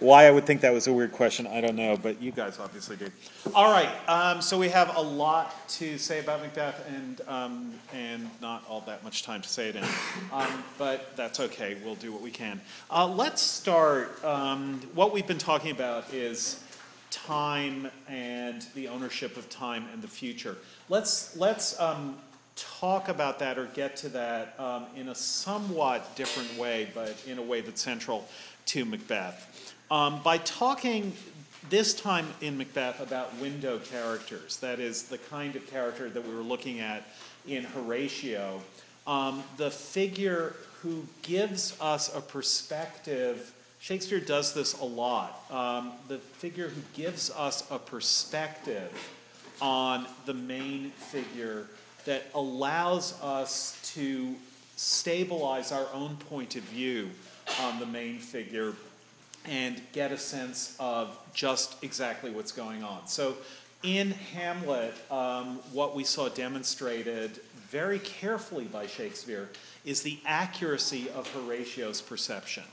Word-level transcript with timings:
Why 0.00 0.26
I 0.26 0.30
would 0.30 0.46
think 0.46 0.60
that 0.62 0.72
was 0.72 0.86
a 0.86 0.92
weird 0.92 1.12
question, 1.12 1.46
I 1.46 1.60
don't 1.60 1.76
know, 1.76 1.96
but 1.96 2.20
you 2.20 2.32
guys 2.32 2.58
obviously 2.58 2.96
do. 2.96 3.08
All 3.54 3.70
right, 3.70 3.90
um, 4.08 4.42
so 4.42 4.58
we 4.58 4.68
have 4.68 4.96
a 4.96 5.00
lot 5.00 5.68
to 5.70 5.98
say 5.98 6.20
about 6.20 6.42
Macbeth 6.42 6.86
and, 6.88 7.20
um, 7.28 7.74
and 7.92 8.28
not 8.40 8.64
all 8.68 8.80
that 8.82 9.04
much 9.04 9.22
time 9.22 9.42
to 9.42 9.48
say 9.48 9.68
it 9.68 9.76
in. 9.76 9.84
Um, 10.32 10.64
but 10.78 11.16
that's 11.16 11.40
okay, 11.40 11.76
we'll 11.84 11.94
do 11.94 12.12
what 12.12 12.22
we 12.22 12.30
can. 12.30 12.60
Uh, 12.90 13.06
let's 13.06 13.40
start. 13.42 14.22
Um, 14.24 14.80
what 14.94 15.12
we've 15.12 15.26
been 15.26 15.38
talking 15.38 15.70
about 15.70 16.12
is 16.12 16.62
time 17.10 17.88
and 18.08 18.66
the 18.74 18.88
ownership 18.88 19.36
of 19.36 19.48
time 19.48 19.86
and 19.92 20.02
the 20.02 20.08
future. 20.08 20.56
Let's, 20.88 21.36
let's 21.36 21.78
um, 21.80 22.16
talk 22.56 23.08
about 23.08 23.38
that 23.38 23.58
or 23.58 23.66
get 23.66 23.96
to 23.98 24.08
that 24.10 24.58
um, 24.58 24.86
in 24.96 25.08
a 25.08 25.14
somewhat 25.14 26.16
different 26.16 26.56
way, 26.58 26.90
but 26.94 27.16
in 27.26 27.38
a 27.38 27.42
way 27.42 27.60
that's 27.60 27.80
central 27.80 28.26
to 28.66 28.84
Macbeth. 28.84 29.73
Um, 29.90 30.22
by 30.22 30.38
talking 30.38 31.12
this 31.68 31.94
time 31.94 32.26
in 32.40 32.56
Macbeth 32.56 33.00
about 33.00 33.36
window 33.38 33.78
characters, 33.78 34.56
that 34.58 34.80
is, 34.80 35.04
the 35.04 35.18
kind 35.18 35.56
of 35.56 35.66
character 35.66 36.08
that 36.08 36.26
we 36.26 36.34
were 36.34 36.42
looking 36.42 36.80
at 36.80 37.02
in 37.46 37.64
Horatio, 37.64 38.62
um, 39.06 39.42
the 39.56 39.70
figure 39.70 40.54
who 40.80 41.04
gives 41.22 41.78
us 41.80 42.14
a 42.14 42.20
perspective. 42.20 43.52
Shakespeare 43.80 44.20
does 44.20 44.54
this 44.54 44.78
a 44.80 44.84
lot. 44.84 45.44
Um, 45.50 45.92
the 46.08 46.18
figure 46.18 46.68
who 46.68 46.80
gives 46.94 47.30
us 47.30 47.70
a 47.70 47.78
perspective 47.78 48.90
on 49.60 50.06
the 50.24 50.34
main 50.34 50.90
figure 50.90 51.66
that 52.06 52.24
allows 52.34 53.20
us 53.22 53.78
to 53.94 54.34
stabilize 54.76 55.72
our 55.72 55.86
own 55.92 56.16
point 56.16 56.56
of 56.56 56.62
view 56.64 57.10
on 57.60 57.78
the 57.78 57.86
main 57.86 58.18
figure 58.18 58.72
and 59.46 59.80
get 59.92 60.12
a 60.12 60.18
sense 60.18 60.76
of 60.78 61.16
just 61.34 61.82
exactly 61.82 62.30
what's 62.30 62.52
going 62.52 62.82
on. 62.82 63.06
So, 63.06 63.36
in 63.82 64.12
Hamlet, 64.12 64.94
um, 65.10 65.58
what 65.72 65.94
we 65.94 66.04
saw 66.04 66.30
demonstrated 66.30 67.40
very 67.68 67.98
carefully 67.98 68.64
by 68.64 68.86
Shakespeare 68.86 69.50
is 69.84 70.00
the 70.00 70.18
accuracy 70.24 71.10
of 71.10 71.30
Horatio's 71.34 72.00
perception. 72.00 72.64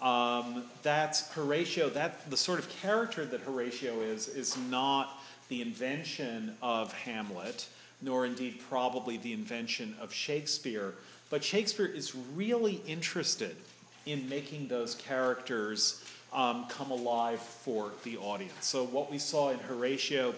Um, 0.00 0.64
that's 0.82 1.30
Horatio, 1.32 1.90
that 1.90 2.30
the 2.30 2.36
sort 2.36 2.58
of 2.58 2.68
character 2.70 3.26
that 3.26 3.40
Horatio 3.42 4.00
is, 4.00 4.28
is 4.28 4.56
not 4.70 5.18
the 5.50 5.60
invention 5.60 6.56
of 6.62 6.92
Hamlet 6.94 7.66
nor 8.04 8.26
indeed 8.26 8.60
probably 8.68 9.16
the 9.16 9.32
invention 9.32 9.94
of 10.00 10.12
Shakespeare. 10.12 10.94
But 11.30 11.42
Shakespeare 11.42 11.86
is 11.86 12.14
really 12.14 12.82
interested 12.86 13.56
in 14.06 14.28
making 14.28 14.68
those 14.68 14.94
characters 14.94 16.04
um, 16.32 16.66
come 16.68 16.90
alive 16.90 17.40
for 17.40 17.92
the 18.02 18.16
audience. 18.18 18.66
So, 18.66 18.84
what 18.84 19.10
we 19.10 19.18
saw 19.18 19.50
in 19.50 19.58
Horatio 19.60 20.34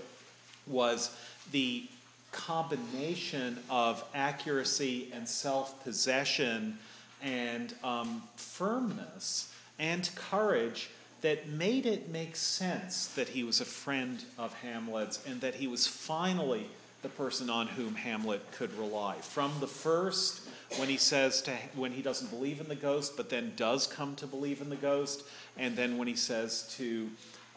was 0.67 1.17
the 1.53 1.84
combination 2.33 3.59
of 3.70 4.05
accuracy 4.14 5.11
and 5.14 5.28
self 5.28 5.83
possession 5.83 6.78
and 7.22 7.75
um, 7.83 8.22
firmness 8.37 9.53
and 9.78 10.09
courage 10.14 10.91
that 11.22 11.48
made 11.48 11.87
it 11.87 12.11
make 12.11 12.37
sense 12.37 13.06
that 13.09 13.28
he 13.28 13.42
was 13.42 13.61
a 13.61 13.64
friend 13.64 14.22
of 14.39 14.53
Hamlet's 14.61 15.25
and 15.27 15.41
that 15.41 15.55
he 15.55 15.67
was 15.67 15.87
finally 15.87 16.67
the 17.03 17.09
person 17.09 17.48
on 17.48 17.67
whom 17.69 17.94
Hamlet 17.94 18.42
could 18.53 18.77
rely. 18.78 19.17
From 19.17 19.53
the 19.61 19.67
first, 19.67 20.47
when 20.78 20.89
he 20.89 20.97
says 20.97 21.42
to, 21.42 21.53
when 21.75 21.92
he 21.92 22.03
doesn't 22.03 22.31
believe 22.31 22.61
in 22.61 22.69
the 22.69 22.75
ghost, 22.75 23.17
but 23.17 23.31
then 23.31 23.53
does 23.56 23.86
come 23.86 24.14
to 24.17 24.27
believe 24.27 24.61
in 24.61 24.69
the 24.69 24.77
ghost, 24.77 25.25
and 25.56 25.77
then 25.77 25.97
when 25.97 26.09
he 26.09 26.17
says 26.17 26.75
to 26.77 27.09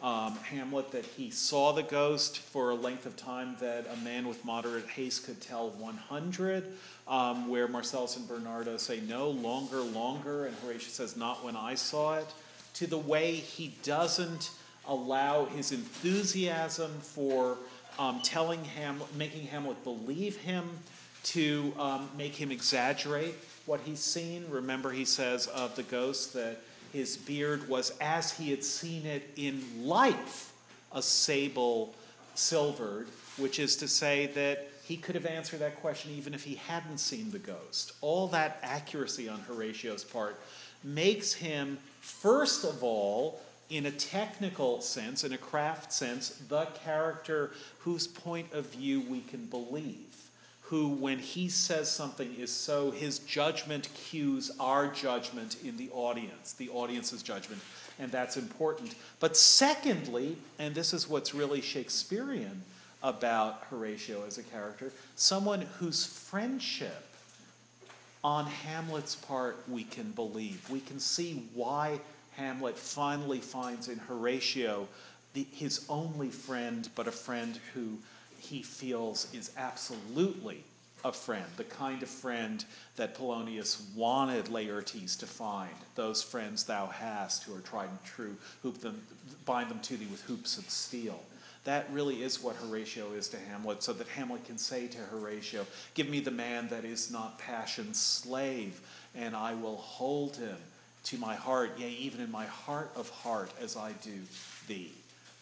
um, 0.02 0.34
Hamlet 0.36 0.92
that 0.92 1.04
he 1.04 1.30
saw 1.30 1.72
the 1.72 1.82
ghost 1.82 2.38
for 2.38 2.70
a 2.70 2.74
length 2.74 3.04
of 3.04 3.16
time 3.16 3.56
that 3.60 3.86
a 3.92 3.96
man 4.02 4.26
with 4.26 4.42
moderate 4.44 4.86
haste 4.86 5.26
could 5.26 5.40
tell 5.40 5.70
100, 5.70 6.72
um, 7.06 7.48
where 7.48 7.68
Marcellus 7.68 8.16
and 8.16 8.26
Bernardo 8.26 8.76
say 8.76 9.00
no, 9.00 9.28
longer, 9.28 9.80
longer, 9.80 10.46
and 10.46 10.56
Horatio 10.58 10.88
says 10.88 11.16
not 11.16 11.44
when 11.44 11.56
I 11.56 11.74
saw 11.74 12.16
it, 12.16 12.26
to 12.74 12.86
the 12.86 12.98
way 12.98 13.34
he 13.34 13.74
doesn't 13.82 14.52
allow 14.86 15.44
his 15.46 15.72
enthusiasm 15.72 16.90
for 17.00 17.58
um, 17.98 18.20
telling 18.22 18.64
Hamlet, 18.64 19.14
making 19.16 19.46
Hamlet 19.48 19.82
believe 19.84 20.36
him, 20.38 20.64
to 21.22 21.72
um, 21.78 22.08
make 22.16 22.34
him 22.34 22.50
exaggerate 22.50 23.34
what 23.66 23.80
he's 23.80 24.00
seen. 24.00 24.44
Remember, 24.48 24.90
he 24.90 25.04
says 25.04 25.46
of 25.48 25.76
the 25.76 25.82
ghost 25.82 26.32
that 26.34 26.58
his 26.92 27.16
beard 27.16 27.68
was 27.68 27.96
as 28.00 28.32
he 28.32 28.50
had 28.50 28.64
seen 28.64 29.06
it 29.06 29.30
in 29.36 29.62
life, 29.82 30.52
a 30.92 31.02
sable 31.02 31.94
silvered, 32.34 33.06
which 33.36 33.58
is 33.58 33.76
to 33.76 33.88
say 33.88 34.26
that 34.28 34.68
he 34.82 34.96
could 34.96 35.14
have 35.14 35.26
answered 35.26 35.60
that 35.60 35.80
question 35.80 36.10
even 36.16 36.34
if 36.34 36.42
he 36.42 36.56
hadn't 36.56 36.98
seen 36.98 37.30
the 37.30 37.38
ghost. 37.38 37.92
All 38.00 38.26
that 38.28 38.58
accuracy 38.62 39.28
on 39.28 39.38
Horatio's 39.40 40.02
part 40.02 40.40
makes 40.82 41.32
him, 41.32 41.78
first 42.00 42.64
of 42.64 42.82
all, 42.82 43.40
in 43.68 43.86
a 43.86 43.90
technical 43.92 44.80
sense, 44.80 45.22
in 45.22 45.32
a 45.32 45.38
craft 45.38 45.92
sense, 45.92 46.30
the 46.48 46.64
character 46.84 47.52
whose 47.78 48.08
point 48.08 48.52
of 48.52 48.66
view 48.66 49.00
we 49.02 49.20
can 49.20 49.46
believe. 49.46 50.19
Who, 50.70 50.88
when 50.88 51.18
he 51.18 51.48
says 51.48 51.90
something, 51.90 52.34
is 52.38 52.52
so, 52.52 52.90
his 52.92 53.18
judgment 53.18 53.88
cues 53.94 54.52
our 54.58 54.86
judgment 54.86 55.56
in 55.64 55.76
the 55.76 55.90
audience, 55.90 56.52
the 56.52 56.70
audience's 56.70 57.22
judgment, 57.22 57.60
and 57.98 58.10
that's 58.12 58.36
important. 58.36 58.94
But 59.18 59.36
secondly, 59.36 60.36
and 60.60 60.74
this 60.74 60.94
is 60.94 61.08
what's 61.08 61.34
really 61.34 61.60
Shakespearean 61.60 62.62
about 63.02 63.64
Horatio 63.68 64.24
as 64.26 64.38
a 64.38 64.44
character, 64.44 64.92
someone 65.16 65.62
whose 65.78 66.06
friendship 66.06 67.04
on 68.22 68.46
Hamlet's 68.46 69.16
part 69.16 69.56
we 69.68 69.84
can 69.84 70.12
believe. 70.12 70.68
We 70.70 70.80
can 70.80 71.00
see 71.00 71.48
why 71.54 72.00
Hamlet 72.36 72.78
finally 72.78 73.40
finds 73.40 73.88
in 73.88 73.98
Horatio 73.98 74.86
the, 75.32 75.46
his 75.52 75.84
only 75.88 76.28
friend, 76.28 76.88
but 76.94 77.08
a 77.08 77.12
friend 77.12 77.58
who 77.74 77.98
he 78.40 78.62
feels 78.62 79.32
is 79.34 79.52
absolutely 79.56 80.64
a 81.04 81.12
friend, 81.12 81.46
the 81.56 81.64
kind 81.64 82.02
of 82.02 82.08
friend 82.08 82.64
that 82.96 83.14
Polonius 83.14 83.86
wanted 83.94 84.46
Laertes 84.46 85.18
to 85.18 85.26
find. 85.26 85.74
Those 85.94 86.22
friends 86.22 86.64
thou 86.64 86.86
hast 86.86 87.44
who 87.44 87.54
are 87.54 87.60
tried 87.60 87.88
and 87.88 88.04
true, 88.04 88.36
hoop 88.62 88.78
them, 88.78 89.00
bind 89.44 89.70
them 89.70 89.80
to 89.80 89.96
thee 89.96 90.08
with 90.10 90.22
hoops 90.22 90.58
of 90.58 90.68
steel. 90.68 91.20
That 91.64 91.86
really 91.92 92.22
is 92.22 92.42
what 92.42 92.56
Horatio 92.56 93.12
is 93.12 93.28
to 93.28 93.38
Hamlet, 93.38 93.82
so 93.82 93.92
that 93.92 94.08
Hamlet 94.08 94.44
can 94.44 94.58
say 94.58 94.86
to 94.88 94.98
Horatio, 94.98 95.66
Give 95.94 96.08
me 96.08 96.20
the 96.20 96.30
man 96.30 96.68
that 96.68 96.84
is 96.84 97.10
not 97.10 97.38
passion's 97.38 98.00
slave, 98.00 98.80
and 99.14 99.36
I 99.36 99.54
will 99.54 99.76
hold 99.76 100.36
him 100.36 100.56
to 101.04 101.18
my 101.18 101.34
heart, 101.34 101.72
yea, 101.78 101.90
even 101.90 102.20
in 102.20 102.30
my 102.30 102.46
heart 102.46 102.90
of 102.96 103.08
heart, 103.10 103.50
as 103.60 103.76
I 103.76 103.92
do 104.02 104.18
thee. 104.66 104.92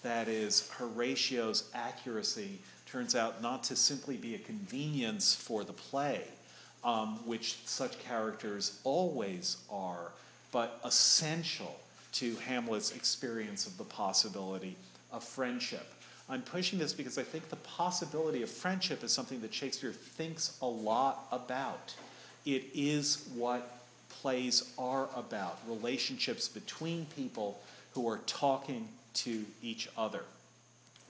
That 0.02 0.28
is, 0.28 0.68
Horatio's 0.70 1.70
accuracy 1.74 2.58
turns 2.90 3.14
out 3.14 3.42
not 3.42 3.64
to 3.64 3.76
simply 3.76 4.16
be 4.16 4.34
a 4.34 4.38
convenience 4.38 5.34
for 5.34 5.62
the 5.62 5.72
play, 5.72 6.22
um, 6.82 7.18
which 7.26 7.58
such 7.66 7.98
characters 7.98 8.80
always 8.84 9.58
are, 9.70 10.12
but 10.52 10.80
essential 10.84 11.78
to 12.12 12.34
Hamlet's 12.36 12.92
experience 12.92 13.66
of 13.66 13.76
the 13.76 13.84
possibility 13.84 14.74
of 15.12 15.22
friendship. 15.22 15.86
I'm 16.30 16.42
pushing 16.42 16.78
this 16.78 16.92
because 16.92 17.18
I 17.18 17.22
think 17.22 17.48
the 17.48 17.56
possibility 17.56 18.42
of 18.42 18.50
friendship 18.50 19.02
is 19.02 19.12
something 19.12 19.40
that 19.42 19.52
Shakespeare 19.52 19.92
thinks 19.92 20.56
a 20.62 20.66
lot 20.66 21.26
about. 21.30 21.94
It 22.44 22.64
is 22.74 23.28
what 23.34 23.78
plays 24.08 24.72
are 24.78 25.08
about 25.14 25.58
relationships 25.66 26.48
between 26.48 27.06
people 27.16 27.60
who 27.92 28.08
are 28.08 28.18
talking 28.26 28.88
to 29.14 29.44
each 29.62 29.88
other. 29.96 30.22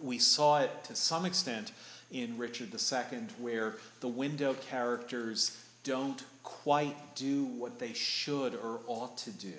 We 0.00 0.18
saw 0.18 0.60
it 0.60 0.84
to 0.84 0.96
some 0.96 1.24
extent 1.24 1.72
in 2.10 2.38
Richard 2.38 2.72
II, 2.72 3.18
where 3.38 3.76
the 4.00 4.08
window 4.08 4.54
characters 4.54 5.58
don't 5.84 6.22
quite 6.42 7.14
do 7.14 7.44
what 7.44 7.78
they 7.78 7.92
should 7.92 8.54
or 8.54 8.80
ought 8.86 9.16
to 9.18 9.30
do. 9.30 9.54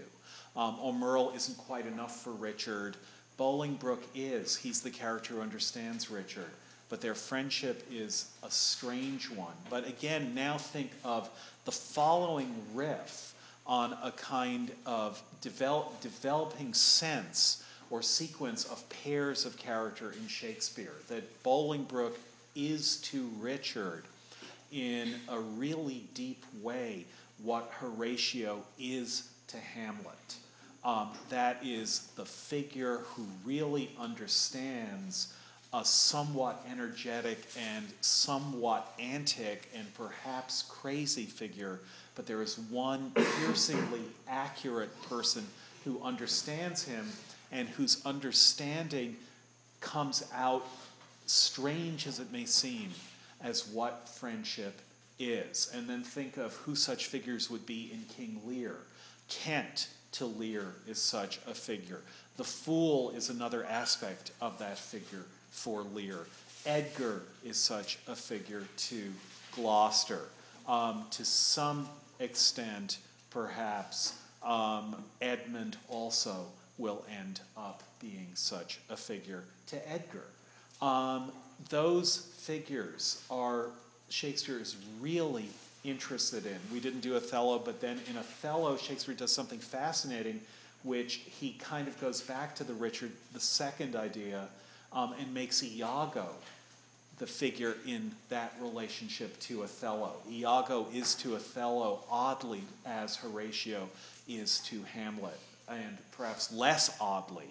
Um, 0.56 0.78
Aumerle 0.82 1.36
isn't 1.36 1.58
quite 1.58 1.86
enough 1.86 2.22
for 2.22 2.32
Richard. 2.32 2.98
Bolingbroke 3.38 4.04
is. 4.16 4.56
He's 4.56 4.82
the 4.82 4.90
character 4.90 5.36
who 5.36 5.42
understands 5.42 6.10
Richard. 6.10 6.50
But 6.90 7.02
their 7.02 7.16
friendship 7.16 7.86
is 7.92 8.32
a 8.44 8.50
strange 8.50 9.30
one. 9.30 9.54
But 9.70 9.88
again, 9.88 10.34
now 10.34 10.58
think 10.58 10.92
of 11.04 11.30
the 11.66 11.72
following 11.72 12.54
riff 12.74 13.36
on 13.68 13.96
a 14.04 14.12
kind 14.12 14.72
of 14.86 15.22
develop, 15.42 16.02
developing 16.02 16.74
sense 16.74 17.64
or 17.90 18.02
sequence 18.02 18.66
of 18.66 18.88
pairs 18.90 19.46
of 19.46 19.58
character 19.58 20.12
in 20.12 20.28
Shakespeare. 20.28 20.94
That 21.08 21.44
Bolingbroke 21.44 22.18
is 22.56 22.98
to 22.98 23.30
Richard 23.40 24.04
in 24.72 25.16
a 25.28 25.40
really 25.40 26.04
deep 26.14 26.44
way 26.62 27.06
what 27.42 27.72
Horatio 27.80 28.64
is 28.78 29.30
to 29.48 29.58
Hamlet. 29.58 30.36
um, 30.84 31.10
that 31.30 31.60
is 31.64 32.10
the 32.16 32.26
figure 32.26 32.98
who 33.00 33.26
really 33.44 33.92
understands 34.00 35.34
a 35.74 35.86
somewhat 35.86 36.66
energetic 36.72 37.46
and 37.58 37.86
somewhat 38.02 38.94
antic 38.98 39.70
and 39.76 39.92
perhaps 39.94 40.64
crazy 40.64 41.26
figure, 41.26 41.80
but 42.16 42.26
there 42.26 42.42
is 42.42 42.58
one 42.70 43.12
piercingly 43.12 44.02
accurate 44.28 44.90
person 45.04 45.46
who 45.84 46.02
understands 46.02 46.84
him 46.84 47.06
and 47.52 47.68
whose 47.70 48.06
understanding 48.06 49.16
comes 49.82 50.24
out, 50.34 50.66
strange 51.26 52.08
as 52.08 52.20
it 52.20 52.32
may 52.32 52.46
seem, 52.46 52.90
as 53.42 53.68
what 53.68 54.10
friendship 54.10 54.82
is. 55.20 55.72
And 55.74 55.88
then 55.88 56.04
think 56.04 56.38
of 56.38 56.54
who 56.56 56.76
such 56.76 57.08
figures 57.08 57.50
would 57.50 57.66
be 57.66 57.92
in 57.94 58.04
King 58.16 58.42
Lear. 58.46 58.76
Kent 59.30 59.90
to 60.14 60.26
Lear 60.26 60.74
is 60.88 61.00
such 61.00 61.40
a 61.48 61.54
figure. 61.54 62.02
The 62.38 62.44
fool 62.44 63.12
is 63.12 63.30
another 63.30 63.66
aspect 63.66 64.32
of 64.42 64.58
that 64.60 64.78
figure 64.78 65.26
for 65.52 65.82
Lear. 65.82 66.20
Edgar 66.66 67.24
is 67.46 67.58
such 67.58 68.00
a 68.08 68.16
figure 68.16 68.64
to 68.78 69.12
Gloucester. 69.54 70.22
Um, 70.68 71.06
to 71.12 71.26
some 71.26 71.88
extent, 72.20 73.00
perhaps, 73.30 74.14
um, 74.44 75.04
Edmund 75.22 75.78
also 75.90 76.46
will 76.80 77.04
end 77.20 77.42
up 77.56 77.84
being 78.00 78.30
such 78.34 78.80
a 78.90 78.98
figure 78.98 79.44
to 79.68 79.92
Edgar. 79.92 80.26
Um, 80.82 81.32
those 81.70 82.32
figures 82.38 83.24
are 83.30 83.68
Shakespeare 84.10 84.60
is 84.60 84.76
really 85.00 85.50
interested 85.84 86.46
in. 86.46 86.58
We 86.74 86.80
didn't 86.80 87.02
do 87.02 87.16
Othello, 87.16 87.60
but 87.60 87.80
then 87.80 88.00
in 88.10 88.18
Othello, 88.18 88.78
Shakespeare 88.78 89.14
does 89.14 89.32
something 89.32 89.60
fascinating, 89.60 90.42
which 90.84 91.22
he 91.40 91.52
kind 91.60 91.88
of 91.88 92.00
goes 92.02 92.22
back 92.22 92.56
to 92.56 92.64
the 92.64 92.74
Richard 92.74 93.12
II 93.36 93.96
idea 93.96 94.48
um, 94.92 95.14
and 95.20 95.34
makes 95.34 95.64
Iago 95.64 96.28
the 97.20 97.28
figure 97.28 97.76
in 97.86 98.12
that 98.30 98.54
relationship 98.62 99.38
to 99.42 99.64
Othello. 99.64 100.14
Iago 100.32 100.88
is 100.94 101.16
to 101.16 101.36
Othello 101.36 102.00
oddly 102.10 102.64
as 102.86 103.18
Horatio 103.18 103.90
is 104.28 104.60
to 104.60 104.82
Hamlet, 104.84 105.38
and 105.70 105.98
perhaps 106.12 106.52
less 106.52 106.96
oddly 107.00 107.48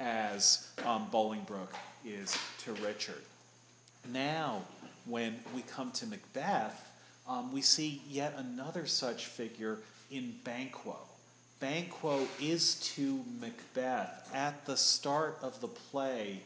as 0.00 0.68
um, 0.84 1.06
Bolingbroke 1.12 1.74
is 2.04 2.36
to 2.64 2.72
Richard. 2.74 3.22
Now, 4.12 4.62
when 5.06 5.38
we 5.54 5.62
come 5.62 5.90
to 5.92 6.06
Macbeth, 6.06 6.88
um, 7.28 7.52
we 7.52 7.62
see 7.62 8.02
yet 8.08 8.34
another 8.36 8.86
such 8.86 9.26
figure 9.26 9.78
in 10.10 10.34
Banquo. 10.44 10.96
Banquo 11.60 12.26
is 12.40 12.74
to 12.94 13.22
Macbeth 13.40 14.30
at 14.34 14.66
the 14.66 14.76
start 14.76 15.38
of 15.42 15.60
the 15.60 15.68
play 15.68 16.40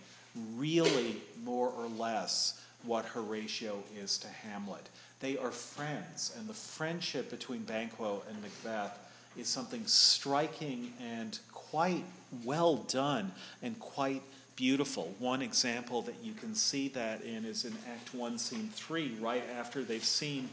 really 0.54 1.16
more 1.42 1.70
or 1.70 1.86
less 1.88 2.60
what 2.84 3.06
Horatio 3.06 3.82
is 3.98 4.18
to 4.18 4.28
Hamlet. 4.28 4.88
They 5.20 5.38
are 5.38 5.50
friends, 5.50 6.34
and 6.38 6.46
the 6.46 6.54
friendship 6.54 7.30
between 7.30 7.60
Banquo 7.60 8.22
and 8.28 8.40
Macbeth 8.42 8.98
is 9.38 9.48
something 9.48 9.86
striking 9.86 10.92
and 11.00 11.38
quite 11.52 12.04
well 12.44 12.76
done 12.76 13.32
and 13.62 13.78
quite 13.78 14.22
beautiful. 14.56 15.14
One 15.18 15.42
example 15.42 16.02
that 16.02 16.16
you 16.22 16.32
can 16.32 16.54
see 16.54 16.88
that 16.88 17.22
in 17.22 17.44
is 17.44 17.64
in 17.64 17.74
Act 17.90 18.14
1, 18.14 18.38
Scene 18.38 18.70
3, 18.72 19.16
right 19.20 19.44
after 19.58 19.84
they've 19.84 20.02
seen 20.02 20.48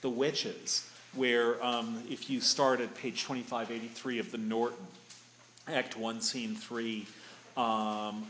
the 0.00 0.10
witches, 0.10 0.88
where 1.14 1.64
um, 1.64 2.02
if 2.10 2.28
you 2.28 2.40
start 2.40 2.80
at 2.80 2.94
page 2.94 3.22
2583 3.22 4.18
of 4.18 4.32
the 4.32 4.38
Norton, 4.38 4.86
Act 5.68 5.96
1, 5.96 6.20
Scene 6.20 6.56
3, 6.56 7.06
um, 7.56 8.26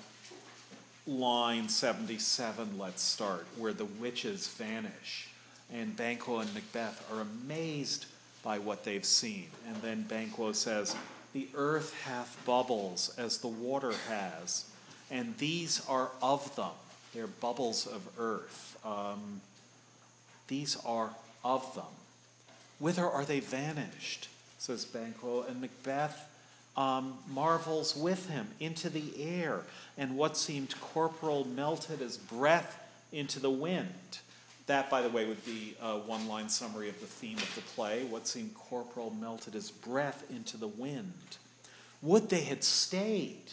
line 1.06 1.68
77, 1.68 2.78
let's 2.78 3.02
start, 3.02 3.46
where 3.56 3.72
the 3.72 3.86
witches 3.86 4.48
vanish. 4.48 5.28
And 5.72 5.96
Banquo 5.96 6.38
and 6.38 6.52
Macbeth 6.54 7.10
are 7.12 7.22
amazed 7.22 8.06
by 8.44 8.58
what 8.58 8.84
they've 8.84 9.04
seen. 9.04 9.46
And 9.66 9.76
then 9.82 10.02
Banquo 10.02 10.52
says, 10.52 10.94
The 11.32 11.48
earth 11.54 11.94
hath 12.04 12.40
bubbles 12.44 13.14
as 13.18 13.38
the 13.38 13.48
water 13.48 13.94
has, 14.08 14.70
and 15.10 15.36
these 15.38 15.84
are 15.88 16.10
of 16.22 16.54
them. 16.54 16.70
They're 17.14 17.26
bubbles 17.26 17.86
of 17.86 18.06
earth. 18.18 18.78
Um, 18.84 19.40
these 20.48 20.76
are 20.84 21.10
of 21.44 21.74
them. 21.74 21.84
Whither 22.78 23.08
are 23.08 23.24
they 23.24 23.40
vanished? 23.40 24.28
says 24.58 24.84
Banquo. 24.84 25.42
And 25.42 25.60
Macbeth 25.60 26.28
um, 26.76 27.14
marvels 27.28 27.96
with 27.96 28.28
him 28.28 28.48
into 28.60 28.88
the 28.90 29.12
air, 29.22 29.60
and 29.96 30.16
what 30.16 30.36
seemed 30.36 30.74
corporal 30.80 31.46
melted 31.46 32.02
as 32.02 32.16
breath 32.16 32.80
into 33.12 33.38
the 33.38 33.50
wind. 33.50 34.18
That, 34.66 34.88
by 34.88 35.02
the 35.02 35.10
way, 35.10 35.26
would 35.26 35.44
be 35.44 35.76
a 35.80 35.98
one 35.98 36.26
line 36.26 36.48
summary 36.48 36.88
of 36.88 36.98
the 37.00 37.06
theme 37.06 37.36
of 37.36 37.54
the 37.54 37.60
play. 37.60 38.04
What 38.04 38.26
seemed 38.26 38.54
corporal 38.54 39.10
melted 39.10 39.54
as 39.54 39.70
breath 39.70 40.24
into 40.30 40.56
the 40.56 40.68
wind. 40.68 41.12
Would 42.00 42.30
they 42.30 42.42
had 42.42 42.64
stayed, 42.64 43.52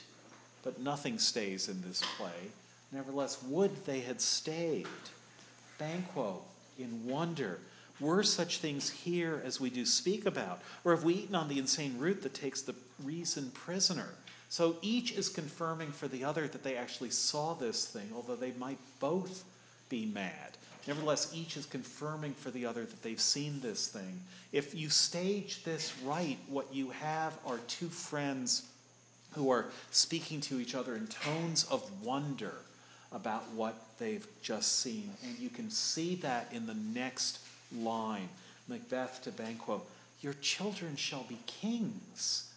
but 0.64 0.80
nothing 0.80 1.20
stays 1.20 1.68
in 1.68 1.82
this 1.82 2.02
play. 2.18 2.52
Nevertheless, 2.92 3.42
would 3.44 3.86
they 3.86 4.02
had 4.02 4.22
stayed. 4.22 4.88
Banquo, 5.78 6.42
in 6.78 7.06
wonder, 7.06 7.60
were 8.00 8.24
such 8.24 8.58
things 8.58 8.90
here 8.90 9.42
as 9.46 9.60
we 9.60 9.70
do 9.70 9.86
speak 9.86 10.26
about? 10.26 10.62
Or 10.84 10.94
have 10.94 11.04
we 11.04 11.14
eaten 11.14 11.36
on 11.36 11.48
the 11.48 11.60
insane 11.60 11.98
root 11.98 12.22
that 12.24 12.34
takes 12.34 12.62
the 12.62 12.76
reason 13.04 13.52
prisoner? 13.54 14.10
So 14.50 14.78
each 14.82 15.14
is 15.14 15.30
confirming 15.30 15.92
for 15.92 16.08
the 16.08 16.24
other 16.24 16.48
that 16.48 16.64
they 16.64 16.76
actually 16.76 17.12
saw 17.12 17.54
this 17.54 17.86
thing, 17.86 18.10
although 18.14 18.36
they 18.36 18.52
might 18.54 18.80
both 19.00 19.46
be 19.88 20.06
mad. 20.06 20.58
Nevertheless, 20.88 21.32
each 21.34 21.58
is 21.58 21.66
confirming 21.66 22.34
for 22.34 22.50
the 22.50 22.66
other 22.66 22.86
that 22.86 23.04
they've 23.04 23.22
seen 23.22 23.60
this 23.62 23.88
thing. 23.88 24.22
If 24.52 24.74
you 24.74 24.90
stage 24.90 25.64
this 25.64 25.94
right, 26.04 26.38
what 26.48 26.74
you 26.74 26.90
have 26.90 27.38
are 27.46 27.60
two 27.68 27.88
friends 27.88 28.64
who 29.34 29.50
are 29.52 29.68
speaking 29.92 30.42
to 30.42 30.60
each 30.60 30.76
other 30.76 30.96
in 30.96 31.08
tones 31.08 31.64
of 31.66 31.90
wonder 32.04 32.54
about 33.12 33.44
what 33.52 33.76
they've 34.00 34.26
just 34.42 34.80
seen. 34.80 35.12
And 35.24 35.38
you 35.38 35.50
can 35.50 35.70
see 35.70 36.16
that 36.16 36.52
in 36.52 36.66
the 36.66 36.74
next 36.74 37.40
line 37.78 38.30
Macbeth 38.68 39.22
to 39.24 39.32
Banquo, 39.32 39.82
Your 40.22 40.34
children 40.34 40.96
shall 40.96 41.24
be 41.24 41.38
kings, 41.46 42.52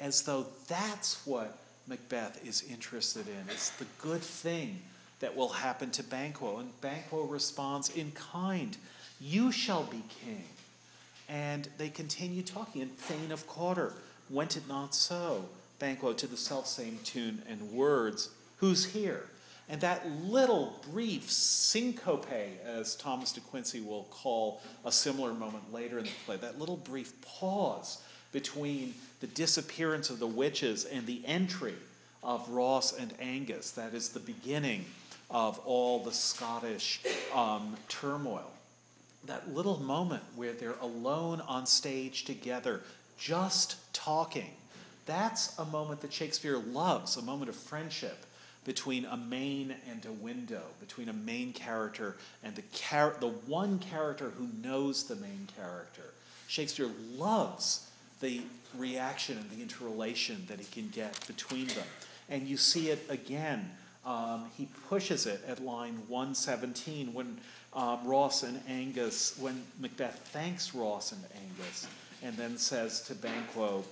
as 0.00 0.22
though 0.22 0.46
that's 0.68 1.26
what 1.26 1.58
Macbeth 1.86 2.46
is 2.46 2.64
interested 2.70 3.26
in. 3.28 3.48
It's 3.48 3.70
the 3.70 3.86
good 4.00 4.22
thing 4.22 4.80
that 5.20 5.36
will 5.36 5.48
happen 5.48 5.90
to 5.92 6.02
Banquo. 6.02 6.58
And 6.58 6.80
Banquo 6.80 7.24
responds 7.24 7.90
in 7.90 8.12
kind, 8.12 8.76
You 9.20 9.52
shall 9.52 9.84
be 9.84 10.02
king. 10.24 10.44
And 11.28 11.68
they 11.78 11.88
continue 11.88 12.42
talking. 12.42 12.82
And 12.82 12.96
Thane 12.96 13.32
of 13.32 13.46
Cawdor, 13.46 13.94
went 14.30 14.56
it 14.56 14.68
not 14.68 14.94
so? 14.94 15.44
Banquo 15.78 16.12
to 16.12 16.26
the 16.26 16.36
self-same 16.36 16.98
tune 17.04 17.42
and 17.48 17.72
words, 17.72 18.30
Who's 18.58 18.84
here? 18.84 19.24
And 19.68 19.80
that 19.80 20.08
little 20.22 20.80
brief 20.92 21.28
syncope, 21.28 22.26
as 22.64 22.94
Thomas 22.94 23.32
de 23.32 23.40
Quincey 23.40 23.80
will 23.80 24.04
call 24.10 24.62
a 24.84 24.92
similar 24.92 25.34
moment 25.34 25.72
later 25.72 25.98
in 25.98 26.04
the 26.04 26.10
play, 26.24 26.36
that 26.36 26.58
little 26.58 26.76
brief 26.76 27.20
pause 27.22 28.00
between 28.30 28.94
the 29.20 29.26
disappearance 29.26 30.08
of 30.08 30.20
the 30.20 30.26
witches 30.26 30.84
and 30.84 31.04
the 31.04 31.20
entry 31.26 31.74
of 32.22 32.48
Ross 32.48 32.96
and 32.96 33.12
Angus, 33.18 33.72
that 33.72 33.92
is 33.92 34.10
the 34.10 34.20
beginning 34.20 34.84
of 35.30 35.58
all 35.60 36.02
the 36.04 36.12
Scottish 36.12 37.00
um, 37.34 37.76
turmoil. 37.88 38.50
That 39.26 39.52
little 39.52 39.80
moment 39.80 40.22
where 40.36 40.52
they're 40.52 40.78
alone 40.80 41.40
on 41.40 41.66
stage 41.66 42.24
together, 42.24 42.82
just 43.18 43.76
talking, 43.92 44.50
that's 45.04 45.58
a 45.58 45.64
moment 45.64 46.00
that 46.02 46.12
Shakespeare 46.12 46.58
loves, 46.58 47.16
a 47.16 47.22
moment 47.22 47.48
of 47.48 47.56
friendship 47.56 48.26
between 48.64 49.04
a 49.04 49.16
main 49.16 49.74
and 49.88 50.04
a 50.06 50.12
window, 50.12 50.62
between 50.80 51.08
a 51.08 51.12
main 51.12 51.52
character 51.52 52.16
and 52.42 52.54
the, 52.56 52.62
char- 52.72 53.16
the 53.20 53.28
one 53.28 53.78
character 53.78 54.30
who 54.30 54.48
knows 54.60 55.04
the 55.04 55.14
main 55.16 55.46
character. 55.56 56.02
Shakespeare 56.48 56.90
loves 57.14 57.88
the 58.20 58.40
reaction 58.76 59.38
and 59.38 59.50
the 59.50 59.62
interrelation 59.62 60.44
that 60.48 60.58
he 60.58 60.64
can 60.64 60.88
get 60.88 61.24
between 61.28 61.68
them. 61.68 61.86
And 62.28 62.48
you 62.48 62.56
see 62.56 62.90
it 62.90 63.04
again. 63.08 63.70
Um, 64.06 64.44
he 64.56 64.68
pushes 64.88 65.26
it 65.26 65.42
at 65.48 65.62
line 65.62 66.00
117 66.08 67.12
when 67.12 67.38
um, 67.74 67.98
Ross 68.06 68.44
and 68.44 68.60
Angus, 68.68 69.36
when 69.38 69.62
Macbeth 69.80 70.30
thanks 70.32 70.74
Ross 70.74 71.12
and 71.12 71.22
Angus, 71.34 71.88
and 72.22 72.36
then 72.36 72.56
says 72.56 73.00
to 73.02 73.14
Banquo, 73.14 73.84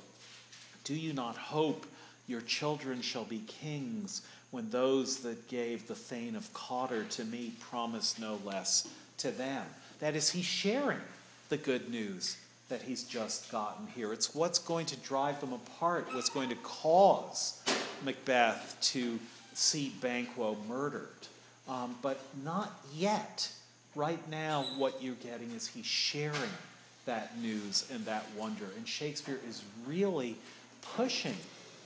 Do 0.85 0.95
you 0.95 1.13
not 1.13 1.37
hope 1.37 1.85
your 2.27 2.41
children 2.43 3.03
shall 3.03 3.25
be 3.25 3.41
kings 3.47 4.23
when 4.51 4.71
those 4.71 5.19
that 5.19 5.49
gave 5.49 5.89
the 5.89 5.97
Thane 5.97 6.37
of 6.37 6.53
Cawdor 6.55 7.05
to 7.05 7.25
me 7.25 7.53
promised 7.59 8.21
no 8.21 8.39
less 8.45 8.89
to 9.19 9.33
them. 9.33 9.65
That 9.99 10.15
is, 10.15 10.31
he's 10.31 10.45
sharing 10.45 11.01
the 11.49 11.57
good 11.57 11.91
news 11.91 12.37
that 12.69 12.81
he's 12.81 13.03
just 13.03 13.51
gotten 13.51 13.87
here. 13.89 14.13
It's 14.13 14.35
what's 14.35 14.59
going 14.59 14.87
to 14.87 14.97
drive 14.99 15.41
them 15.41 15.53
apart, 15.53 16.07
what's 16.13 16.31
going 16.31 16.49
to 16.51 16.57
cause 16.57 17.61
Macbeth 18.05 18.79
to 18.93 19.19
see 19.55 19.93
Banquo 20.01 20.57
murdered. 20.69 21.09
Um, 21.69 21.97
but 22.03 22.21
not 22.45 22.73
yet. 22.95 23.51
Right 23.95 24.29
now, 24.29 24.65
what 24.77 25.03
you're 25.03 25.15
getting 25.15 25.51
is 25.53 25.67
he's 25.67 25.87
sharing 25.87 26.51
that 27.07 27.39
news 27.39 27.89
and 27.93 28.05
that 28.07 28.27
wonder. 28.37 28.67
And 28.77 28.87
Shakespeare 28.87 29.39
is 29.49 29.63
really 29.87 30.37
pushing 30.97 31.37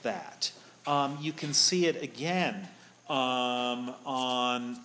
that. 0.03 0.51
Um, 0.87 1.19
you 1.21 1.33
can 1.33 1.53
see 1.53 1.87
it 1.87 2.03
again 2.03 2.67
um, 3.09 3.95
on 4.07 4.79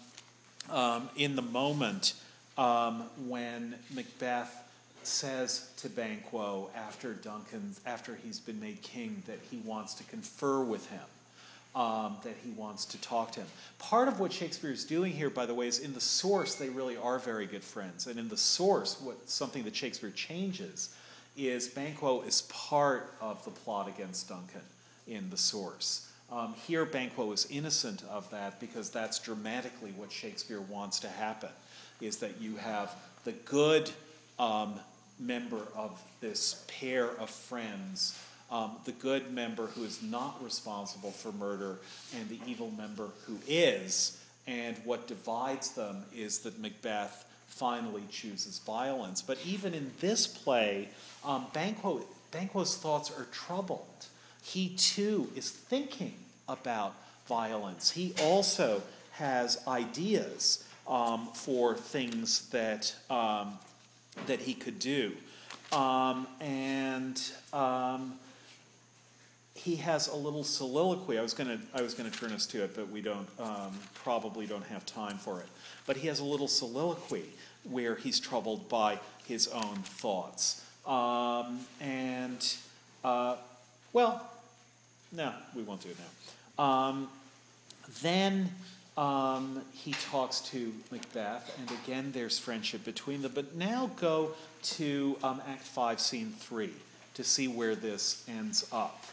um, 0.69 1.09
in 1.15 1.35
the 1.35 1.41
moment 1.41 2.13
um, 2.57 3.03
when 3.27 3.75
Macbeth 3.93 4.59
says 5.03 5.69
to 5.77 5.89
Banquo 5.89 6.69
after 6.75 7.13
Duncan, 7.13 7.75
after 7.85 8.15
he's 8.15 8.39
been 8.39 8.59
made 8.59 8.81
king, 8.81 9.21
that 9.27 9.39
he 9.49 9.57
wants 9.57 9.93
to 9.95 10.03
confer 10.05 10.61
with 10.61 10.89
him. 10.89 11.01
Um, 11.75 12.17
that 12.23 12.35
he 12.45 12.51
wants 12.51 12.85
to 12.85 13.01
talk 13.01 13.31
to 13.31 13.39
him. 13.39 13.47
Part 13.79 14.07
of 14.07 14.19
what 14.19 14.31
Shakespeare 14.31 14.69
is 14.69 14.85
doing 14.85 15.11
here, 15.11 15.31
by 15.31 15.47
the 15.47 15.55
way, 15.55 15.67
is 15.67 15.79
in 15.79 15.95
the 15.95 15.99
source 15.99 16.53
they 16.53 16.69
really 16.69 16.97
are 16.97 17.17
very 17.17 17.47
good 17.47 17.63
friends, 17.63 18.05
and 18.05 18.19
in 18.19 18.29
the 18.29 18.37
source, 18.37 19.01
what 19.01 19.27
something 19.27 19.63
that 19.63 19.75
Shakespeare 19.75 20.11
changes 20.11 20.93
is 21.35 21.67
Banquo 21.67 22.21
is 22.21 22.43
part 22.43 23.15
of 23.19 23.43
the 23.43 23.49
plot 23.49 23.87
against 23.87 24.29
Duncan 24.29 24.61
in 25.07 25.31
the 25.31 25.37
source. 25.37 26.11
Um, 26.31 26.53
here, 26.67 26.85
Banquo 26.85 27.31
is 27.31 27.47
innocent 27.49 28.03
of 28.07 28.29
that 28.29 28.59
because 28.59 28.91
that's 28.91 29.17
dramatically 29.17 29.93
what 29.97 30.11
Shakespeare 30.11 30.61
wants 30.61 30.99
to 30.99 31.07
happen: 31.09 31.49
is 32.01 32.17
that 32.17 32.39
you 32.39 32.55
have 32.57 32.93
the 33.23 33.31
good 33.31 33.89
um, 34.37 34.79
member 35.19 35.67
of 35.75 35.99
this 36.21 36.65
pair 36.67 37.07
of 37.19 37.31
friends, 37.31 38.15
um, 38.53 38.71
the 38.85 38.91
good 38.91 39.33
member 39.33 39.65
who 39.65 39.83
is 39.83 40.03
not 40.03 40.41
responsible 40.43 41.09
for 41.09 41.31
murder, 41.31 41.79
and 42.15 42.29
the 42.29 42.39
evil 42.45 42.71
member 42.77 43.09
who 43.25 43.39
is. 43.47 44.21
And 44.45 44.77
what 44.85 45.07
divides 45.07 45.71
them 45.71 46.03
is 46.15 46.39
that 46.39 46.59
Macbeth 46.59 47.25
finally 47.47 48.03
chooses 48.11 48.59
violence. 48.59 49.23
But 49.23 49.39
even 49.43 49.73
in 49.73 49.89
this 49.99 50.27
play, 50.27 50.89
um, 51.25 51.47
Banquo, 51.51 52.01
Banquo's 52.31 52.77
thoughts 52.77 53.09
are 53.09 53.25
troubled. 53.31 54.05
He 54.43 54.69
too 54.69 55.31
is 55.35 55.49
thinking 55.49 56.13
about 56.47 56.93
violence. 57.27 57.89
He 57.89 58.13
also 58.21 58.83
has 59.13 59.65
ideas 59.67 60.63
um, 60.87 61.29
for 61.33 61.75
things 61.75 62.49
that 62.49 62.93
um, 63.09 63.57
that 64.27 64.41
he 64.41 64.53
could 64.53 64.77
do. 64.77 65.13
Um, 65.71 66.27
and 66.39 67.19
um, 67.51 68.19
he 69.55 69.75
has 69.77 70.07
a 70.07 70.15
little 70.15 70.43
soliloquy. 70.43 71.17
I 71.17 71.21
was 71.21 71.33
to 72.11 72.17
turn 72.17 72.31
us 72.31 72.45
to 72.47 72.63
it, 72.63 72.75
but 72.75 72.89
we 72.89 73.01
don't 73.01 73.27
um, 73.39 73.77
probably 73.93 74.45
don't 74.45 74.65
have 74.65 74.85
time 74.85 75.17
for 75.17 75.39
it. 75.41 75.47
But 75.85 75.97
he 75.97 76.07
has 76.07 76.19
a 76.19 76.23
little 76.23 76.47
soliloquy 76.47 77.25
where 77.63 77.95
he's 77.95 78.19
troubled 78.19 78.67
by 78.67 78.99
his 79.27 79.47
own 79.47 79.77
thoughts. 79.83 80.63
Um, 80.85 81.59
and 81.79 82.55
uh, 83.03 83.37
well, 83.93 84.29
no, 85.11 85.33
we 85.55 85.61
won't 85.61 85.81
do 85.81 85.89
it 85.89 85.97
now. 86.57 86.63
Um, 86.63 87.09
then 88.01 88.49
um, 88.97 89.61
he 89.71 89.91
talks 89.93 90.39
to 90.51 90.73
Macbeth, 90.91 91.57
and 91.59 91.71
again 91.83 92.11
there's 92.11 92.39
friendship 92.39 92.83
between 92.83 93.21
them. 93.21 93.31
But 93.33 93.55
now 93.55 93.91
go 93.99 94.31
to 94.63 95.17
um, 95.23 95.41
Act 95.47 95.63
5, 95.63 95.99
Scene 95.99 96.33
3 96.37 96.71
to 97.13 97.23
see 97.23 97.47
where 97.47 97.75
this 97.75 98.25
ends 98.27 98.67
up. 98.71 99.03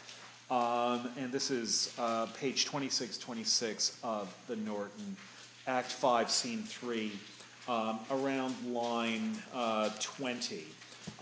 Um, 0.51 1.07
and 1.17 1.31
this 1.31 1.49
is 1.49 1.93
uh, 1.97 2.25
page 2.37 2.65
26 2.65 3.17
26 3.17 3.97
of 4.03 4.35
the 4.49 4.57
Norton, 4.57 5.15
Act 5.65 5.93
5, 5.93 6.29
Scene 6.29 6.63
3, 6.63 7.09
um, 7.69 7.99
around 8.11 8.53
line 8.73 9.37
uh, 9.53 9.89
20. 10.01 10.65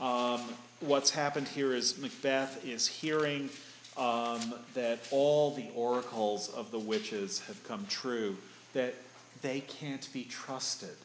Um, 0.01 0.41
what's 0.79 1.12
happened 1.12 1.48
here 1.48 1.75
is 1.75 2.00
Macbeth 2.00 2.65
is 2.65 2.88
hearing 2.88 3.51
um, 3.98 4.55
that 4.74 4.98
all 5.12 5.51
the 5.51 5.69
oracles 5.75 6.50
of 6.55 6.71
the 6.71 6.79
witches 6.79 7.39
have 7.41 7.63
come 7.67 7.86
true 7.88 8.36
that 8.74 8.95
they 9.43 9.59
can't 9.59 10.12
be 10.12 10.24
trusted, 10.24 10.98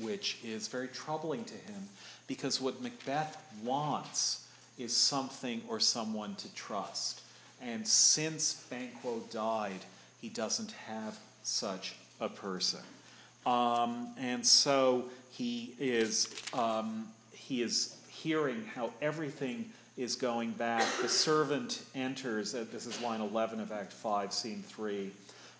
which 0.00 0.38
is 0.44 0.68
very 0.68 0.86
troubling 0.86 1.44
to 1.46 1.54
him 1.54 1.88
because 2.28 2.60
what 2.60 2.80
Macbeth 2.80 3.36
wants 3.64 4.46
is 4.78 4.96
something 4.96 5.60
or 5.68 5.80
someone 5.80 6.36
to 6.36 6.54
trust. 6.54 7.21
And 7.62 7.86
since 7.86 8.54
Banquo 8.70 9.20
died, 9.30 9.84
he 10.20 10.28
doesn't 10.28 10.72
have 10.72 11.18
such 11.42 11.94
a 12.20 12.28
person. 12.28 12.80
Um, 13.46 14.08
and 14.18 14.44
so 14.44 15.04
he 15.30 15.74
is, 15.78 16.28
um, 16.54 17.08
he 17.32 17.62
is 17.62 17.96
hearing 18.08 18.64
how 18.74 18.92
everything 19.00 19.70
is 19.96 20.16
going 20.16 20.52
back. 20.52 20.86
The 21.00 21.08
servant 21.08 21.82
enters, 21.94 22.52
this 22.52 22.86
is 22.86 23.00
line 23.00 23.20
11 23.20 23.60
of 23.60 23.72
Act 23.72 23.92
5, 23.92 24.32
Scene 24.32 24.62
3. 24.66 25.10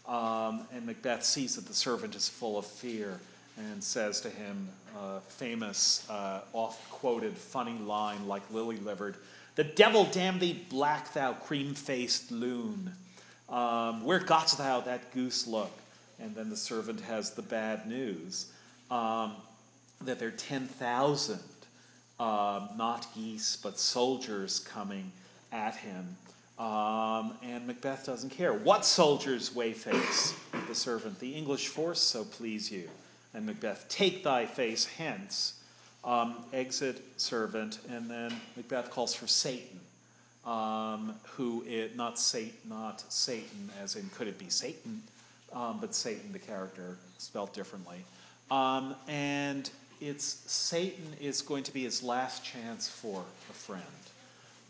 Um, 0.06 0.66
and 0.72 0.86
Macbeth 0.86 1.24
sees 1.24 1.56
that 1.56 1.66
the 1.66 1.74
servant 1.74 2.14
is 2.14 2.28
full 2.28 2.58
of 2.58 2.66
fear 2.66 3.20
and 3.56 3.82
says 3.82 4.20
to 4.22 4.30
him, 4.30 4.68
uh, 4.96 5.20
famous, 5.20 6.08
uh, 6.10 6.40
oft 6.52 6.90
quoted, 6.90 7.36
funny 7.36 7.78
line 7.78 8.26
like 8.26 8.42
lily 8.50 8.78
livered, 8.78 9.16
The 9.54 9.64
devil 9.64 10.04
damn 10.04 10.38
thee, 10.38 10.64
black 10.70 11.12
thou 11.12 11.34
cream 11.34 11.74
faced 11.74 12.30
loon. 12.30 12.92
Um, 13.48 14.04
where 14.04 14.20
gotst 14.20 14.56
thou 14.56 14.80
that 14.80 15.12
goose 15.12 15.46
look? 15.46 15.72
And 16.18 16.34
then 16.34 16.48
the 16.48 16.56
servant 16.56 17.00
has 17.02 17.32
the 17.32 17.42
bad 17.42 17.86
news 17.86 18.52
um, 18.90 19.34
that 20.02 20.18
there 20.18 20.28
are 20.28 20.32
10,000, 20.32 21.38
uh, 22.18 22.68
not 22.76 23.06
geese, 23.14 23.56
but 23.56 23.78
soldiers 23.78 24.58
coming 24.60 25.12
at 25.50 25.76
him. 25.76 26.16
Um, 26.58 27.34
and 27.42 27.66
Macbeth 27.66 28.06
doesn't 28.06 28.30
care. 28.30 28.52
What 28.52 28.84
soldiers 28.84 29.50
wheyface? 29.50 30.34
The 30.68 30.74
servant, 30.74 31.18
the 31.18 31.34
English 31.34 31.68
force 31.68 32.00
so 32.00 32.24
please 32.24 32.70
you. 32.70 32.88
And 33.34 33.46
Macbeth, 33.46 33.88
take 33.88 34.22
thy 34.22 34.46
face 34.46 34.84
hence. 34.84 35.54
Um, 36.04 36.36
exit 36.52 37.00
servant, 37.16 37.78
and 37.88 38.10
then 38.10 38.34
Macbeth 38.56 38.90
calls 38.90 39.14
for 39.14 39.28
Seyton, 39.28 39.78
um, 40.44 41.14
who 41.36 41.64
it 41.66 41.94
not 41.96 42.18
Satan, 42.18 42.56
not 42.68 43.00
Satan, 43.12 43.70
as 43.80 43.94
in 43.94 44.10
could 44.16 44.26
it 44.26 44.36
be 44.36 44.48
Satan, 44.48 45.00
um, 45.52 45.78
but 45.80 45.94
Seyton, 45.94 46.32
the 46.32 46.40
character, 46.40 46.96
spelt 47.18 47.54
differently. 47.54 48.04
Um, 48.50 48.96
and 49.06 49.70
it's 50.00 50.42
Seyton 50.50 51.14
is 51.20 51.40
going 51.40 51.62
to 51.62 51.72
be 51.72 51.84
his 51.84 52.02
last 52.02 52.44
chance 52.44 52.88
for 52.88 53.22
a 53.48 53.52
friend. 53.52 53.82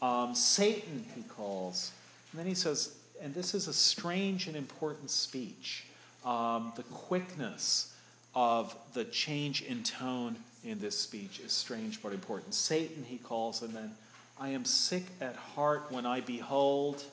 Um, 0.03 0.35
Seyton, 0.35 1.07
he 1.15 1.23
calls. 1.23 1.93
And 2.31 2.39
then 2.41 2.47
he 2.47 2.55
says, 2.55 2.95
and 3.23 3.35
this 3.35 3.55
is 3.55 3.69
a 3.69 3.73
strange 3.73 4.49
and 4.49 4.57
important 4.57 5.11
speech. 5.11 5.87
Um, 6.27 6.73
the 6.77 6.83
quickness 6.83 7.95
of 8.35 8.77
the 8.95 9.05
change 9.05 9.62
in 9.62 9.83
tone 9.83 10.37
in 10.64 10.78
this 10.78 10.99
speech 10.99 11.40
is 11.40 11.52
strange 11.52 12.02
but 12.02 12.12
important. 12.12 12.54
Seyton, 12.54 13.04
he 13.04 13.19
calls, 13.19 13.62
and 13.62 13.75
then, 13.75 13.92
I 14.40 14.49
am 14.49 14.64
sick 14.64 15.04
at 15.21 15.37
heart 15.37 15.87
when 15.90 16.07
I 16.07 16.21
behold. 16.21 17.04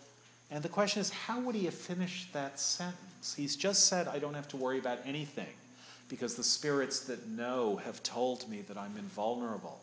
And 0.50 0.64
the 0.64 0.70
question 0.70 1.02
is, 1.02 1.10
how 1.10 1.40
would 1.42 1.56
he 1.56 1.66
have 1.66 1.74
finished 1.74 2.34
that 2.34 2.60
sentence? 2.60 3.36
He's 3.36 3.56
just 3.56 3.88
said, 3.88 4.08
I 4.08 4.20
don't 4.20 4.34
have 4.34 4.48
to 4.50 4.58
worry 4.58 4.80
about 4.80 5.00
anything 5.06 5.54
because 6.10 6.36
the 6.36 6.44
spirits 6.44 7.02
that 7.02 7.28
know 7.28 7.76
have 7.78 8.02
told 8.02 8.50
me 8.50 8.62
that 8.62 8.78
I'm 8.78 8.98
invulnerable. 8.98 9.80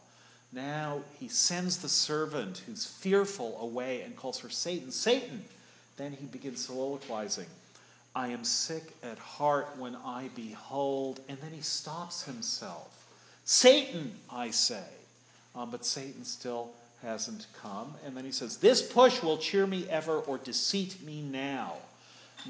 Now 0.52 1.02
he 1.20 1.28
sends 1.28 1.78
the 1.78 1.88
servant 1.88 2.62
who's 2.66 2.84
fearful 2.84 3.58
away 3.60 4.02
and 4.02 4.16
calls 4.16 4.38
for 4.38 4.50
Seyton. 4.50 4.90
Seyton! 4.90 5.44
Then 5.96 6.12
he 6.12 6.26
begins 6.26 6.64
soliloquizing. 6.64 7.46
I 8.14 8.28
am 8.28 8.44
sick 8.44 8.94
at 9.02 9.18
heart 9.18 9.76
when 9.78 9.96
I 9.96 10.30
behold. 10.34 11.20
And 11.28 11.38
then 11.38 11.52
he 11.52 11.60
stops 11.60 12.24
himself. 12.24 12.95
Seyton, 13.46 14.12
I 14.28 14.50
say. 14.50 14.84
Um, 15.54 15.70
but 15.70 15.86
Seyton 15.86 16.24
still 16.24 16.70
hasn't 17.02 17.46
come. 17.62 17.94
And 18.04 18.14
then 18.14 18.24
he 18.24 18.32
says, 18.32 18.58
This 18.58 18.82
push 18.82 19.22
will 19.22 19.38
cheer 19.38 19.66
me 19.66 19.86
ever 19.88 20.18
or 20.18 20.36
disseat 20.36 21.02
me 21.02 21.22
now. 21.22 21.74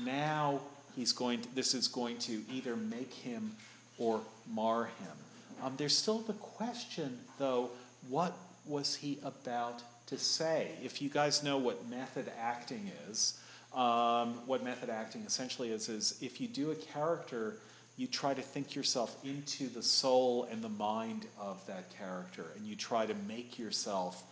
Now 0.05 0.61
he's 0.97 1.13
going 1.13 1.43
to, 1.43 1.55
this 1.55 1.75
is 1.75 1.87
going 1.87 2.19
to 2.21 2.43
either 2.53 2.75
make 2.75 3.13
him 3.13 3.53
or 3.99 4.21
mar 4.53 4.87
him. 4.87 5.63
Um, 5.63 5.75
there's 5.77 5.97
still 5.97 6.19
the 6.21 6.33
question, 6.33 7.19
though, 7.39 7.71
what 8.09 8.37
was 8.67 8.97
he 8.97 9.19
about 9.23 9.83
to 10.07 10.19
say? 10.19 10.71
If 10.83 11.01
you 11.01 11.09
guys 11.09 11.43
know 11.43 11.59
what 11.59 11.89
method 11.89 12.31
acting 12.41 12.91
is, 13.09 13.39
um, 13.75 14.35
what 14.47 14.65
method 14.65 14.89
acting 14.89 15.23
essentially 15.27 15.71
is, 15.71 15.89
is 15.89 16.19
if 16.23 16.41
you 16.41 16.49
do 16.49 16.71
a 16.71 16.75
character 16.75 17.57
you 17.97 18.07
try 18.07 18.35
to 18.35 18.43
think 18.43 18.75
yourself 18.75 19.17
into 19.25 19.69
the 19.69 19.83
soul 19.83 20.47
and 20.51 20.63
the 20.63 20.69
mind 20.69 21.27
of 21.41 21.65
that 21.67 21.97
character, 21.97 22.45
and 22.57 22.67
you 22.67 22.77
try 22.77 23.07
to 23.07 23.15
make 23.27 23.59
yourself 23.59 24.23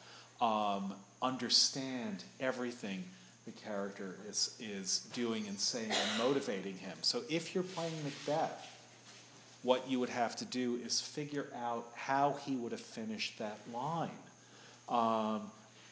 um, 0.41 0.93
understand 1.23 2.25
everything 2.41 3.05
the 3.47 3.53
character 3.53 4.17
is, 4.29 4.57
is 4.61 5.01
doing 5.13 5.47
and 5.49 5.59
saying 5.59 5.91
and 5.91 6.19
motivating 6.19 6.77
him. 6.77 6.97
So 7.03 7.23
if 7.29 7.55
you're 7.55 7.65
playing 7.65 7.93
Macbeth, 8.05 8.71
what 9.63 9.89
you 9.91 9.99
would 10.01 10.11
have 10.11 10.37
to 10.37 10.45
do 10.45 10.79
is 10.85 11.01
figure 11.01 11.47
out 11.57 11.87
how 11.95 12.37
he 12.45 12.57
would 12.57 12.73
have 12.73 12.81
finished 12.81 13.39
that 13.39 13.59
line. 13.73 14.11
Um, 14.89 15.51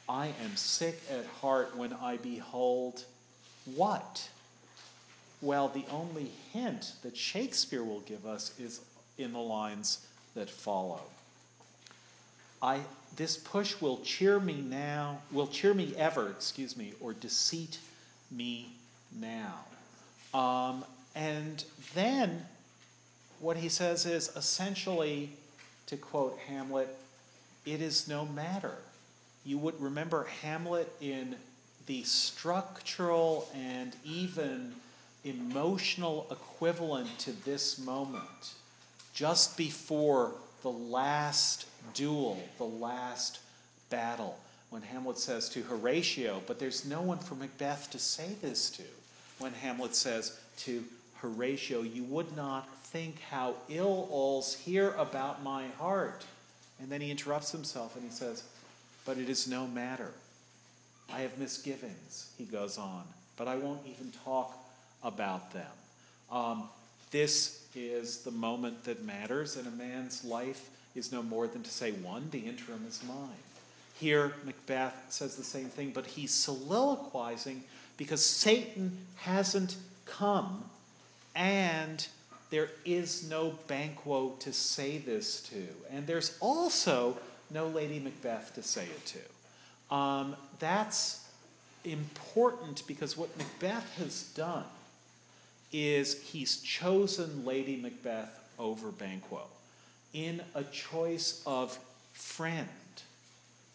I 0.09 0.27
am 0.45 0.57
sick 0.57 1.01
at 1.11 1.25
heart 1.41 1.77
when 1.77 1.95
I 1.95 2.19
behold 2.19 3.05
what? 3.75 4.29
Well, 5.43 5.69
the 5.69 5.85
only 5.91 6.31
hint 6.53 6.93
that 7.03 7.17
Shakespeare 7.17 7.83
will 7.83 8.01
give 8.01 8.25
us 8.25 8.59
is 8.61 8.81
in 9.19 9.33
the 9.33 9.41
lines 9.41 10.07
that 10.37 10.49
follow. 10.49 11.01
I, 12.63 12.81
this 13.17 13.37
push 13.37 13.81
will 13.81 13.99
cheer 14.05 14.39
me 14.39 14.61
now, 14.61 15.19
will 15.33 15.49
cheer 15.49 15.75
me 15.75 15.95
ever, 15.97 16.31
excuse 16.31 16.77
me, 16.77 16.93
or 17.01 17.13
disseat 17.13 17.79
me 18.31 18.73
now. 19.21 19.65
Um, 20.33 20.85
and 21.17 21.65
then 21.95 22.47
what 23.41 23.57
he 23.57 23.69
says 23.69 24.07
is 24.07 24.31
essentially, 24.37 25.31
to 25.87 25.97
quote 25.97 26.39
Hamlet, 26.47 26.97
it 27.67 27.83
is 27.83 28.07
no 28.07 28.25
matter. 28.25 28.77
You 29.45 29.59
would 29.59 29.81
remember 29.81 30.29
Hamlet 30.43 30.91
in 31.01 31.35
the 31.87 32.05
structural 32.05 33.49
and 33.55 33.97
even 34.05 34.75
emotional 35.25 36.27
equivalent 36.31 37.19
to 37.21 37.33
this 37.45 37.79
moment, 37.79 38.55
just 39.15 39.57
before 39.57 40.33
the 40.63 40.71
last 40.71 41.67
duel, 41.95 42.43
the 42.59 42.65
last 42.65 43.41
battle, 43.91 44.39
when 44.71 44.83
Hamlet 44.83 45.19
says 45.19 45.49
to 45.51 45.63
Horatio, 45.63 46.43
but 46.47 46.59
there's 46.59 46.87
no 46.87 47.03
one 47.03 47.19
for 47.19 47.35
Macbeth 47.35 47.91
to 47.91 47.99
say 47.99 48.31
this 48.41 48.71
to, 48.71 48.83
when 49.39 49.53
Hamlet 49.53 49.95
says 49.95 50.39
to 50.59 50.85
Horatio, 51.17 51.83
You 51.83 52.05
would 52.05 52.35
not 52.37 52.69
think 52.85 53.21
how 53.31 53.55
ill 53.69 54.09
all's 54.11 54.55
here 54.55 54.93
about 54.93 55.43
my 55.43 55.67
heart. 55.79 56.25
And 56.81 56.91
then 56.91 57.01
he 57.01 57.11
interrupts 57.11 57.53
himself 57.53 57.95
and 57.97 58.05
he 58.05 58.11
says, 58.11 58.45
But 59.05 59.19
it 59.19 59.29
is 59.29 59.47
no 59.47 59.67
matter. 59.67 60.11
I 61.13 61.21
have 61.21 61.39
misgivings, 61.39 62.31
he 62.39 62.45
goes 62.45 62.79
on, 62.79 63.05
but 63.37 63.47
I 63.47 63.57
won't 63.57 63.87
even 63.87 64.13
talk 64.25 64.59
about 65.03 65.53
them. 65.53 65.71
Um, 66.31 66.69
this 67.11 67.67
is 67.75 68.19
the 68.19 68.31
moment 68.31 68.85
that 68.85 69.05
matters, 69.05 69.57
and 69.57 69.67
a 69.67 69.71
man's 69.71 70.25
life 70.25 70.71
is 70.95 71.13
no 71.13 71.23
more 71.23 71.47
than 71.47 71.63
to 71.63 71.71
say, 71.71 71.93
One, 71.93 72.29
the 72.31 72.41
interim 72.41 72.85
is 72.89 73.03
mine. 73.07 73.29
Here, 73.99 74.35
Macbeth 74.45 75.07
says 75.11 75.37
the 75.37 75.45
same 75.45 75.67
thing, 75.67 75.93
but 75.95 76.07
he's 76.07 76.33
soliloquizing 76.33 77.63
because 77.97 78.25
Seyton 78.25 78.99
hasn't 79.17 79.77
come 80.07 80.65
and 81.35 82.07
there 82.51 82.69
is 82.85 83.29
no 83.31 83.55
Banquo 83.67 84.31
to 84.41 84.53
say 84.53 84.99
this 84.99 85.41
to. 85.45 85.67
And 85.91 86.07
there's 86.07 86.37
also 86.41 87.17
no 87.51 87.67
Lady 87.69 87.99
Macbeth 87.99 88.55
to 88.57 88.63
say 88.63 88.85
it 88.85 89.07
to. 89.07 89.95
Um, 89.95 90.37
that's 90.59 91.27
important 91.85 92.87
because 92.87 93.17
what 93.17 93.31
Macbeth 93.39 93.97
has 93.99 94.25
done 94.35 94.65
is 95.73 96.21
he's 96.23 96.61
chosen 96.61 97.45
Lady 97.45 97.77
Macbeth 97.77 98.39
over 98.59 98.91
Banquo. 98.91 99.43
In 100.13 100.43
a 100.55 100.65
choice 100.65 101.43
of 101.47 101.79
friend, 102.13 102.69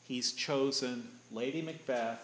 he's 0.08 0.34
chosen 0.34 1.08
Lady 1.32 1.62
Macbeth, 1.62 2.24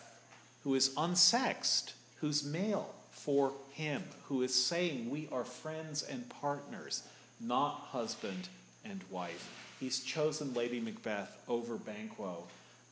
who 0.63 0.75
is 0.75 0.89
unsexed, 0.95 1.93
who's 2.21 2.43
male, 2.43 2.93
for 3.11 3.53
him, 3.71 4.03
who 4.27 4.41
is 4.41 4.53
saying 4.53 5.09
we 5.09 5.27
are 5.31 5.43
friends 5.43 6.03
and 6.03 6.29
partners, 6.29 7.03
not 7.39 7.87
husband 7.91 8.49
and 8.85 9.01
wife. 9.09 9.75
He's 9.79 10.03
chosen 10.03 10.53
Lady 10.53 10.79
Macbeth 10.79 11.35
over 11.47 11.75
Banquo. 11.75 12.43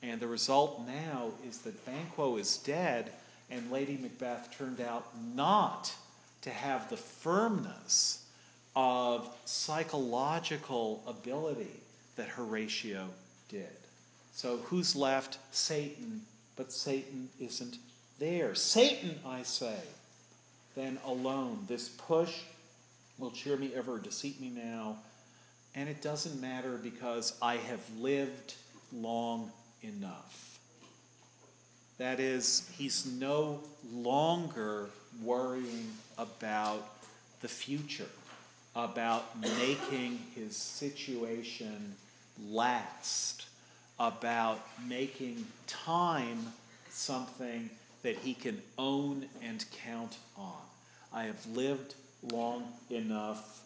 And 0.04 0.20
the 0.20 0.28
result 0.28 0.82
now 0.88 1.32
is 1.48 1.60
that 1.60 1.86
Banquo 1.86 2.38
is 2.38 2.58
dead, 2.58 3.12
and 3.50 3.72
Lady 3.72 3.98
Macbeth 4.02 4.56
turned 4.58 4.82
out 4.82 5.06
not 5.36 5.94
to 6.42 6.50
have 6.50 6.90
the 6.90 6.98
firmness 6.98 8.26
of 8.76 9.30
psychological 9.46 11.04
ability 11.08 11.80
that 12.16 12.28
Horatio 12.28 13.08
did. 13.50 13.68
So 14.34 14.58
who's 14.58 14.96
left? 14.96 15.38
Seyton, 15.52 16.22
but 16.56 16.72
Seyton 16.72 17.30
isn't 17.40 17.78
there. 18.20 18.56
Seyton, 18.56 19.20
I 19.26 19.44
say, 19.44 19.78
then 20.76 21.00
alone. 21.06 21.66
This 21.68 21.90
push 21.90 22.40
will 23.18 23.32
cheer 23.32 23.58
me 23.58 23.72
ever, 23.76 24.00
disseat 24.00 24.40
me 24.40 24.50
now. 24.50 24.98
And 25.76 25.88
it 25.90 26.02
doesn't 26.02 26.40
matter 26.42 26.78
because 26.82 27.38
I 27.42 27.58
have 27.58 27.80
lived 28.00 28.56
long 28.94 29.52
enough. 29.82 30.60
That 31.98 32.20
is, 32.20 32.70
he's 32.78 33.06
no 33.06 33.60
longer 33.94 34.90
worrying 35.22 35.88
about 36.18 36.88
the 37.42 37.48
future, 37.48 38.10
about 38.76 39.40
making 39.40 40.20
his 40.36 40.56
situation 40.56 41.96
last, 42.50 43.46
about 44.00 44.60
making 44.88 45.46
time 45.68 46.40
something 46.90 47.70
that 48.04 48.18
he 48.18 48.34
can 48.34 48.62
own 48.78 49.26
and 49.42 49.66
count 49.84 50.18
on. 50.38 50.62
I 51.14 51.24
have 51.24 51.46
lived 51.48 51.96
long 52.32 52.64
enough. 52.90 53.62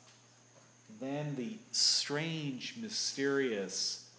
Then 0.99 1.35
the 1.35 1.57
strange, 1.71 2.75
mysterious 2.81 4.09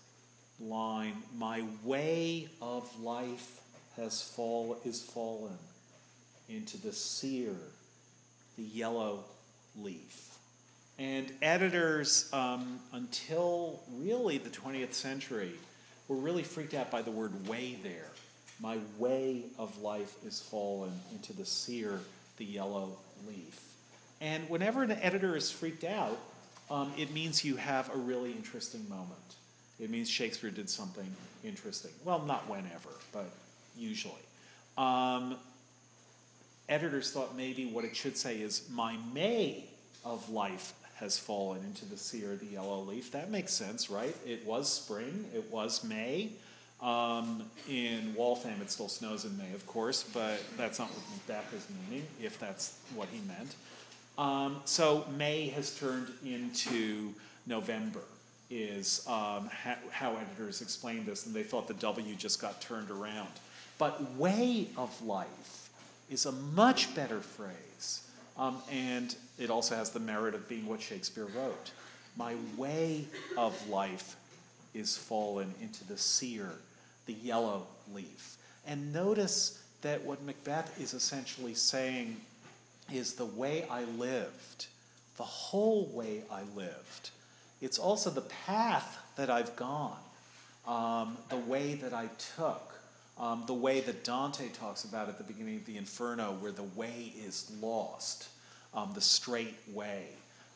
line, 0.61 1.15
my 1.37 1.65
way 1.85 2.49
of 2.61 3.01
life 3.01 3.61
has 3.97 4.23
fall 4.23 4.79
is 4.85 5.03
fallen 5.03 5.59
into 6.49 6.81
the 6.81 6.93
sear, 6.93 7.55
the 8.57 8.63
yellow 8.63 9.25
leaf. 9.81 10.39
And 10.99 11.31
editors, 11.43 12.31
um, 12.33 12.81
until 12.93 13.81
really 13.99 14.39
the 14.39 14.49
20th 14.49 14.95
century, 14.95 15.53
were 16.09 16.17
really 16.17 16.43
freaked 16.43 16.75
out 16.75 16.91
by 16.91 17.03
the 17.03 17.11
word 17.11 17.49
way 17.49 17.77
there. 17.83 18.11
My 18.61 18.79
way 18.99 19.43
of 19.59 19.83
life 19.83 20.15
is 20.25 20.41
fallen 20.41 20.93
into 21.13 21.35
the 21.35 21.45
sear, 21.45 22.01
the 22.39 22.45
yellow 22.45 22.97
leaf. 23.29 23.61
And 24.21 24.49
whenever 24.49 24.83
an 24.83 24.93
editor 24.93 25.37
is 25.37 25.51
freaked 25.51 25.85
out, 25.85 26.19
um, 26.71 26.93
it 26.97 27.13
means 27.13 27.45
you 27.45 27.57
have 27.57 27.95
a 27.95 27.99
really 27.99 28.33
interesting 28.33 28.89
moment. 28.89 29.11
It 29.79 29.91
means 29.91 30.09
Shakespeare 30.09 30.51
did 30.51 30.71
something 30.71 31.07
interesting. 31.45 31.91
Well, 32.05 32.23
not 32.23 32.49
whenever, 32.49 32.89
but 33.13 33.31
usually. 33.77 34.15
Um, 34.79 35.37
editors 36.69 37.11
thought 37.11 37.37
maybe 37.37 37.67
what 37.67 37.85
it 37.85 37.97
should 37.97 38.17
say 38.17 38.37
is, 38.37 38.69
My 38.71 38.97
May 39.13 39.65
of 40.05 40.29
life 40.31 40.73
has 40.97 41.19
fallen 41.19 41.63
into 41.65 41.85
the 41.85 41.97
sea 41.97 42.25
or 42.25 42.37
the 42.37 42.47
yellow 42.47 42.81
leaf. 42.81 43.13
That 43.13 43.31
makes 43.31 43.53
sense, 43.53 43.91
right? 43.91 44.17
It 44.27 44.45
was 44.47 44.73
spring, 44.73 45.27
it 45.35 45.51
was 45.51 45.85
May. 45.85 46.31
Um, 46.81 47.43
in 47.71 48.15
Waltham, 48.15 48.61
it 48.61 48.71
still 48.71 48.89
snows 48.89 49.25
in 49.25 49.37
May, 49.39 49.53
of 49.55 49.67
course, 49.67 50.03
but 50.03 50.43
that's 50.57 50.79
not 50.79 50.89
what 50.91 51.03
Macbeth 51.11 51.55
is 51.55 51.67
meaning, 51.89 52.07
if 52.23 52.39
that's 52.39 52.79
what 52.95 53.09
he 53.11 53.21
meant. 53.27 53.55
Um, 54.19 54.61
so 54.65 55.07
May 55.17 55.49
has 55.49 55.79
turned 55.79 56.09
into 56.25 57.13
November, 57.47 58.01
is 58.51 59.05
um, 59.07 59.51
ha- 59.65 59.79
how 59.91 60.17
editors 60.17 60.61
explained 60.61 61.07
this, 61.07 61.27
and 61.27 61.35
they 61.35 61.43
thought 61.43 61.67
the 61.67 61.75
W 61.75 62.15
just 62.15 62.41
got 62.41 62.61
turned 62.61 62.91
around. 62.91 63.29
But 63.79 64.15
way 64.15 64.69
of 64.77 65.03
life 65.03 65.66
is 66.11 66.27
a 66.27 66.33
much 66.33 66.95
better 66.95 67.21
phrase, 67.21 68.03
um, 68.39 68.63
and 68.71 69.15
it 69.39 69.51
also 69.51 69.75
has 69.75 69.91
the 69.91 70.01
merit 70.01 70.35
of 70.35 70.49
being 70.49 70.67
what 70.67 70.81
Shakespeare 70.81 71.27
wrote. 71.37 71.73
My 72.17 72.35
way 72.57 73.05
of 73.37 73.69
life 73.69 74.17
is 74.75 74.97
fallen 74.97 75.53
into 75.61 75.85
the 75.85 75.99
sear, 75.99 76.51
the 77.07 77.13
yellow 77.15 77.67
leaf. 77.95 78.37
And 78.67 78.93
notice 78.93 79.63
that 79.83 80.03
what 80.03 80.23
Macbeth 80.23 80.81
is 80.81 80.95
essentially 80.95 81.55
saying 81.55 82.17
is 82.93 83.15
the 83.15 83.27
way 83.27 83.67
I 83.71 83.85
lived, 83.85 84.67
the 85.17 85.25
whole 85.25 85.87
way 85.93 86.23
I 86.31 86.43
lived. 86.55 87.11
It's 87.61 87.79
also 87.79 88.11
the 88.11 88.23
path 88.23 88.99
that 89.17 89.31
I've 89.31 89.57
gone, 89.57 89.97
um, 90.67 91.17
the 91.31 91.37
way 91.37 91.75
that 91.75 91.93
I 91.93 92.09
took, 92.37 92.76
um, 93.19 93.45
the 93.47 93.55
way 93.55 93.81
that 93.81 94.05
Dante 94.05 94.49
talks 94.49 94.85
about 94.85 95.09
at 95.09 95.19
the 95.19 95.25
beginning 95.25 95.57
of 95.57 95.67
the 95.67 95.77
Inferno, 95.77 96.37
where 96.41 96.53
the 96.53 96.63
way 96.63 97.13
is 97.25 97.51
lost, 97.61 98.29
um, 98.75 98.91
the 98.95 99.01
straight 99.01 99.57
way. 99.73 100.07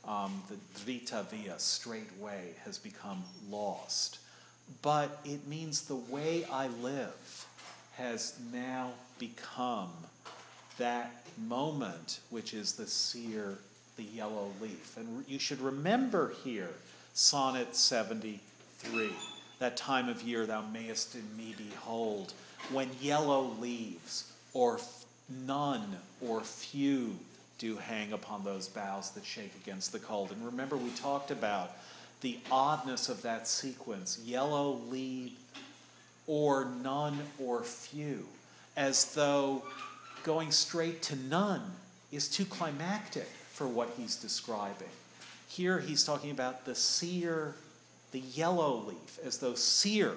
Um, 0.07 0.42
the 0.49 0.57
diritta 0.81 1.29
via, 1.31 1.59
straight 1.59 2.11
way, 2.18 2.55
has 2.64 2.79
become 2.79 3.23
lost. 3.51 4.18
But 4.83 5.20
it 5.25 5.46
means 5.46 5.83
the 5.83 5.96
way 5.96 6.44
I 6.51 6.68
live 6.83 7.46
has 7.96 8.38
now 8.53 8.92
become 9.18 9.90
that 10.79 11.27
moment, 11.46 12.20
which 12.31 12.55
is 12.55 12.73
the 12.73 12.87
sear, 12.87 13.59
the 13.96 14.03
yellow 14.03 14.51
leaf. 14.61 14.96
And 14.96 15.25
you 15.29 15.38
should 15.38 15.61
remember 15.61 16.33
here, 16.42 16.70
Sonnet 17.12 17.77
73, 17.77 19.11
that 19.59 19.77
time 19.77 20.09
of 20.09 20.23
year 20.23 20.46
thou 20.46 20.62
mayest 20.62 21.14
in 21.14 21.37
me 21.37 21.55
behold, 21.57 22.33
when 22.73 22.90
yellow 23.01 23.55
leaves, 23.61 24.33
or 24.53 24.81
none 25.46 25.96
or 26.20 26.40
few, 26.40 27.16
do 27.59 27.77
hang 27.77 28.12
upon 28.12 28.44
those 28.44 28.68
boughs 28.68 29.11
that 29.11 29.25
shake 29.25 29.53
against 29.62 29.92
the 29.92 29.99
cold. 29.99 30.33
And 30.33 30.44
remember, 30.44 30.77
we 30.77 30.90
talked 30.90 31.31
about 31.31 31.73
the 32.20 32.38
oddness 32.51 33.09
of 33.09 33.23
that 33.23 33.49
sequence 33.49 34.20
yellow 34.25 34.81
leaf, 34.88 35.33
or 36.27 36.66
none 36.83 37.18
or 37.38 37.62
few, 37.62 38.27
as 38.77 39.14
though 39.14 39.62
going 40.23 40.53
straight 40.53 41.03
to 41.03 41.16
none 41.16 41.62
is 42.12 42.29
too 42.29 42.44
climactic 42.44 43.29
for 43.53 43.66
what 43.66 43.90
he's 43.96 44.16
describing. 44.16 44.88
Here 45.49 45.81
he's 45.81 46.05
talking 46.05 46.31
about 46.31 46.64
the 46.64 46.75
sear, 46.75 47.55
the 48.12 48.20
yellow 48.20 48.85
leaf, 48.87 49.18
as 49.25 49.38
though 49.38 49.55
sear 49.55 50.14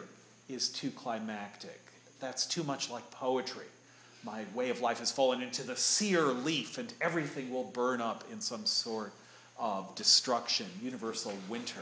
is 0.47 0.69
too 0.69 0.91
climactic. 0.91 1.79
That's 2.23 2.45
too 2.45 2.63
much 2.63 2.89
like 2.89 3.11
poetry. 3.11 3.65
My 4.23 4.45
way 4.55 4.69
of 4.69 4.79
life 4.79 4.99
has 4.99 5.11
fallen 5.11 5.41
into 5.41 5.61
the 5.61 5.75
sear 5.75 6.27
leaf, 6.27 6.77
and 6.77 6.93
everything 7.01 7.51
will 7.51 7.65
burn 7.65 7.99
up 7.99 8.23
in 8.31 8.39
some 8.39 8.65
sort 8.65 9.11
of 9.59 9.93
destruction, 9.95 10.67
universal 10.81 11.33
winter. 11.49 11.81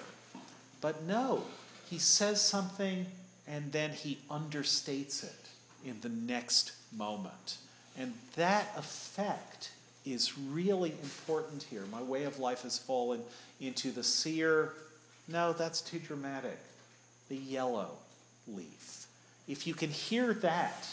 But 0.81 1.03
no, 1.03 1.43
he 1.87 1.99
says 1.99 2.41
something 2.41 3.05
and 3.47 3.71
then 3.71 3.91
he 3.91 4.17
understates 4.31 5.23
it 5.23 5.49
in 5.85 6.01
the 6.01 6.09
next 6.09 6.71
moment. 6.91 7.57
And 7.95 8.13
that 8.35 8.65
effect 8.75 9.71
is 10.07 10.37
really 10.37 10.91
important 11.03 11.61
here. 11.61 11.83
My 11.91 12.01
way 12.01 12.23
of 12.23 12.39
life 12.39 12.63
has 12.63 12.79
fallen 12.79 13.21
into 13.59 13.91
the 13.91 14.03
sear, 14.03 14.73
no, 15.27 15.53
that's 15.53 15.81
too 15.81 15.99
dramatic, 15.99 16.57
the 17.29 17.37
yellow 17.37 17.91
leaf. 18.47 19.00
If 19.51 19.67
you 19.67 19.73
can 19.73 19.89
hear 19.89 20.33
that, 20.35 20.87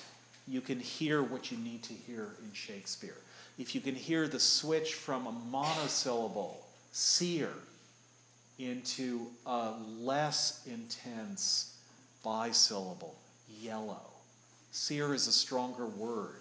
you 0.49 0.61
can 0.61 0.81
hear 0.81 1.23
what 1.23 1.53
you 1.53 1.59
need 1.59 1.85
to 1.85 1.93
hear 1.93 2.31
in 2.43 2.53
Shakespeare. 2.53 3.15
If 3.57 3.73
you 3.73 3.81
can 3.81 3.95
hear 3.95 4.27
the 4.27 4.41
switch 4.41 4.95
from 4.95 5.29
a 5.29 5.33
monosyllable, 5.49 6.67
sear, 6.91 7.51
into 8.59 9.29
a 9.47 9.75
less 10.01 10.67
intense 10.67 11.77
bisyllable, 12.25 13.15
yellow. 13.63 14.01
Seer 14.73 15.15
is 15.15 15.29
a 15.29 15.33
stronger 15.33 15.87
word. 15.87 16.41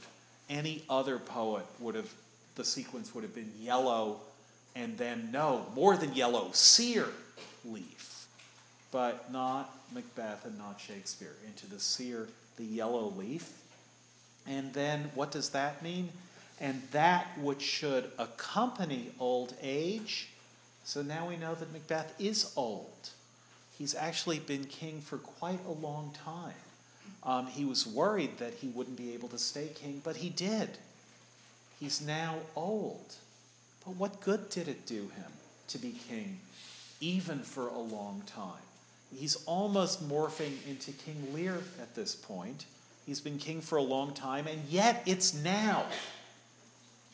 Any 0.49 0.81
other 0.89 1.19
poet 1.19 1.67
would 1.79 1.93
have, 1.93 2.11
the 2.55 2.65
sequence 2.65 3.13
would 3.13 3.25
have 3.25 3.35
been 3.35 3.51
yellow, 3.61 4.21
and 4.75 4.97
then 4.97 5.29
no, 5.31 5.67
more 5.75 5.95
than 5.95 6.15
yellow, 6.15 6.49
sear 6.51 7.05
leaf. 7.63 8.16
But 8.91 9.31
not 9.31 9.73
Macbeth 9.93 10.45
and 10.45 10.57
not 10.57 10.79
Shakespeare. 10.79 11.35
Into 11.45 11.67
the 11.67 11.79
sear, 11.79 12.27
the 12.57 12.63
yellow 12.63 13.13
leaf. 13.17 13.51
And 14.47 14.73
then 14.73 15.11
what 15.13 15.31
does 15.31 15.49
that 15.49 15.83
mean? 15.83 16.09
And 16.59 16.81
that 16.91 17.27
which 17.39 17.61
should 17.61 18.11
accompany 18.17 19.11
old 19.19 19.53
age. 19.61 20.29
So 20.85 21.01
now 21.01 21.27
we 21.27 21.35
know 21.35 21.53
that 21.53 21.71
Macbeth 21.73 22.13
is 22.19 22.53
old. 22.55 23.09
He's 23.77 23.93
actually 23.93 24.39
been 24.39 24.65
king 24.65 25.01
for 25.01 25.17
quite 25.17 25.59
a 25.67 25.71
long 25.71 26.15
time. 26.23 26.53
Um, 27.23 27.47
he 27.47 27.65
was 27.65 27.85
worried 27.85 28.37
that 28.39 28.53
he 28.55 28.67
wouldn't 28.67 28.97
be 28.97 29.13
able 29.13 29.27
to 29.29 29.37
stay 29.37 29.69
king, 29.75 30.01
but 30.03 30.15
he 30.17 30.29
did. 30.29 30.69
He's 31.79 32.01
now 32.01 32.35
old. 32.55 33.15
But 33.85 33.95
what 33.95 34.21
good 34.21 34.49
did 34.49 34.67
it 34.67 34.85
do 34.85 35.01
him 35.01 35.31
to 35.67 35.77
be 35.77 35.95
king, 36.09 36.39
even 36.99 37.39
for 37.39 37.67
a 37.67 37.77
long 37.77 38.23
time? 38.25 38.66
He's 39.15 39.35
almost 39.45 40.07
morphing 40.07 40.53
into 40.67 40.91
King 40.91 41.33
Lear 41.33 41.55
at 41.81 41.95
this 41.95 42.15
point. 42.15 42.65
He's 43.05 43.21
been 43.21 43.37
king 43.37 43.61
for 43.61 43.77
a 43.77 43.83
long 43.83 44.13
time, 44.13 44.47
and 44.47 44.61
yet 44.67 45.01
it's 45.05 45.33
now. 45.33 45.85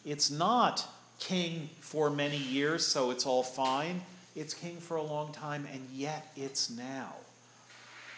It's 0.04 0.32
not 0.32 0.88
king 1.20 1.70
for 1.80 2.10
many 2.10 2.38
years, 2.38 2.86
so 2.86 3.12
it's 3.12 3.26
all 3.26 3.44
fine. 3.44 4.02
It's 4.36 4.54
king 4.54 4.78
for 4.78 4.98
a 4.98 5.04
long 5.04 5.32
time, 5.32 5.68
and 5.72 5.88
yet 5.94 6.32
it's 6.36 6.70
now. 6.72 7.14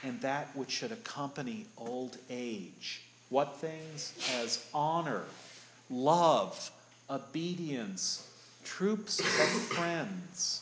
And 0.04 0.22
that 0.22 0.56
which 0.56 0.72
should 0.72 0.94
accompany 0.94 1.66
old 1.78 2.18
age. 2.30 3.02
What 3.30 3.58
things? 3.58 4.14
As 4.42 4.66
honor, 4.74 5.24
love, 5.90 6.72
obedience, 7.10 8.30
troops 8.64 9.20
of 9.20 9.50
friends, 9.76 10.62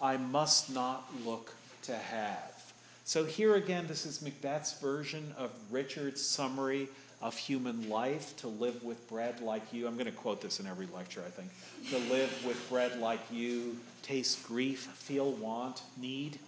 I 0.00 0.16
must 0.16 0.72
not 0.72 1.10
look 1.24 1.55
to 1.86 1.96
have. 1.96 2.72
So 3.04 3.24
here 3.24 3.54
again, 3.54 3.86
this 3.86 4.04
is 4.04 4.20
Macbeth's 4.20 4.80
version 4.80 5.32
of 5.38 5.52
Richard's 5.70 6.20
summary 6.20 6.88
of 7.22 7.36
human 7.36 7.88
life 7.88 8.36
to 8.38 8.48
live 8.48 8.82
with 8.82 9.08
bread 9.08 9.40
like 9.40 9.72
you. 9.72 9.86
I'm 9.86 9.94
going 9.94 10.06
to 10.06 10.12
quote 10.12 10.42
this 10.42 10.58
in 10.60 10.66
every 10.66 10.88
lecture, 10.92 11.22
I 11.24 11.30
think. 11.30 11.50
To 11.90 12.12
live 12.12 12.44
with 12.44 12.68
bread 12.68 12.98
like 12.98 13.20
you, 13.30 13.76
taste 14.02 14.44
grief, 14.46 14.80
feel 14.80 15.32
want, 15.32 15.82
need 15.96 16.38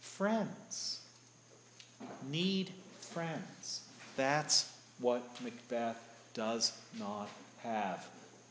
friends. 0.00 1.00
Need 2.28 2.72
friends. 3.00 3.82
That's 4.16 4.72
what 4.98 5.22
Macbeth 5.42 5.96
does 6.34 6.72
not 6.98 7.28
have. 7.62 8.04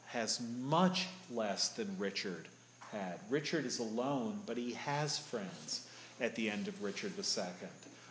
Has 0.07 0.41
much 0.61 1.07
less 1.29 1.69
than 1.69 1.93
Richard 1.99 2.47
had. 2.91 3.19
Richard 3.29 3.65
is 3.65 3.79
alone, 3.79 4.39
but 4.45 4.57
he 4.57 4.73
has 4.73 5.19
friends 5.19 5.85
at 6.19 6.35
the 6.35 6.49
end 6.49 6.67
of 6.67 6.81
Richard 6.83 7.13
II. 7.17 7.43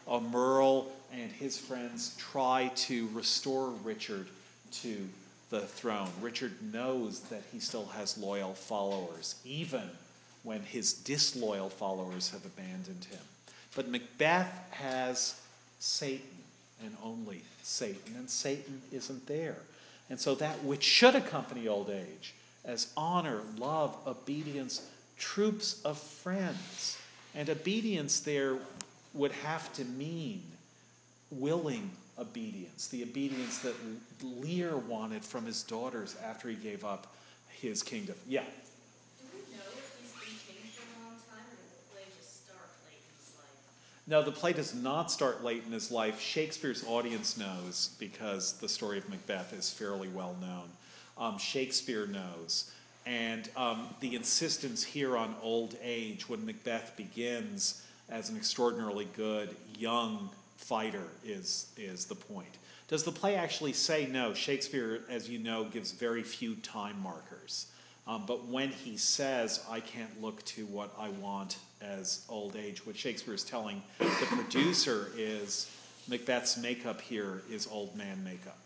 Uh, 0.07 0.21
Merle 0.21 0.91
and 1.13 1.31
his 1.31 1.59
friends 1.59 2.17
try 2.19 2.71
to 2.75 3.09
restore 3.13 3.71
Richard 3.85 4.27
to 4.73 5.09
the 5.51 5.61
throne. 5.61 6.09
Richard 6.21 6.53
knows 6.73 7.21
that 7.21 7.43
he 7.53 7.59
still 7.59 7.87
has 7.87 8.19
loyal 8.19 8.55
followers, 8.55 9.37
even 9.45 9.89
when 10.43 10.63
his 10.63 10.93
disloyal 10.93 11.71
followers 11.71 12.31
have 12.31 12.45
abandoned 12.45 13.07
him. 13.11 13.21
But 13.75 13.89
Macbeth 13.89 14.53
has 14.71 15.41
Seyton 15.79 16.27
and 16.85 16.97
only 17.03 17.43
Seyton, 17.63 18.15
and 18.17 18.29
Seyton 18.29 18.83
isn't 18.93 19.27
there. 19.27 19.57
And 20.11 20.19
so 20.19 20.35
that 20.37 20.65
which 20.65 20.83
should 20.83 21.15
accompany 21.15 21.69
old 21.69 21.91
age, 21.91 22.35
as 22.65 22.93
honor, 22.97 23.41
love, 23.57 23.97
obedience, 24.07 24.87
troops 25.19 25.83
of 25.85 25.99
friends, 25.99 26.98
and 27.39 27.49
obedience 27.49 28.19
there 28.19 28.57
would 29.15 29.31
have 29.31 29.73
to 29.73 29.85
mean 29.85 30.43
willing 31.31 31.89
obedience, 32.19 32.89
the 32.89 33.05
obedience 33.05 33.61
that 33.61 33.75
Lear 34.21 34.77
wanted 34.77 35.25
from 35.25 35.47
his 35.47 35.63
daughters 35.63 36.17
after 36.25 36.49
he 36.49 36.57
gave 36.57 36.85
up 36.85 37.15
his 37.49 37.81
kingdom. 37.85 38.17
Yeah. 38.27 38.41
Do 38.41 39.29
we 39.33 39.57
know 39.57 39.63
if 39.71 40.01
he's 40.01 40.11
been 40.11 40.57
king 40.57 40.69
for 40.73 40.83
a 40.83 41.07
long 41.07 41.17
time 41.31 41.45
or 41.47 41.55
did 41.55 41.71
the 41.71 41.95
play 41.95 42.03
just 42.19 42.45
start 42.45 42.71
late 42.85 42.99
in 42.99 43.17
his 43.17 43.33
life? 43.37 44.09
No, 44.09 44.23
the 44.25 44.33
play 44.33 44.53
does 44.53 44.75
not 44.75 45.13
start 45.13 45.45
late 45.45 45.63
in 45.65 45.71
his 45.71 45.93
life. 45.93 46.21
Shakespeare's 46.21 46.85
audience 46.89 47.39
knows 47.39 47.91
because 48.01 48.55
the 48.55 48.69
story 48.69 48.99
of 48.99 49.09
Macbeth 49.09 49.53
is 49.53 49.71
fairly 49.71 50.09
well 50.09 50.35
known. 50.41 50.71
Um, 51.17 51.39
Shakespeare 51.39 52.09
knows. 52.09 52.73
And 53.09 53.49
um, 53.57 53.89
the 54.01 54.15
insistence 54.17 54.85
here 54.85 55.17
on 55.17 55.35
old 55.43 55.75
age, 55.83 56.29
when 56.29 56.45
Macbeth 56.45 56.93
begins 56.95 57.83
as 58.11 58.29
an 58.29 58.37
extraordinarily 58.37 59.09
good 59.17 59.57
young 59.79 60.29
fighter, 60.59 61.05
is, 61.25 61.69
is 61.79 62.05
the 62.05 62.15
point. 62.15 62.59
Does 62.87 63.05
the 63.05 63.13
play 63.13 63.37
actually 63.37 63.73
say 63.73 64.07
no? 64.07 64.35
Shakespeare, 64.35 65.01
as 65.09 65.27
you 65.27 65.39
know, 65.39 65.65
gives 65.65 65.93
very 65.93 66.23
few 66.23 66.57
time 66.57 67.01
markers. 67.03 67.69
Um, 68.07 68.25
but 68.27 68.47
when 68.47 68.69
he 68.69 68.99
says, 68.99 69.65
I 69.71 69.81
can't 69.81 70.21
look 70.21 70.45
to 70.47 70.67
what 70.67 70.95
I 70.99 71.09
want 71.09 71.57
as 71.81 72.27
old 72.29 72.57
age, 72.57 72.87
what 72.87 72.97
Shakespeare 72.97 73.35
is 73.35 73.45
telling 73.45 73.83
the 73.99 74.27
producer 74.29 75.09
is 75.17 75.71
Macbeth's 76.09 76.59
makeup 76.59 77.01
here 77.01 77.41
is 77.51 77.67
old 77.71 77.97
man 77.97 78.23
makeup, 78.23 78.59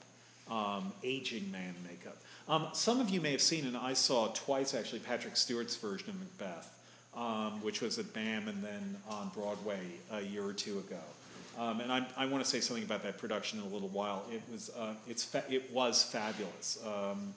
um, 0.51 0.93
aging 1.05 1.49
man 1.53 1.75
makeup. 1.89 2.17
Um, 2.49 2.69
some 2.73 3.01
of 3.01 3.09
you 3.11 3.21
may 3.21 3.33
have 3.33 3.43
seen, 3.43 3.67
and 3.67 3.77
I 3.77 3.93
saw 3.93 4.29
twice 4.29 4.75
actually, 4.75 4.99
Patrick 5.01 5.37
Stewart's 5.37 5.77
version 5.77 6.11
of 6.11 6.19
Macbeth, 6.19 6.69
um, 7.17 7.63
which 7.63 7.81
was 7.81 7.99
at 7.99 8.13
BAM 8.13 8.49
and 8.49 8.63
then 8.63 8.97
on 9.09 9.31
Broadway 9.35 9.81
a 10.11 10.21
year 10.23 10.45
or 10.45 10.53
two 10.53 10.79
ago. 10.79 10.99
Um, 11.59 11.81
and 11.81 11.93
I, 11.93 12.07
I 12.17 12.27
want 12.27 12.43
to 12.43 12.49
say 12.49 12.61
something 12.61 12.85
about 12.85 13.03
that 13.03 13.19
production 13.19 13.61
in 13.61 13.67
a 13.67 13.69
little 13.69 13.89
while. 13.89 14.25
It 14.31 14.43
was, 14.51 14.71
uh, 14.77 14.95
it's 15.09 15.23
fa- 15.25 15.45
it 15.51 15.71
was 15.73 16.03
fabulous. 16.03 16.79
Um, 16.87 17.35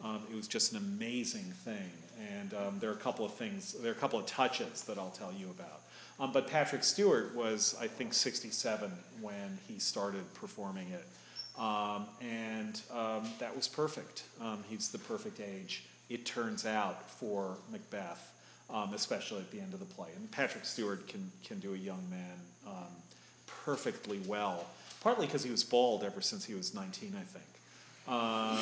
Um, 0.00 0.22
it 0.30 0.36
was 0.36 0.46
just 0.46 0.70
an 0.72 0.78
amazing 0.78 1.52
thing, 1.64 1.90
and 2.38 2.54
um, 2.54 2.78
there 2.78 2.88
are 2.88 2.94
a 2.94 3.02
couple 3.02 3.24
of 3.26 3.34
things, 3.34 3.72
there 3.82 3.90
are 3.90 3.96
a 3.96 3.98
couple 3.98 4.16
of 4.16 4.26
touches 4.26 4.84
that 4.84 4.96
I'll 4.96 5.10
tell 5.10 5.32
you 5.36 5.50
about. 5.50 6.32
But 6.32 6.46
Patrick 6.46 6.84
Stewart 6.84 7.34
was, 7.34 7.74
I 7.80 7.88
think, 7.88 8.14
67 8.14 8.92
when 9.20 9.58
he 9.66 9.80
started 9.80 10.22
performing 10.34 10.88
it. 10.90 11.04
Um, 11.58 12.06
and 12.20 12.80
um, 12.92 13.28
that 13.38 13.54
was 13.54 13.66
perfect. 13.66 14.22
Um, 14.40 14.62
he's 14.68 14.90
the 14.90 14.98
perfect 14.98 15.40
age, 15.40 15.84
it 16.08 16.24
turns 16.24 16.64
out, 16.64 17.10
for 17.10 17.56
Macbeth, 17.72 18.32
um, 18.70 18.94
especially 18.94 19.40
at 19.40 19.50
the 19.50 19.60
end 19.60 19.74
of 19.74 19.80
the 19.80 19.86
play. 19.86 20.08
And 20.16 20.30
Patrick 20.30 20.64
Stewart 20.64 21.08
can, 21.08 21.30
can 21.44 21.58
do 21.58 21.74
a 21.74 21.76
young 21.76 22.02
man 22.10 22.36
um, 22.66 22.94
perfectly 23.64 24.20
well, 24.26 24.66
partly 25.00 25.26
because 25.26 25.42
he 25.42 25.50
was 25.50 25.64
bald 25.64 26.04
ever 26.04 26.20
since 26.20 26.44
he 26.44 26.54
was 26.54 26.74
19, 26.74 27.14
I 27.18 27.22
think. 27.22 27.44
Um, 28.08 28.58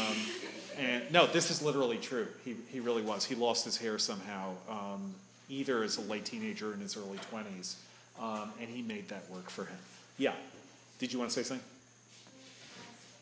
and 0.76 1.12
no, 1.12 1.26
this 1.26 1.50
is 1.50 1.62
literally 1.62 1.98
true. 1.98 2.26
He, 2.44 2.56
he 2.68 2.80
really 2.80 3.02
was. 3.02 3.24
He 3.24 3.36
lost 3.36 3.64
his 3.64 3.76
hair 3.76 3.98
somehow, 3.98 4.54
um, 4.68 5.14
either 5.48 5.84
as 5.84 5.98
a 5.98 6.00
late 6.00 6.24
teenager 6.24 6.74
in 6.74 6.80
his 6.80 6.96
early 6.96 7.18
20s, 7.32 7.76
um, 8.20 8.50
and 8.60 8.68
he 8.68 8.82
made 8.82 9.08
that 9.08 9.30
work 9.30 9.48
for 9.48 9.64
him. 9.64 9.78
Yeah. 10.18 10.32
Did 10.98 11.12
you 11.12 11.20
want 11.20 11.30
to 11.30 11.34
say 11.34 11.46
something? 11.46 11.64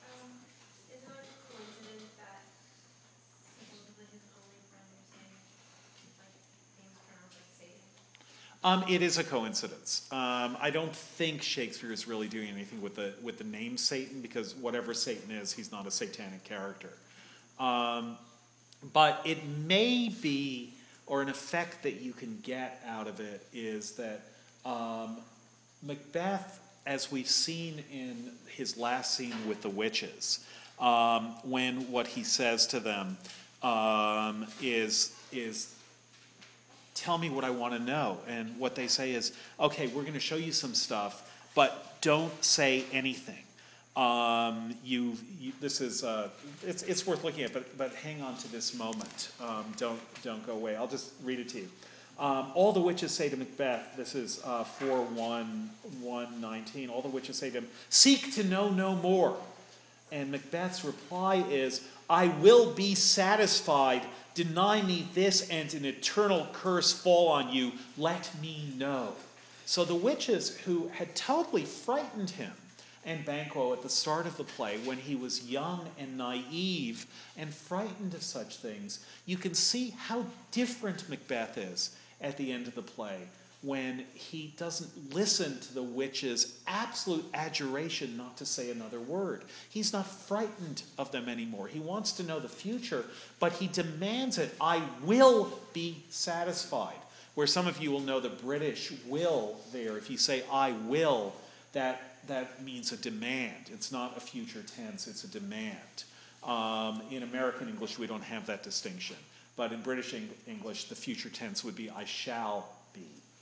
Um, 0.00 0.30
is 0.88 1.02
it 1.02 1.12
a 1.12 1.20
coincidence 1.52 2.08
that 2.16 2.40
supposedly 3.60 4.08
his 4.08 4.24
only 4.32 4.64
friend 4.72 4.88
are 4.88 5.04
saying, 5.12 5.36
like, 6.24 6.32
names 6.80 6.96
pronounced 7.04 7.36
like 7.36 7.52
Satan? 7.60 7.84
Um, 8.64 8.82
it 8.88 9.02
is 9.02 9.18
a 9.18 9.24
coincidence. 9.24 10.08
Um, 10.10 10.56
I 10.58 10.70
don't 10.70 10.96
think 10.96 11.42
Shakespeare 11.42 11.92
is 11.92 12.08
really 12.08 12.28
doing 12.28 12.48
anything 12.48 12.80
with 12.80 12.96
the 12.96 13.12
with 13.22 13.36
the 13.36 13.44
name 13.44 13.76
Seyton 13.76 14.22
because 14.22 14.54
whatever 14.56 14.94
Seyton 14.94 15.30
is, 15.30 15.52
he's 15.52 15.70
not 15.70 15.86
a 15.86 15.90
satanic 15.90 16.44
character. 16.44 16.88
Um, 17.60 18.16
but 18.94 19.20
it 19.26 19.46
may 19.46 20.08
be, 20.08 20.72
or 21.06 21.20
an 21.20 21.28
effect 21.28 21.82
that 21.82 22.00
you 22.00 22.14
can 22.14 22.38
get 22.42 22.82
out 22.88 23.06
of 23.06 23.20
it 23.20 23.46
is 23.52 23.92
that 23.92 24.22
um, 24.64 25.18
Macbeth, 25.82 26.58
as 26.86 27.12
we've 27.12 27.28
seen 27.28 27.84
in 27.92 28.32
his 28.48 28.78
last 28.78 29.14
scene 29.14 29.46
with 29.46 29.60
the 29.60 29.68
witches, 29.68 30.44
um, 30.80 31.34
when 31.44 31.90
what 31.92 32.06
he 32.06 32.24
says 32.24 32.66
to 32.68 32.80
them 32.80 33.18
um, 33.62 34.46
is 34.62 35.14
is 35.32 35.73
tell 36.94 37.18
me 37.18 37.30
what 37.30 37.44
I 37.44 37.50
want 37.50 37.74
to 37.74 37.80
know. 37.80 38.18
And 38.28 38.58
what 38.58 38.74
they 38.74 38.86
say 38.86 39.12
is, 39.12 39.32
okay, 39.58 39.86
we're 39.88 40.02
going 40.02 40.14
to 40.14 40.20
show 40.20 40.36
you 40.36 40.52
some 40.52 40.74
stuff, 40.74 41.30
but 41.54 41.96
don't 42.00 42.44
say 42.44 42.84
anything. 42.92 43.38
Um, 43.96 44.74
you, 44.84 45.16
this 45.60 45.80
is, 45.80 46.02
uh, 46.02 46.28
it's, 46.64 46.82
it's 46.82 47.06
worth 47.06 47.22
looking 47.22 47.44
at, 47.44 47.52
but, 47.52 47.78
but 47.78 47.94
hang 47.94 48.22
on 48.22 48.36
to 48.38 48.50
this 48.50 48.74
moment. 48.74 49.30
Um, 49.40 49.64
don't, 49.76 50.00
don't 50.22 50.44
go 50.46 50.54
away. 50.54 50.74
I'll 50.74 50.88
just 50.88 51.12
read 51.22 51.38
it 51.38 51.48
to 51.50 51.58
you. 51.58 51.68
Um, 52.18 52.52
all 52.54 52.72
the 52.72 52.80
witches 52.80 53.12
say 53.12 53.28
to 53.28 53.36
Macbeth, 53.36 53.96
this 53.96 54.14
is 54.14 54.40
uh, 54.44 54.64
4 54.64 55.02
1, 55.02 55.70
119, 56.00 56.88
all 56.88 57.02
the 57.02 57.08
witches 57.08 57.36
say 57.36 57.50
to 57.50 57.58
him, 57.58 57.68
Seek 57.88 58.32
to 58.34 58.44
know 58.44 58.70
no 58.70 58.94
more. 58.94 59.36
And 60.12 60.30
Macbeth's 60.30 60.84
reply 60.84 61.44
is, 61.50 61.82
I 62.08 62.28
will 62.28 62.72
be 62.72 62.94
satisfied. 62.94 64.02
Deny 64.34 64.82
me 64.82 65.08
this, 65.14 65.48
and 65.48 65.72
an 65.74 65.84
eternal 65.84 66.48
curse 66.52 66.92
fall 66.92 67.28
on 67.28 67.52
you. 67.52 67.72
Let 67.96 68.30
me 68.40 68.72
know. 68.76 69.12
So 69.64 69.84
the 69.84 69.94
witches 69.94 70.58
who 70.58 70.88
had 70.88 71.14
totally 71.14 71.64
frightened 71.64 72.30
him 72.30 72.52
and 73.06 73.24
Banquo 73.24 73.72
at 73.72 73.82
the 73.82 73.88
start 73.88 74.26
of 74.26 74.36
the 74.36 74.44
play, 74.44 74.78
when 74.78 74.98
he 74.98 75.14
was 75.14 75.48
young 75.48 75.88
and 75.98 76.16
naive 76.16 77.06
and 77.36 77.52
frightened 77.52 78.14
of 78.14 78.22
such 78.22 78.56
things, 78.56 79.04
you 79.26 79.36
can 79.36 79.54
see 79.54 79.90
how 79.90 80.24
different 80.50 81.08
Macbeth 81.08 81.58
is 81.58 81.94
at 82.20 82.36
the 82.36 82.50
end 82.50 82.66
of 82.66 82.74
the 82.74 82.82
play 82.82 83.28
when 83.64 84.04
he 84.12 84.52
doesn't 84.58 85.14
listen 85.14 85.58
to 85.58 85.74
the 85.74 85.82
witch's 85.82 86.60
absolute 86.66 87.24
adjuration 87.32 88.16
not 88.16 88.36
to 88.36 88.44
say 88.44 88.70
another 88.70 89.00
word. 89.00 89.42
He's 89.70 89.92
not 89.92 90.06
frightened 90.06 90.82
of 90.98 91.10
them 91.12 91.28
anymore. 91.28 91.66
He 91.66 91.80
wants 91.80 92.12
to 92.12 92.22
know 92.22 92.38
the 92.38 92.48
future, 92.48 93.04
but 93.40 93.52
he 93.52 93.68
demands 93.68 94.36
it. 94.36 94.54
I 94.60 94.82
will 95.02 95.58
be 95.72 96.02
satisfied. 96.10 96.98
Where 97.34 97.46
some 97.46 97.66
of 97.66 97.82
you 97.82 97.90
will 97.90 98.00
know 98.00 98.20
the 98.20 98.28
British 98.28 98.92
will 99.06 99.56
there, 99.72 99.96
if 99.96 100.10
you 100.10 100.18
say 100.18 100.44
I 100.52 100.72
will, 100.72 101.32
that, 101.72 102.18
that 102.28 102.62
means 102.62 102.92
a 102.92 102.96
demand. 102.96 103.70
It's 103.72 103.90
not 103.90 104.16
a 104.16 104.20
future 104.20 104.62
tense, 104.76 105.08
it's 105.08 105.24
a 105.24 105.28
demand. 105.28 106.04
Um, 106.44 107.02
in 107.10 107.22
American 107.22 107.68
English, 107.68 107.98
we 107.98 108.06
don't 108.06 108.22
have 108.22 108.46
that 108.46 108.62
distinction. 108.62 109.16
But 109.56 109.72
in 109.72 109.80
British 109.80 110.12
Eng- 110.14 110.28
English, 110.46 110.84
the 110.84 110.94
future 110.94 111.30
tense 111.30 111.64
would 111.64 111.74
be 111.74 111.88
I 111.88 112.04
shall 112.04 112.68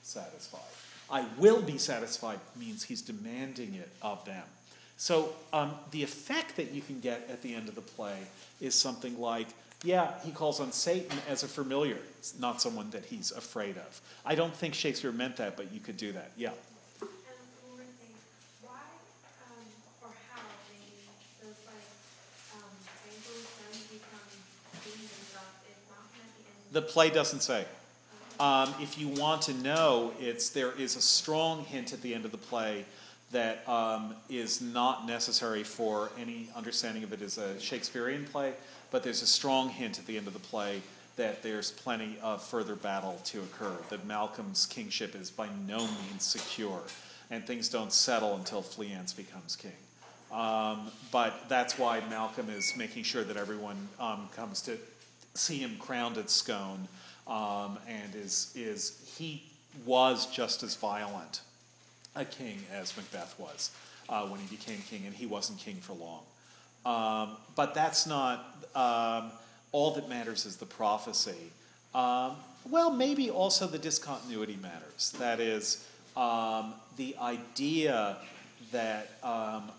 satisfied. 0.03 0.61
I 1.11 1.27
will 1.38 1.61
be 1.62 1.79
satisfied 1.79 2.41
means 2.57 2.83
he's 2.83 3.03
demanding 3.03 3.75
it 3.75 3.88
of 4.01 4.25
them. 4.25 4.43
So 4.97 5.35
um, 5.53 5.73
the 5.91 6.03
effect 6.03 6.57
that 6.57 6.73
you 6.73 6.81
can 6.81 7.01
get 7.01 7.29
at 7.31 7.43
the 7.43 7.55
end 7.55 7.69
of 7.69 7.75
the 7.75 7.81
play 7.81 8.17
is 8.61 8.75
something 8.75 9.21
like, 9.21 9.49
yeah, 9.85 10.12
he 10.25 10.31
calls 10.31 10.61
on 10.61 10.71
Satan 10.71 11.19
as 11.29 11.43
a 11.43 11.49
familiar, 11.49 11.99
it's 12.19 12.38
not 12.38 12.62
someone 12.62 12.88
that 12.91 13.05
he's 13.05 13.33
afraid 13.33 13.77
of. 13.77 14.01
I 14.25 14.37
don't 14.37 14.55
think 14.55 14.75
Shakespeare 14.75 15.12
meant 15.12 15.37
that, 15.37 15.57
but 15.57 15.73
you 15.73 15.81
could 15.81 15.97
do 15.97 16.12
that. 16.12 16.31
Yeah. 16.37 16.51
And 17.01 17.09
one 17.67 17.77
more 17.77 17.79
thing, 17.99 18.15
why, 18.62 18.79
um, 19.51 19.67
or 20.03 20.11
how 20.31 20.41
maybe 20.71 21.11
those 21.43 21.59
like, 21.67 21.83
um, 22.55 22.71
Banquo's 23.03 23.49
sons 23.59 23.85
become 23.91 24.29
kings 24.85 25.11
and 25.19 25.27
stuff, 25.29 25.51
if 25.67 25.77
Malcolm 25.91 26.25
at 26.25 26.73
the. 26.73 26.81
The 26.81 26.87
play 26.87 27.11
doesn't 27.11 27.41
say. 27.41 27.67
Um, 28.43 28.75
if 28.81 28.99
you 28.99 29.07
want 29.07 29.43
to 29.43 29.55
know, 29.55 30.13
it's 30.19 30.49
there 30.49 30.73
is 30.73 30.97
a 30.97 31.01
strong 31.01 31.65
hint 31.65 31.93
at 31.93 32.03
the 32.03 32.13
end 32.13 32.25
of 32.25 32.33
the 32.33 32.39
play 32.39 32.85
that 33.31 33.67
um, 33.69 34.17
is 34.29 34.61
not 34.61 35.07
necessary 35.07 35.63
for 35.63 36.11
any 36.19 36.49
understanding 36.57 37.05
of 37.05 37.13
it 37.13 37.23
as 37.23 37.39
a 37.39 37.61
Shakespearean 37.61 38.25
play, 38.25 38.55
but 38.91 39.05
there's 39.05 39.23
a 39.23 39.29
strong 39.29 39.69
hint 39.69 40.01
at 40.01 40.07
the 40.07 40.17
end 40.17 40.27
of 40.27 40.33
the 40.33 40.41
play 40.41 40.83
that 41.15 41.41
there's 41.45 41.71
plenty 41.71 42.17
of 42.21 42.43
further 42.43 42.75
battle 42.75 43.21
to 43.27 43.39
occur, 43.39 43.77
that 43.91 44.05
Malcolm's 44.09 44.67
kingship 44.67 45.15
is 45.15 45.31
by 45.31 45.49
no 45.69 45.79
means 45.79 46.25
secure, 46.25 46.81
and 47.31 47.47
things 47.47 47.69
don't 47.69 47.93
settle 47.93 48.35
until 48.35 48.61
Fleance 48.61 49.17
becomes 49.17 49.55
king. 49.55 49.71
Um, 50.33 50.91
but 51.13 51.49
that's 51.49 51.79
why 51.79 52.03
Malcolm 52.11 52.51
is 52.51 52.73
making 52.77 53.05
sure 53.05 53.23
that 53.23 53.37
everyone 53.37 53.89
um, 54.01 54.29
comes 54.35 54.63
to 54.63 54.79
see 55.35 55.59
him 55.59 55.77
crowned 55.79 56.19
at 56.19 56.29
Scone, 56.29 56.89
um, 57.27 57.79
and 57.89 58.15
is 58.15 58.53
is 58.55 59.15
he 59.17 59.43
was 59.87 60.27
just 60.27 60.63
as 60.63 60.77
violent 60.77 61.41
a 62.15 62.25
king 62.25 62.59
as 62.73 62.95
Macbeth 62.97 63.35
was 63.39 63.71
uh, 64.09 64.27
when 64.27 64.41
he 64.41 64.47
became 64.55 64.79
king, 64.89 65.05
and 65.07 65.15
he 65.15 65.27
wasn't 65.27 65.59
king 65.59 65.77
for 65.77 65.95
long. 65.95 66.23
Um, 66.85 67.37
but 67.55 67.75
that's 67.75 68.07
not 68.07 68.67
um, 68.75 69.31
all 69.73 69.93
that 69.93 70.09
matters 70.09 70.45
is 70.47 70.57
the 70.57 70.67
prophecy. 70.67 71.51
Um, 71.95 72.33
well, 72.69 72.91
maybe 72.91 73.31
also 73.31 73.67
the 73.67 73.79
discontinuity 73.79 74.59
matters. 74.61 75.13
That 75.19 75.41
is, 75.41 75.87
um, 76.17 76.75
the 76.97 77.17
idea 77.21 78.17
that 78.71 79.13
um, 79.23 79.71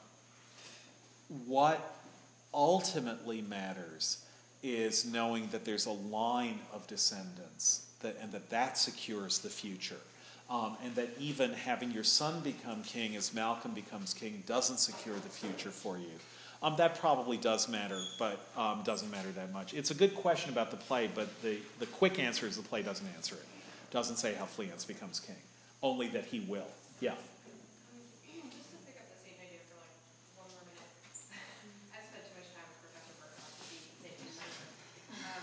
what 1.46 1.96
ultimately 2.54 3.42
matters 3.42 4.23
is 4.64 5.06
knowing 5.06 5.48
that 5.52 5.66
there's 5.66 5.86
a 5.86 5.92
line 5.92 6.60
of 6.74 6.88
descendants 6.88 7.86
that, 8.02 8.18
and 8.22 8.32
that 8.32 8.50
that 8.50 8.78
secures 8.78 9.40
the 9.40 9.50
future. 9.50 10.00
Um, 10.50 10.78
and 10.84 10.96
that 10.96 11.10
even 11.20 11.52
having 11.52 11.92
your 11.92 12.04
son 12.04 12.42
become 12.42 12.84
king 12.84 13.16
as 13.16 13.34
Malcolm 13.34 13.74
becomes 13.74 14.14
king 14.14 14.44
doesn't 14.46 14.78
secure 14.78 15.16
the 15.16 15.30
future 15.30 15.72
for 15.72 15.98
you. 15.98 16.12
Um, 16.62 16.76
that 16.78 17.00
probably 17.00 17.36
does 17.38 17.68
matter, 17.68 18.00
but 18.18 18.40
um, 18.56 18.84
doesn't 18.86 19.12
matter 19.12 19.30
that 19.32 19.52
much. 19.52 19.74
It's 19.74 19.92
a 19.92 19.96
good 19.96 20.16
question 20.16 20.52
about 20.52 20.72
the 20.72 20.78
play, 20.78 21.10
but 21.14 21.28
the, 21.42 21.58
the 21.80 21.86
quick 21.88 22.20
answer 22.20 22.48
is 22.48 22.56
the 22.56 22.64
play 22.64 22.82
doesn't 22.82 23.08
answer 23.16 23.36
it. 23.36 23.46
Doesn't 23.92 24.16
say 24.16 24.34
how 24.34 24.46
Fleance 24.46 24.88
becomes 24.88 25.20
king, 25.20 25.36
only 25.82 26.08
that 26.10 26.26
he 26.26 26.40
will. 26.42 26.68
Yeah. 27.02 27.12
Um, 27.12 27.20
Just 28.48 28.72
to 28.72 28.78
pick 28.88 28.96
up 28.96 29.12
the 29.12 29.20
same 29.20 29.36
idea 29.44 29.60
for 29.68 29.76
like 29.76 29.92
one 30.40 30.48
more 30.56 30.64
minute. 30.72 30.88
I 31.92 32.00
spent 32.00 32.24
too 32.24 32.40
much 32.40 32.48
time 32.56 32.64
with 32.72 32.80
Professor 32.80 33.12
Burke 33.20 33.36
not 33.44 33.52
to 33.54 33.64
see 33.68 33.84
Satan 34.00 34.24
everywhere. 34.32 34.72
Um, 35.20 35.43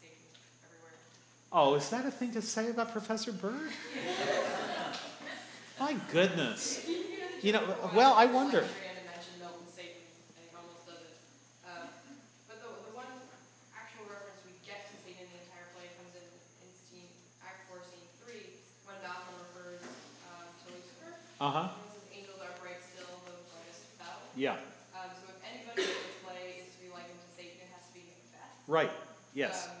Satan 0.00 0.16
everywhere. 0.64 0.96
Oh, 1.52 1.74
is 1.74 1.90
that 1.90 2.06
a 2.06 2.10
thing 2.10 2.32
to 2.32 2.40
say 2.40 2.70
about 2.70 2.92
Professor 2.92 3.32
Bird? 3.32 3.68
My 5.80 5.94
goodness. 6.10 6.88
You 7.42 7.50
know, 7.50 7.58
well, 7.90 8.14
I 8.14 8.30
wonder. 8.30 8.62
And 8.62 9.02
mention 9.02 9.34
Milton 9.42 9.66
Satan, 9.66 9.98
and 10.38 10.46
he 10.46 10.54
almost 10.54 10.86
does 10.86 11.02
it. 11.02 11.18
But 11.66 12.62
the, 12.62 12.70
the 12.70 12.94
one 12.94 13.10
actual 13.74 14.06
reference 14.06 14.46
we 14.46 14.54
get 14.62 14.86
to 14.86 14.94
Satan 15.02 15.26
in 15.26 15.28
the 15.34 15.42
entire 15.50 15.66
play 15.74 15.90
comes 15.98 16.14
in, 16.14 16.22
in 16.22 16.70
scene, 16.70 17.10
Act 17.42 17.66
4, 17.66 17.82
Scene 17.82 18.06
3, 18.22 18.62
when 18.86 18.94
Malcolm 19.02 19.42
refers 19.42 19.82
to 19.82 20.70
Lucifer. 20.70 21.18
Uh 21.42 21.50
huh. 21.50 21.74
And 21.74 21.82
it 21.82 21.90
says, 21.98 22.06
angels 22.14 22.38
are 22.46 22.54
bright 22.62 22.78
still, 22.78 23.10
though 23.26 23.42
brightest 23.50 23.90
fell. 23.98 24.22
Yeah. 24.38 24.62
Um, 24.94 25.10
so 25.18 25.34
if 25.34 25.42
anybody 25.42 25.82
Right, 28.72 28.90
yes. 29.34 29.68
um, 29.68 29.74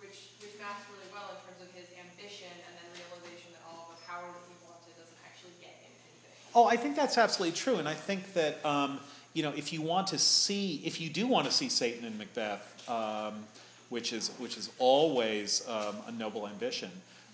which, 0.00 0.36
which 0.42 0.52
maps 0.60 0.84
really 0.92 1.08
well 1.14 1.32
in 1.32 1.40
terms 1.48 1.64
of 1.64 1.74
his 1.74 1.88
ambition 1.96 2.52
and 2.52 2.76
then 2.76 2.84
realization 2.92 3.48
that 3.56 3.64
all 3.64 3.88
of 3.88 3.96
the 3.96 4.04
power 4.04 4.20
that 4.20 4.44
he 4.44 4.52
wanted 4.68 4.92
doesn't 5.00 5.16
actually 5.24 5.56
get 5.62 5.72
him 5.80 5.88
anything. 6.04 6.36
Oh, 6.54 6.66
I 6.66 6.76
think 6.76 6.94
that's 6.94 7.16
absolutely 7.16 7.56
true, 7.56 7.76
and 7.76 7.88
I 7.88 7.94
think 7.94 8.34
that 8.34 8.62
um, 8.66 9.00
you 9.32 9.42
know 9.42 9.54
if 9.56 9.72
you 9.72 9.80
want 9.80 10.08
to 10.08 10.18
see, 10.18 10.82
if 10.84 11.00
you 11.00 11.08
do 11.08 11.26
want 11.26 11.46
to 11.46 11.52
see 11.52 11.70
Satan 11.70 12.04
in 12.04 12.18
Macbeth, 12.18 12.86
um, 12.86 13.46
which 13.88 14.12
is 14.12 14.28
which 14.36 14.58
is 14.58 14.68
always 14.78 15.66
um, 15.66 15.96
a 16.06 16.12
noble 16.12 16.46
ambition. 16.46 16.90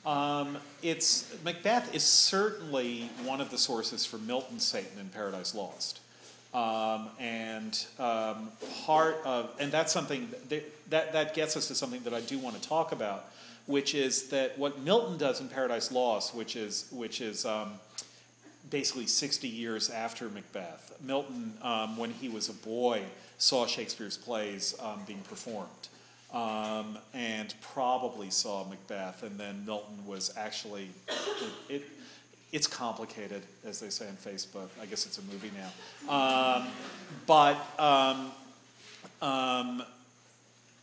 Um, 0.06 0.58
it's 0.80 1.34
Macbeth 1.42 1.92
is 1.92 2.04
certainly 2.04 3.10
one 3.24 3.40
of 3.40 3.50
the 3.50 3.58
sources 3.58 4.06
for 4.06 4.18
Milton's 4.18 4.62
Satan 4.64 5.00
in 5.00 5.08
Paradise 5.08 5.56
Lost, 5.56 5.98
um, 6.54 7.08
and 7.18 7.84
um, 7.98 8.48
part 8.84 9.16
of 9.24 9.50
and 9.58 9.72
that's 9.72 9.92
something 9.92 10.28
that, 10.48 10.90
that 10.90 11.12
that 11.12 11.34
gets 11.34 11.56
us 11.56 11.68
to 11.68 11.74
something 11.74 12.02
that 12.04 12.14
I 12.14 12.20
do 12.20 12.38
want 12.38 12.60
to 12.60 12.68
talk 12.68 12.92
about, 12.92 13.26
which 13.66 13.94
is 13.94 14.28
that 14.28 14.58
what 14.58 14.80
Milton 14.80 15.18
does 15.18 15.40
in 15.40 15.48
Paradise 15.48 15.90
Lost, 15.92 16.34
which 16.34 16.56
is 16.56 16.88
which 16.90 17.20
is 17.20 17.44
um, 17.44 17.72
basically 18.70 19.06
60 19.06 19.48
years 19.48 19.90
after 19.90 20.28
Macbeth. 20.28 20.96
Milton, 21.02 21.54
um, 21.62 21.96
when 21.96 22.10
he 22.10 22.28
was 22.28 22.48
a 22.48 22.52
boy, 22.52 23.02
saw 23.38 23.66
Shakespeare's 23.66 24.16
plays 24.16 24.74
um, 24.80 25.00
being 25.06 25.20
performed 25.20 25.68
um, 26.34 26.98
and 27.14 27.54
probably 27.60 28.28
saw 28.28 28.64
Macbeth. 28.64 29.22
And 29.22 29.38
then 29.38 29.64
Milton 29.64 30.04
was 30.06 30.34
actually, 30.36 30.88
it, 31.08 31.52
it, 31.68 31.82
it's 32.54 32.68
complicated, 32.68 33.42
as 33.66 33.80
they 33.80 33.90
say 33.90 34.06
on 34.06 34.14
Facebook. 34.14 34.68
I 34.80 34.86
guess 34.86 35.06
it's 35.06 35.18
a 35.18 35.22
movie 35.22 35.50
now. 35.58 35.72
Um, 36.08 36.68
but 37.26 37.56
um, 37.80 38.30
um, 39.20 39.82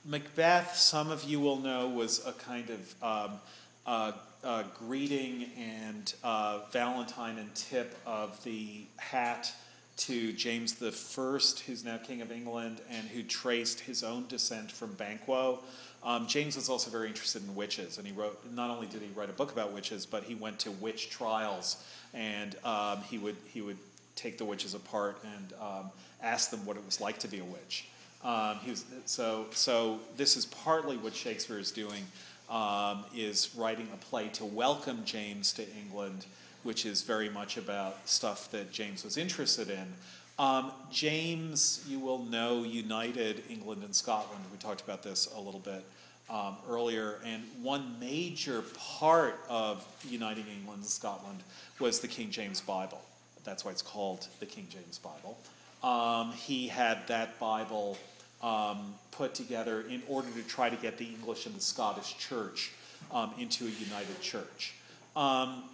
Macbeth, 0.03 0.75
some 0.75 1.09
of 1.09 1.23
you 1.23 1.39
will 1.39 1.55
know, 1.55 1.87
was 1.87 2.27
a 2.27 2.33
kind 2.33 2.69
of 2.69 2.95
uh, 3.01 4.11
uh, 4.43 4.63
greeting 4.77 5.45
and 5.57 6.13
uh, 6.25 6.59
Valentine 6.73 7.37
and 7.37 7.55
tip 7.55 7.97
of 8.05 8.43
the 8.43 8.81
hat 8.97 9.53
to 9.95 10.33
James 10.33 10.73
First, 10.73 11.61
who's 11.61 11.85
now 11.85 11.97
King 11.97 12.21
of 12.21 12.33
England, 12.33 12.81
and 12.89 13.07
who 13.07 13.23
traced 13.23 13.79
his 13.79 14.03
own 14.03 14.27
descent 14.27 14.69
from 14.69 14.91
Banquo. 14.95 15.59
Um, 16.03 16.25
James 16.27 16.55
was 16.55 16.67
also 16.67 16.89
very 16.89 17.07
interested 17.07 17.43
in 17.43 17.55
witches, 17.55 17.97
and 17.97 18.07
he 18.07 18.13
wrote. 18.13 18.39
Not 18.53 18.69
only 18.69 18.87
did 18.87 19.01
he 19.01 19.09
write 19.15 19.29
a 19.29 19.33
book 19.33 19.51
about 19.51 19.71
witches, 19.71 20.05
but 20.05 20.23
he 20.23 20.35
went 20.35 20.59
to 20.59 20.71
witch 20.71 21.09
trials, 21.09 21.83
and 22.13 22.55
um, 22.63 23.01
he 23.09 23.17
would 23.17 23.35
he 23.45 23.61
would 23.61 23.77
take 24.15 24.37
the 24.37 24.45
witches 24.45 24.73
apart 24.73 25.17
and 25.23 25.53
um, 25.61 25.91
ask 26.21 26.49
them 26.49 26.65
what 26.65 26.77
it 26.77 26.85
was 26.85 26.99
like 26.99 27.19
to 27.19 27.27
be 27.27 27.39
a 27.39 27.43
witch. 27.43 27.87
Um, 28.23 28.57
he 28.63 28.71
was, 28.71 28.85
so 29.05 29.45
so 29.51 29.99
this 30.17 30.37
is 30.37 30.45
partly 30.47 30.97
what 30.97 31.15
Shakespeare 31.15 31.59
is 31.59 31.71
doing 31.71 32.03
um, 32.49 33.05
is 33.15 33.53
writing 33.55 33.87
a 33.93 33.97
play 33.97 34.27
to 34.29 34.45
welcome 34.45 35.03
James 35.05 35.53
to 35.53 35.65
England, 35.77 36.25
which 36.63 36.85
is 36.85 37.01
very 37.01 37.29
much 37.29 37.57
about 37.57 37.97
stuff 38.09 38.51
that 38.51 38.71
James 38.71 39.03
was 39.03 39.17
interested 39.17 39.69
in. 39.69 39.93
Um, 40.41 40.71
James, 40.89 41.85
you 41.87 41.99
will 41.99 42.17
know, 42.17 42.63
united 42.63 43.43
England 43.47 43.83
and 43.83 43.93
Scotland. 43.93 44.43
We 44.51 44.57
talked 44.57 44.81
about 44.81 45.03
this 45.03 45.31
a 45.35 45.39
little 45.39 45.59
bit 45.59 45.85
um, 46.31 46.57
earlier. 46.67 47.19
And 47.23 47.43
one 47.61 47.95
major 47.99 48.63
part 48.75 49.39
of 49.47 49.85
uniting 50.09 50.45
England 50.51 50.79
and 50.79 50.89
Scotland 50.89 51.43
was 51.77 51.99
the 51.99 52.07
King 52.07 52.31
James 52.31 52.59
Bible. 52.59 52.99
That's 53.43 53.63
why 53.63 53.69
it's 53.69 53.83
called 53.83 54.25
the 54.39 54.47
King 54.47 54.65
James 54.71 54.97
Bible. 54.97 55.37
Um, 55.83 56.31
he 56.31 56.67
had 56.67 57.07
that 57.07 57.39
Bible 57.39 57.99
um, 58.41 58.95
put 59.11 59.35
together 59.35 59.81
in 59.91 60.01
order 60.07 60.29
to 60.31 60.41
try 60.47 60.71
to 60.71 60.75
get 60.75 60.97
the 60.97 61.05
English 61.05 61.45
and 61.45 61.53
the 61.53 61.61
Scottish 61.61 62.17
church 62.17 62.71
um, 63.11 63.31
into 63.37 63.65
a 63.65 63.69
united 63.69 64.19
church. 64.21 64.73
Um, 65.15 65.65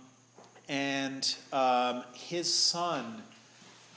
and 0.67 1.33
his 2.13 2.53
son, 2.53 3.23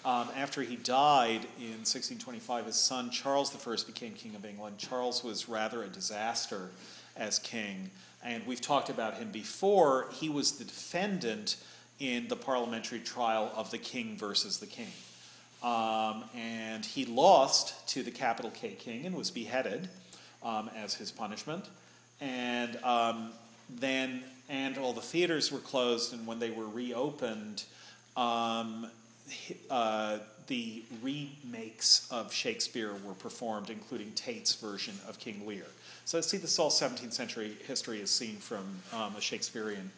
um, 0.04 0.28
after 0.36 0.62
he 0.62 0.76
died 0.76 1.46
in 1.58 1.80
1625, 1.84 2.66
his 2.66 2.76
son 2.76 3.10
Charles 3.10 3.54
I 3.54 3.76
became 3.86 4.14
King 4.14 4.34
of 4.34 4.44
England. 4.44 4.78
Charles 4.78 5.22
was 5.22 5.48
rather 5.48 5.82
a 5.82 5.88
disaster 5.88 6.70
as 7.16 7.38
king, 7.38 7.90
and 8.24 8.46
we've 8.46 8.60
talked 8.60 8.88
about 8.88 9.14
him 9.14 9.30
before. 9.30 10.08
He 10.12 10.28
was 10.28 10.52
the 10.52 10.64
defendant 10.64 11.56
in 11.98 12.28
the 12.28 12.36
parliamentary 12.36 13.00
trial 13.00 13.52
of 13.54 13.70
the 13.70 13.78
king 13.78 14.16
versus 14.16 14.58
the 14.58 14.66
king. 14.66 14.92
Um, 15.62 16.24
and 16.34 16.84
he 16.84 17.04
lost 17.04 17.86
to 17.90 18.02
the 18.02 18.10
capital 18.10 18.50
K 18.50 18.70
king 18.70 19.04
and 19.04 19.14
was 19.14 19.30
beheaded 19.30 19.88
um, 20.42 20.70
as 20.74 20.94
his 20.94 21.10
punishment. 21.10 21.66
And 22.20 22.76
um, 22.82 23.32
then, 23.68 24.22
and 24.48 24.78
all 24.78 24.94
the 24.94 25.02
theaters 25.02 25.52
were 25.52 25.58
closed, 25.58 26.14
and 26.14 26.26
when 26.26 26.38
they 26.38 26.50
were 26.50 26.66
reopened, 26.66 27.64
um, 28.16 28.86
uh, 29.70 30.18
the 30.46 30.82
remakes 31.02 32.08
of 32.10 32.32
Shakespeare 32.32 32.92
were 33.04 33.14
performed, 33.14 33.70
including 33.70 34.10
Tate's 34.12 34.54
version 34.54 34.94
of 35.08 35.18
King 35.18 35.46
Lear. 35.46 35.66
So, 36.04 36.20
see, 36.20 36.38
this 36.38 36.58
all 36.58 36.70
17th 36.70 37.12
century 37.12 37.56
history 37.66 38.00
is 38.00 38.10
seen 38.10 38.36
from 38.36 38.64
um, 38.92 39.14
a 39.16 39.20
Shakespearean 39.20 39.90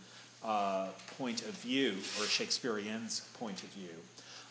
uh, 0.45 0.89
point 1.19 1.43
of 1.43 1.55
view, 1.55 1.93
or 2.19 2.25
a 2.25 2.29
Shakespearean's 2.29 3.21
point 3.39 3.63
of 3.63 3.69
view. 3.71 3.89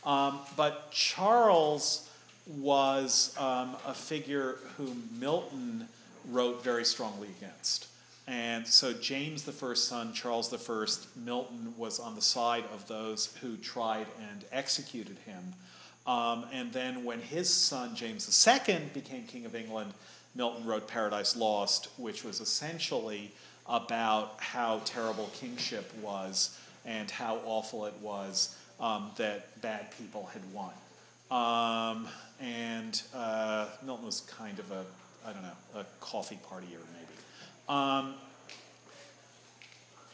Um, 0.03 0.39
but 0.57 0.91
Charles 0.91 2.10
was 2.47 3.36
um, 3.38 3.75
a 3.86 3.93
figure 3.93 4.57
whom 4.77 5.07
Milton 5.19 5.88
wrote 6.29 6.63
very 6.63 6.86
strongly 6.86 7.29
against. 7.38 7.88
And 8.31 8.65
so 8.65 8.93
James 8.93 9.43
the 9.43 9.51
first 9.51 9.89
son, 9.89 10.13
Charles 10.13 10.47
the 10.47 10.57
first, 10.57 11.05
Milton 11.17 11.73
was 11.77 11.99
on 11.99 12.15
the 12.15 12.21
side 12.21 12.63
of 12.73 12.87
those 12.87 13.35
who 13.41 13.57
tried 13.57 14.07
and 14.31 14.45
executed 14.53 15.17
him. 15.25 15.53
Um, 16.07 16.45
and 16.53 16.71
then 16.71 17.03
when 17.03 17.19
his 17.19 17.53
son 17.53 17.93
James 17.93 18.47
II 18.47 18.83
became 18.93 19.23
king 19.23 19.45
of 19.45 19.53
England, 19.53 19.93
Milton 20.33 20.65
wrote 20.65 20.87
Paradise 20.87 21.35
Lost, 21.35 21.89
which 21.97 22.23
was 22.23 22.39
essentially 22.39 23.33
about 23.67 24.35
how 24.39 24.81
terrible 24.85 25.29
kingship 25.33 25.91
was 26.01 26.57
and 26.85 27.11
how 27.11 27.41
awful 27.43 27.85
it 27.85 27.93
was 28.01 28.55
um, 28.79 29.11
that 29.17 29.61
bad 29.61 29.91
people 29.97 30.29
had 30.31 30.41
won. 30.53 30.71
Um, 31.29 32.07
and 32.39 33.01
uh, 33.13 33.67
Milton 33.85 34.05
was 34.05 34.21
kind 34.21 34.57
of 34.57 34.71
a, 34.71 34.85
I 35.27 35.33
don't 35.33 35.43
know, 35.43 35.81
a 35.81 35.85
coffee 35.99 36.39
partier 36.49 36.79
maybe. 36.93 37.00
Um, 37.71 38.15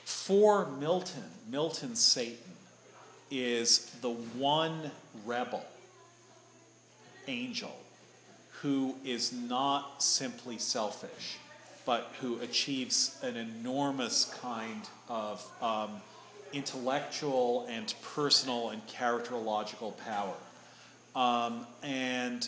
for 0.06 0.68
Milton, 0.80 1.24
Milton 1.50 1.96
Satan 1.96 2.38
is 3.32 3.90
the 4.02 4.12
one 4.12 4.92
rebel 5.26 5.66
angel 7.28 7.76
who 8.62 8.94
is 9.04 9.34
not 9.34 10.04
simply 10.04 10.60
selfish, 10.60 11.40
but 11.84 12.14
who 12.22 12.40
achieves 12.42 13.20
an 13.24 13.36
enormous 13.36 14.26
kind 14.40 14.88
of 15.10 15.44
um, 15.60 16.00
intellectual 16.54 17.66
and 17.68 17.92
personal 18.04 18.70
and 18.70 18.86
characterological 18.86 19.98
power. 20.06 20.36
Um, 21.16 21.66
and 21.82 22.48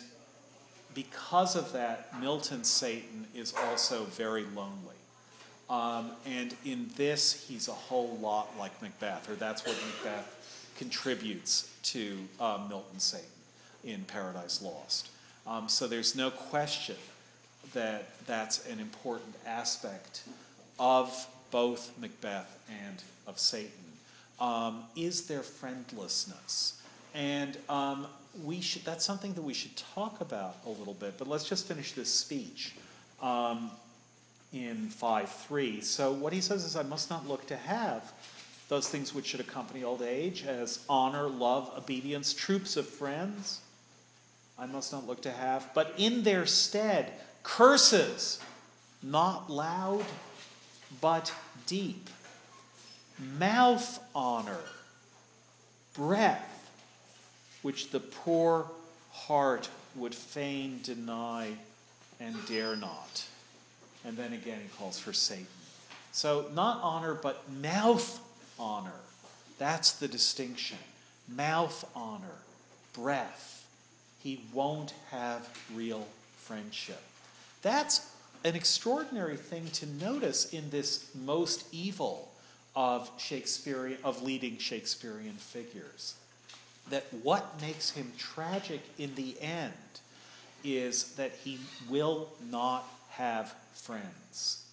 because 0.94 1.56
of 1.56 1.72
that, 1.72 2.20
Milton 2.20 2.62
Satan 2.62 3.26
is 3.34 3.52
also 3.54 4.04
very 4.04 4.44
lonely. 4.54 4.99
Um, 5.70 6.10
and 6.26 6.54
in 6.64 6.90
this, 6.96 7.46
he's 7.48 7.68
a 7.68 7.72
whole 7.72 8.18
lot 8.20 8.58
like 8.58 8.82
Macbeth, 8.82 9.30
or 9.30 9.34
that's 9.34 9.64
what 9.64 9.76
Macbeth 9.86 10.74
contributes 10.76 11.72
to 11.84 12.18
uh, 12.40 12.58
Milton's 12.68 13.04
Satan 13.04 13.26
in 13.84 14.02
Paradise 14.02 14.60
Lost. 14.60 15.10
Um, 15.46 15.68
so 15.68 15.86
there's 15.86 16.16
no 16.16 16.30
question 16.30 16.96
that 17.72 18.08
that's 18.26 18.66
an 18.66 18.80
important 18.80 19.34
aspect 19.46 20.24
of 20.78 21.26
both 21.50 21.96
Macbeth 22.00 22.58
and 22.84 23.02
of 23.26 23.38
Satan 23.38 23.70
um, 24.40 24.82
is 24.96 25.26
their 25.26 25.42
friendlessness. 25.42 26.82
And 27.14 27.56
um, 27.68 28.06
we 28.44 28.60
should, 28.60 28.84
that's 28.84 29.04
something 29.04 29.34
that 29.34 29.42
we 29.42 29.54
should 29.54 29.76
talk 29.76 30.20
about 30.20 30.56
a 30.66 30.70
little 30.70 30.94
bit, 30.94 31.14
but 31.18 31.28
let's 31.28 31.48
just 31.48 31.66
finish 31.66 31.92
this 31.92 32.12
speech 32.12 32.74
um, 33.22 33.70
in 34.52 34.88
5 34.88 35.30
3. 35.30 35.80
So, 35.80 36.12
what 36.12 36.32
he 36.32 36.40
says 36.40 36.64
is, 36.64 36.76
I 36.76 36.82
must 36.82 37.10
not 37.10 37.28
look 37.28 37.46
to 37.46 37.56
have 37.56 38.12
those 38.68 38.88
things 38.88 39.14
which 39.14 39.26
should 39.26 39.40
accompany 39.40 39.82
old 39.82 40.02
age 40.02 40.44
as 40.44 40.84
honor, 40.88 41.28
love, 41.28 41.72
obedience, 41.76 42.32
troops 42.32 42.76
of 42.76 42.86
friends. 42.86 43.60
I 44.58 44.66
must 44.66 44.92
not 44.92 45.06
look 45.06 45.22
to 45.22 45.32
have, 45.32 45.68
but 45.74 45.94
in 45.96 46.22
their 46.22 46.46
stead, 46.46 47.12
curses, 47.42 48.40
not 49.02 49.50
loud, 49.50 50.04
but 51.00 51.32
deep 51.66 52.10
mouth 53.38 54.02
honor, 54.14 54.60
breath, 55.94 56.70
which 57.62 57.90
the 57.90 58.00
poor 58.00 58.66
heart 59.12 59.68
would 59.94 60.14
fain 60.14 60.80
deny, 60.82 61.52
and 62.18 62.34
dare 62.46 62.76
not. 62.76 63.24
And 64.04 64.16
then 64.16 64.32
again, 64.32 64.58
he 64.62 64.68
calls 64.78 64.98
for 64.98 65.12
Seyton. 65.12 65.46
So, 66.12 66.46
not 66.54 66.80
honor, 66.82 67.14
but 67.14 67.50
mouth 67.50 68.20
honor. 68.58 68.90
That's 69.58 69.92
the 69.92 70.08
distinction. 70.08 70.78
Mouth 71.28 71.88
honor, 71.94 72.38
breath. 72.92 73.66
He 74.22 74.44
won't 74.52 74.94
have 75.10 75.48
real 75.74 76.06
friendship. 76.38 77.00
That's 77.62 78.10
an 78.44 78.56
extraordinary 78.56 79.36
thing 79.36 79.66
to 79.68 79.86
notice 79.86 80.52
in 80.52 80.70
this 80.70 81.10
most 81.14 81.66
evil 81.72 82.30
of 82.74 83.10
Shakespearean 83.18 83.98
of 84.02 84.22
leading 84.22 84.58
Shakespearean 84.58 85.34
figures. 85.34 86.14
That 86.88 87.04
what 87.22 87.60
makes 87.60 87.90
him 87.90 88.12
tragic 88.18 88.80
in 88.98 89.14
the 89.14 89.36
end 89.40 89.72
is 90.64 91.14
that 91.14 91.32
he 91.44 91.58
will 91.88 92.28
not 92.50 92.84
have 93.20 93.54
friends. 93.74 94.64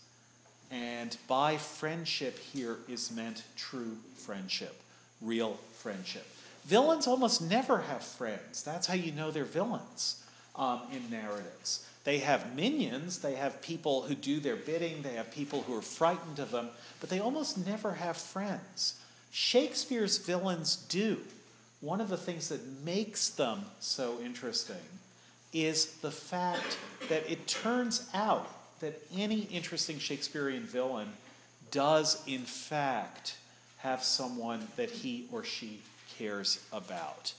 And 0.72 1.16
by 1.28 1.58
friendship 1.58 2.40
here 2.40 2.78
is 2.88 3.12
meant 3.12 3.44
true 3.58 3.98
friendship, 4.16 4.74
real 5.22 5.58
friendship. 5.74 6.26
Villains 6.66 7.08
almost 7.08 7.42
never 7.42 7.80
have 7.80 8.04
friends. 8.04 8.64
That's 8.64 8.88
how 8.88 8.94
you 8.94 9.12
know 9.12 9.32
they're 9.32 9.44
villains 9.44 10.24
um, 10.56 10.82
in 10.94 11.10
narratives. 11.10 11.86
They 12.06 12.20
have 12.20 12.56
minions, 12.56 13.20
they 13.20 13.36
have 13.36 13.62
people 13.62 14.04
who 14.04 14.16
do 14.16 14.40
their 14.40 14.56
bidding, 14.56 15.02
they 15.02 15.16
have 15.16 15.30
people 15.30 15.64
who 15.64 15.78
are 15.78 15.82
frightened 15.82 16.40
of 16.40 16.52
them, 16.52 16.70
but 17.02 17.10
they 17.10 17.20
almost 17.20 17.66
never 17.66 17.94
have 17.96 18.16
friends. 18.16 18.96
Shakespeare's 19.30 20.20
villains 20.20 20.78
do. 20.88 21.18
One 21.82 22.00
of 22.00 22.08
the 22.08 22.18
things 22.18 22.48
that 22.48 22.66
makes 22.86 23.28
them 23.30 23.66
so 23.82 24.20
interesting 24.24 24.97
is 25.66 25.94
the 25.98 26.12
fact 26.12 26.78
that 27.10 27.30
it 27.30 27.48
turns 27.48 28.10
out 28.14 28.48
that 28.80 29.02
any 29.16 29.42
interesting 29.52 29.98
Shakespearean 29.98 30.64
villain 30.64 31.10
does, 31.72 32.22
in 32.28 32.42
fact, 32.42 33.38
have 33.78 34.04
someone 34.04 34.68
that 34.76 34.90
he 34.90 35.28
or 35.32 35.44
she 35.44 35.82
cares 36.18 36.64
about. 36.72 37.34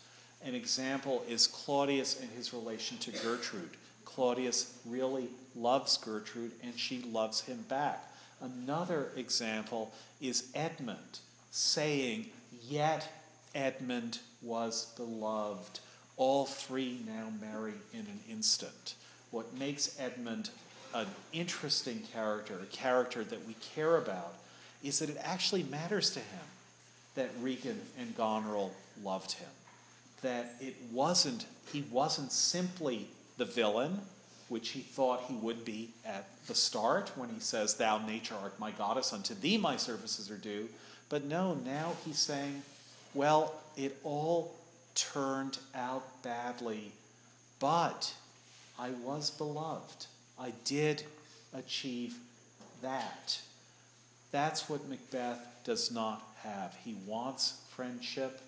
An 0.44 0.54
example 0.54 1.24
is 1.28 1.46
Claudius 1.46 2.20
and 2.20 2.30
his 2.30 2.52
relation 2.52 2.96
to 2.98 3.10
Gertrude. 3.10 3.70
Claudius 4.04 4.78
really 4.86 5.28
loves 5.56 5.96
Gertrude 5.96 6.52
and 6.62 6.78
she 6.78 7.02
loves 7.02 7.40
him 7.40 7.64
back. 7.68 8.04
Another 8.40 9.10
example 9.16 9.92
is 10.20 10.50
Edmund 10.54 11.20
saying, 11.50 12.26
Yet 12.62 13.08
Edmund 13.54 14.18
was 14.42 14.92
beloved. 14.96 15.80
All 16.18 16.44
three 16.46 17.00
now 17.06 17.28
marry 17.40 17.74
in 17.94 18.00
an 18.00 18.20
instant. 18.28 18.94
What 19.30 19.56
makes 19.56 19.98
Edmund 20.00 20.50
an 20.94 21.06
interesting 21.32 22.02
character, 22.12 22.58
a 22.62 22.66
character 22.66 23.24
that 23.24 23.46
we 23.46 23.54
care 23.74 23.96
about, 23.96 24.34
is 24.82 24.98
that 24.98 25.10
it 25.10 25.18
actually 25.22 25.62
matters 25.62 26.10
to 26.10 26.20
him 26.20 26.46
that 27.14 27.30
Regan 27.40 27.80
and 27.98 28.16
Goneril 28.16 28.72
loved 29.02 29.32
him. 29.32 29.48
That 30.22 30.54
it 30.60 30.76
wasn't, 30.92 31.46
he 31.72 31.84
wasn't 31.90 32.32
simply 32.32 33.06
the 33.36 33.44
villain, 33.44 34.00
which 34.48 34.70
he 34.70 34.80
thought 34.80 35.24
he 35.28 35.34
would 35.34 35.64
be 35.64 35.90
at 36.04 36.26
the 36.46 36.54
start 36.54 37.12
when 37.16 37.28
he 37.28 37.40
says, 37.40 37.74
Thou, 37.74 37.98
nature, 37.98 38.34
art 38.42 38.58
my 38.58 38.70
goddess, 38.72 39.12
unto 39.12 39.34
thee 39.34 39.58
my 39.58 39.76
services 39.76 40.30
are 40.30 40.36
due. 40.36 40.68
But 41.08 41.24
no, 41.24 41.54
now 41.54 41.92
he's 42.04 42.18
saying, 42.18 42.62
Well, 43.14 43.54
it 43.76 43.96
all 44.04 44.54
turned 44.98 45.58
out 45.74 46.22
badly, 46.22 46.92
but 47.60 48.12
I 48.78 48.90
was 48.90 49.30
beloved. 49.30 50.06
I 50.38 50.52
did 50.64 51.04
achieve 51.54 52.16
that. 52.82 53.40
That's 54.30 54.68
what 54.68 54.88
Macbeth 54.88 55.40
does 55.64 55.90
not 55.90 56.22
have. 56.42 56.76
He 56.84 56.96
wants 57.06 57.60
friendship, 57.70 58.40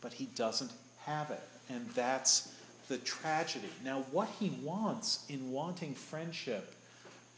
but 0.00 0.12
he 0.12 0.26
doesn't 0.36 0.70
have 1.04 1.30
it. 1.30 1.42
And 1.68 1.88
that's 1.90 2.54
the 2.88 2.98
tragedy. 2.98 3.68
Now, 3.84 4.04
what 4.12 4.28
he 4.38 4.50
wants 4.62 5.24
in 5.28 5.50
wanting 5.50 5.94
friendship 5.94 6.74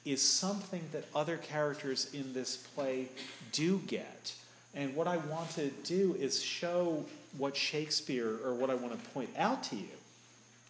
is 0.05 0.23
something 0.23 0.83
that 0.93 1.05
other 1.15 1.37
characters 1.37 2.13
in 2.13 2.33
this 2.33 2.57
play 2.57 3.09
do 3.53 3.79
get. 3.87 4.35
And 4.75 4.95
what 4.95 5.07
I 5.07 5.17
want 5.17 5.51
to 5.51 5.69
do 5.85 6.17
is 6.19 6.43
show 6.43 7.05
what 7.39 7.57
Shakespeare, 7.57 8.39
or 8.45 8.53
what 8.55 8.69
I 8.69 8.75
want 8.75 8.93
to 8.93 9.11
point 9.11 9.31
out 9.39 9.63
to 9.65 9.77
you, 9.77 9.89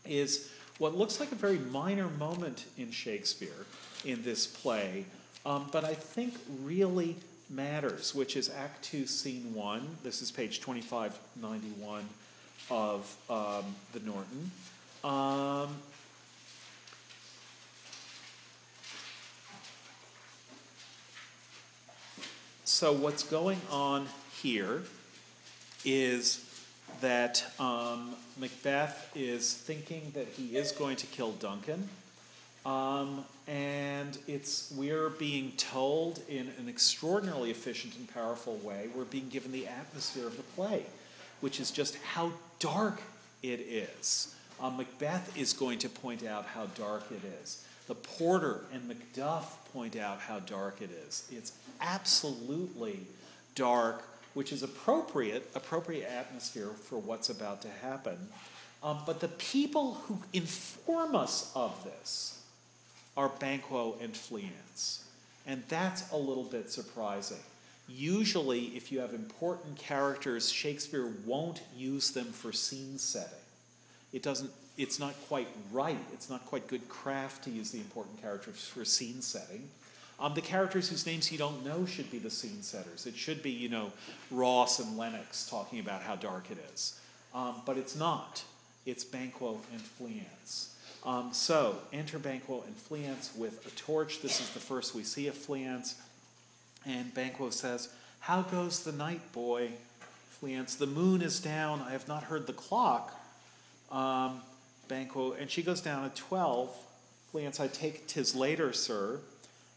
is 0.06 0.50
what 0.78 0.96
looks 0.96 1.18
like 1.18 1.32
a 1.32 1.34
very 1.34 1.58
minor 1.58 2.08
moment 2.08 2.66
in 2.76 2.90
Shakespeare 2.90 3.66
in 4.04 4.22
this 4.22 4.46
play, 4.46 5.06
um, 5.44 5.68
but 5.72 5.84
I 5.84 5.94
think 5.94 6.34
really 6.62 7.16
matters, 7.50 8.14
which 8.14 8.36
is 8.36 8.50
Act 8.50 8.84
2, 8.84 9.06
Scene 9.06 9.54
1. 9.54 9.98
This 10.02 10.22
is 10.22 10.30
page 10.30 10.60
2591 10.60 12.04
of 12.70 13.16
um, 13.30 13.74
the 13.92 14.00
Norton. 14.00 14.50
Um, 15.02 15.74
so, 22.64 22.92
what's 22.92 23.22
going 23.22 23.60
on 23.70 24.06
here 24.42 24.82
is 25.84 26.47
that 27.00 27.44
um, 27.58 28.14
Macbeth 28.38 29.10
is 29.14 29.54
thinking 29.54 30.12
that 30.14 30.26
he 30.28 30.56
is 30.56 30.72
going 30.72 30.96
to 30.96 31.06
kill 31.06 31.32
Duncan. 31.32 31.88
Um, 32.66 33.24
and 33.46 34.18
it's 34.26 34.72
we're 34.76 35.08
being 35.10 35.52
told 35.56 36.20
in 36.28 36.48
an 36.58 36.68
extraordinarily 36.68 37.50
efficient 37.50 37.96
and 37.96 38.12
powerful 38.12 38.56
way. 38.56 38.88
We're 38.94 39.04
being 39.04 39.28
given 39.28 39.52
the 39.52 39.66
atmosphere 39.66 40.26
of 40.26 40.36
the 40.36 40.42
play, 40.42 40.84
which 41.40 41.60
is 41.60 41.70
just 41.70 41.96
how 42.02 42.32
dark 42.58 43.00
it 43.42 43.60
is. 43.60 44.34
Uh, 44.60 44.70
Macbeth 44.70 45.36
is 45.36 45.52
going 45.52 45.78
to 45.78 45.88
point 45.88 46.26
out 46.26 46.44
how 46.44 46.66
dark 46.74 47.04
it 47.10 47.22
is. 47.42 47.64
The 47.86 47.94
porter 47.94 48.60
and 48.72 48.82
Macduff 48.90 49.44
point 49.72 49.96
out 49.96 50.20
how 50.20 50.40
dark 50.40 50.82
it 50.82 50.90
is. 50.90 51.26
It's 51.32 51.52
absolutely 51.80 53.00
dark, 53.54 54.04
which 54.34 54.52
is 54.52 54.62
appropriate, 54.62 55.50
appropriate 55.54 56.08
atmosphere 56.08 56.68
for 56.68 56.98
what's 56.98 57.30
about 57.30 57.62
to 57.62 57.68
happen. 57.82 58.16
Um, 58.82 59.00
but 59.06 59.20
the 59.20 59.28
people 59.28 59.94
who 59.94 60.18
inform 60.32 61.16
us 61.16 61.50
of 61.54 61.82
this 61.84 62.40
are 63.16 63.28
Banquo 63.28 63.96
and 64.00 64.12
Fleance. 64.12 65.02
And 65.46 65.62
that's 65.68 66.10
a 66.12 66.16
little 66.16 66.44
bit 66.44 66.70
surprising. 66.70 67.38
Usually, 67.88 68.66
if 68.76 68.92
you 68.92 69.00
have 69.00 69.14
important 69.14 69.76
characters, 69.76 70.52
Shakespeare 70.52 71.10
won't 71.24 71.62
use 71.76 72.10
them 72.10 72.26
for 72.26 72.52
scene 72.52 72.98
setting. 72.98 73.32
It 74.12 74.22
doesn't, 74.22 74.50
it's 74.76 74.98
not 74.98 75.14
quite 75.26 75.48
right, 75.72 75.98
it's 76.12 76.28
not 76.28 76.44
quite 76.46 76.68
good 76.68 76.86
craft 76.88 77.44
to 77.44 77.50
use 77.50 77.70
the 77.70 77.78
important 77.78 78.20
characters 78.20 78.66
for 78.66 78.84
scene 78.84 79.22
setting. 79.22 79.68
Um, 80.20 80.34
the 80.34 80.40
characters 80.40 80.88
whose 80.88 81.06
names 81.06 81.30
you 81.30 81.38
don't 81.38 81.64
know 81.64 81.86
should 81.86 82.10
be 82.10 82.18
the 82.18 82.30
scene 82.30 82.62
setters. 82.62 83.06
It 83.06 83.16
should 83.16 83.42
be, 83.42 83.50
you 83.50 83.68
know, 83.68 83.92
Ross 84.30 84.80
and 84.80 84.98
Lennox 84.98 85.48
talking 85.48 85.78
about 85.78 86.02
how 86.02 86.16
dark 86.16 86.50
it 86.50 86.58
is. 86.72 86.98
Um, 87.34 87.54
but 87.64 87.76
it's 87.76 87.94
not. 87.94 88.42
It's 88.84 89.04
Banquo 89.04 89.60
and 89.72 89.80
Fleance. 89.80 90.70
Um, 91.04 91.30
so, 91.32 91.76
enter 91.92 92.18
Banquo 92.18 92.64
and 92.66 92.76
Fleance 92.76 93.36
with 93.36 93.64
a 93.66 93.70
torch. 93.78 94.20
This 94.20 94.40
is 94.40 94.50
the 94.50 94.60
first 94.60 94.94
we 94.94 95.04
see 95.04 95.28
of 95.28 95.34
Fleance. 95.34 95.94
And 96.84 97.14
Banquo 97.14 97.50
says, 97.50 97.88
How 98.20 98.42
goes 98.42 98.82
the 98.82 98.92
night, 98.92 99.32
boy? 99.32 99.70
Fleance, 100.42 100.76
the 100.76 100.86
moon 100.86 101.22
is 101.22 101.38
down. 101.38 101.80
I 101.80 101.92
have 101.92 102.08
not 102.08 102.24
heard 102.24 102.46
the 102.46 102.52
clock. 102.52 103.14
Um, 103.92 104.40
Banquo, 104.88 105.32
and 105.32 105.50
she 105.50 105.62
goes 105.62 105.80
down 105.80 106.04
at 106.04 106.16
12. 106.16 106.76
Fleance, 107.32 107.60
I 107.60 107.68
take 107.68 108.06
tis 108.06 108.34
later, 108.34 108.72
sir. 108.72 109.20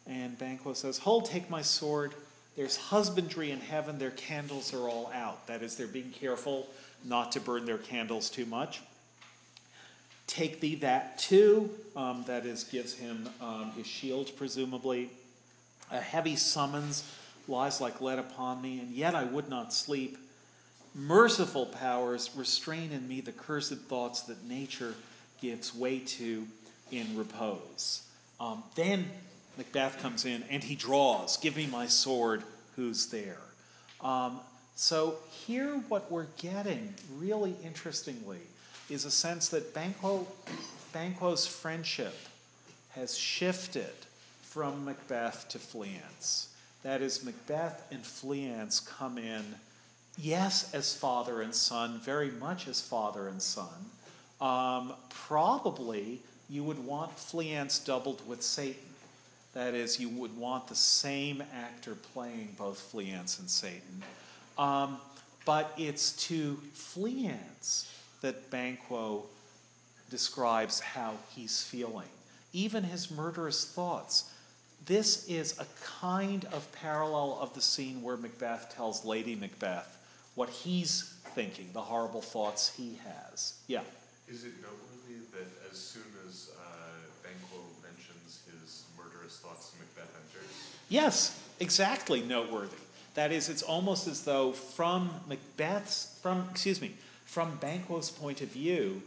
And 0.08 0.38
Banquo 0.38 0.74
says, 0.74 0.98
Hold, 1.00 1.26
take 1.26 1.50
my 1.50 1.62
sword. 1.62 2.14
There's 2.56 2.76
husbandry 2.76 3.52
in 3.52 3.60
heaven. 3.60 3.98
Their 3.98 4.12
candles 4.12 4.74
are 4.74 4.90
all 4.90 5.12
out. 5.14 5.48
That 5.48 5.62
is, 5.62 5.76
they're 5.76 5.88
being 5.88 6.12
careful 6.12 6.68
not 7.04 7.32
to 7.34 7.40
burn 7.40 7.66
their 7.66 7.78
candles 7.78 8.30
too 8.30 8.46
much. 8.46 8.82
Take 10.28 10.60
thee 10.60 10.76
that 10.76 11.18
too. 11.18 11.70
Um, 11.96 12.24
that 12.28 12.46
is, 12.46 12.64
gives 12.64 12.94
him 12.94 13.30
um, 13.42 13.72
his 13.76 13.88
shield, 13.88 14.32
presumably. 14.38 15.10
A 15.92 16.00
heavy 16.00 16.36
summons 16.36 17.04
lies 17.48 17.82
like 17.82 18.02
lead 18.02 18.20
upon 18.20 18.62
me, 18.62 18.80
and 18.80 18.92
yet 18.92 19.16
I 19.16 19.24
would 19.24 19.50
not 19.50 19.74
sleep. 19.74 20.18
Merciful 20.94 21.66
powers, 21.68 22.30
restrain 22.36 22.92
in 22.92 23.08
me 23.08 23.22
the 23.22 23.32
cursed 23.32 23.74
thoughts 23.74 24.22
that 24.24 24.44
nature 24.46 24.94
gives 25.42 25.76
way 25.76 26.00
to 26.00 26.46
in 26.92 27.18
repose. 27.18 28.04
Um, 28.40 28.64
then 28.76 29.06
Macbeth 29.58 30.02
comes 30.02 30.26
in 30.26 30.44
and 30.50 30.64
he 30.64 30.76
draws, 30.76 31.38
Give 31.38 31.56
me 31.56 31.68
my 31.68 31.88
sword, 31.88 32.44
who's 32.76 33.08
there? 33.08 33.38
Um, 34.02 34.40
so, 34.76 35.16
here 35.30 35.76
what 35.90 36.12
we're 36.12 36.28
getting, 36.38 36.94
really 37.18 37.56
interestingly, 37.64 38.40
is 38.90 39.06
a 39.06 39.12
sense 39.12 39.50
that 39.50 39.74
Banquo, 39.74 40.26
Banquo's 40.92 41.46
friendship 41.46 42.16
has 42.92 43.18
shifted 43.18 43.94
from 44.42 44.84
Macbeth 44.86 45.48
to 45.50 45.60
Fleance. 45.60 46.48
That 46.84 47.02
is, 47.02 47.24
Macbeth 47.24 47.88
and 47.92 48.04
Fleance 48.04 48.86
come 48.86 49.18
in, 49.18 49.44
yes, 50.18 50.74
as 50.74 50.96
father 50.96 51.42
and 51.42 51.54
son, 51.54 52.00
very 52.04 52.32
much 52.32 52.68
as 52.68 52.82
father 52.82 53.28
and 53.28 53.42
son. 53.42 53.68
Um, 54.42 54.94
probably 55.10 56.20
you 56.50 56.64
would 56.64 56.84
want 56.84 57.16
Fleance 57.16 57.86
doubled 57.86 58.28
with 58.28 58.42
Seyton. 58.42 58.91
That 59.54 59.74
is, 59.74 60.00
you 60.00 60.10
would 60.10 60.36
want 60.38 60.68
the 60.68 60.76
same 60.76 61.44
actor 61.54 61.96
playing 62.14 62.56
both 62.58 62.92
Fleance 62.94 63.40
and 63.40 63.50
Seyton. 63.50 64.04
Um, 64.58 64.98
but 65.46 65.74
it's 65.78 66.14
to 66.28 66.58
Fleance 66.74 67.92
that 68.22 68.50
Banquo 68.50 69.26
describes 70.10 70.80
how 70.80 71.16
he's 71.30 71.64
feeling, 71.64 72.08
even 72.54 72.84
his 72.84 73.10
murderous 73.10 73.66
thoughts. 73.66 74.30
This 74.86 75.28
is 75.28 75.60
a 75.60 75.66
kind 76.00 76.46
of 76.52 76.70
parallel 76.72 77.38
of 77.42 77.54
the 77.54 77.62
scene 77.62 78.02
where 78.02 78.18
Macbeth 78.18 78.74
tells 78.76 79.06
Lady 79.06 79.36
Macbeth 79.36 79.98
what 80.36 80.50
he's 80.50 81.16
thinking, 81.36 81.70
the 81.74 81.82
horrible 81.82 82.22
thoughts 82.22 82.74
he 82.76 83.00
has. 83.04 83.56
Yeah. 83.68 83.82
Is 84.28 84.44
it 84.44 84.54
noteworthy 84.62 85.26
that 85.34 85.48
as 85.72 85.78
soon 85.78 86.08
as 86.28 86.52
uh, 86.58 86.64
Banquo 87.24 87.64
mentions 87.84 88.44
his 88.52 88.84
murderous 88.98 89.38
thoughts, 89.38 89.74
Macbeth 89.80 90.14
enters? 90.16 90.52
Yes, 90.92 91.42
exactly 91.62 92.22
noteworthy. 92.22 92.76
That 93.14 93.32
is, 93.32 93.48
it's 93.48 93.64
almost 93.64 94.10
as 94.10 94.24
though 94.24 94.52
from 94.52 95.10
Macbeth's, 95.26 96.20
from, 96.22 96.46
excuse 96.52 96.82
me, 96.82 96.92
from 97.24 97.56
Banquo's 97.62 98.10
point 98.10 98.42
of 98.42 98.50
view, 98.50 99.02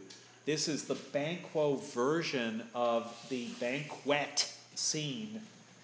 this 0.47 0.67
is 0.67 0.85
the 0.85 0.95
Banquo 0.95 1.75
version 1.75 2.63
of 2.73 3.15
the 3.29 3.45
banquet 3.59 4.51
scene 4.73 5.39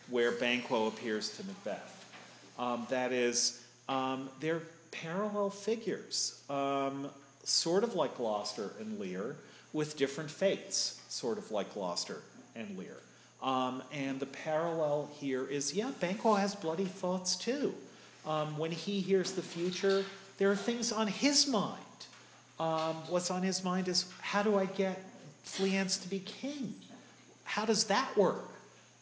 where 0.10 0.32
Banquo 0.32 0.88
appears 0.88 1.38
to 1.38 1.44
Macbeth. 1.46 2.14
Um, 2.58 2.88
that 2.90 3.12
is, 3.12 3.64
um, 3.88 4.28
they're 4.40 4.64
parallel 4.90 5.52
figures, 5.52 6.42
um, 6.50 7.10
sort 7.44 7.84
of 7.84 7.94
like 7.94 8.18
Gloucester 8.18 8.72
and 8.80 9.00
Lear, 9.00 9.36
with 9.72 9.98
different 9.98 10.32
fates, 10.32 11.00
sort 11.10 11.38
of 11.38 11.52
like 11.52 11.76
Gloucester 11.76 12.24
and 12.56 12.76
Lear. 12.76 12.98
Um, 13.42 13.82
and 13.92 14.20
the 14.20 14.28
parallel 14.28 15.10
here 15.20 15.46
is 15.46 15.74
yeah, 15.74 15.92
Banquo 16.00 16.36
has 16.36 16.56
bloody 16.56 16.86
thoughts 16.86 17.36
too. 17.36 17.74
Um, 18.26 18.58
when 18.58 18.72
he 18.72 19.00
hears 19.00 19.32
the 19.32 19.42
future, 19.42 20.06
there 20.38 20.52
are 20.52 20.56
things 20.56 20.92
on 20.92 21.08
his 21.08 21.48
mind. 21.48 21.78
Um, 22.60 22.96
what's 23.10 23.32
on 23.32 23.42
his 23.42 23.64
mind 23.64 23.88
is 23.88 24.06
how 24.22 24.44
do 24.44 24.58
I 24.58 24.66
get 24.66 25.04
Fleance 25.44 26.02
to 26.04 26.08
be 26.08 26.20
king? 26.20 26.76
How 27.44 27.66
does 27.66 27.86
that 27.86 28.16
work? 28.16 28.48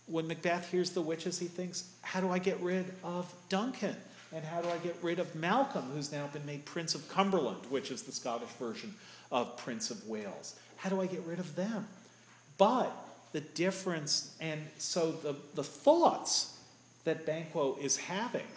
When 0.08 0.28
Macbeth 0.28 0.72
hears 0.72 0.92
the 0.92 1.02
witches, 1.02 1.38
he 1.38 1.48
thinks, 1.48 1.84
how 2.02 2.22
do 2.22 2.32
I 2.32 2.40
get 2.40 2.60
rid 2.62 2.92
of 3.04 3.32
Duncan? 3.50 3.96
And 4.34 4.44
how 4.46 4.62
do 4.62 4.70
I 4.70 4.78
get 4.78 4.96
rid 5.02 5.20
of 5.20 5.36
Malcolm, 5.36 5.84
who's 5.94 6.12
now 6.12 6.28
been 6.28 6.46
made 6.46 6.66
Prince 6.66 6.96
of 6.96 7.08
Cumberland, 7.10 7.60
which 7.70 7.92
is 7.92 8.04
the 8.04 8.12
Scottish 8.12 8.50
version 8.60 8.96
of 9.32 9.58
Prince 9.58 9.92
of 9.92 10.08
Wales? 10.08 10.56
How 10.78 10.90
do 10.90 11.02
I 11.02 11.08
get 11.08 11.22
rid 11.28 11.40
of 11.40 11.56
them? 11.56 11.88
But 12.58 12.92
the 13.32 13.42
difference, 13.42 14.36
and 14.40 14.62
so 14.78 15.12
the, 15.12 15.36
the 15.56 15.64
thoughts 15.64 16.58
that 17.04 17.26
Banquo 17.26 17.78
is 17.82 17.98
having 17.98 18.48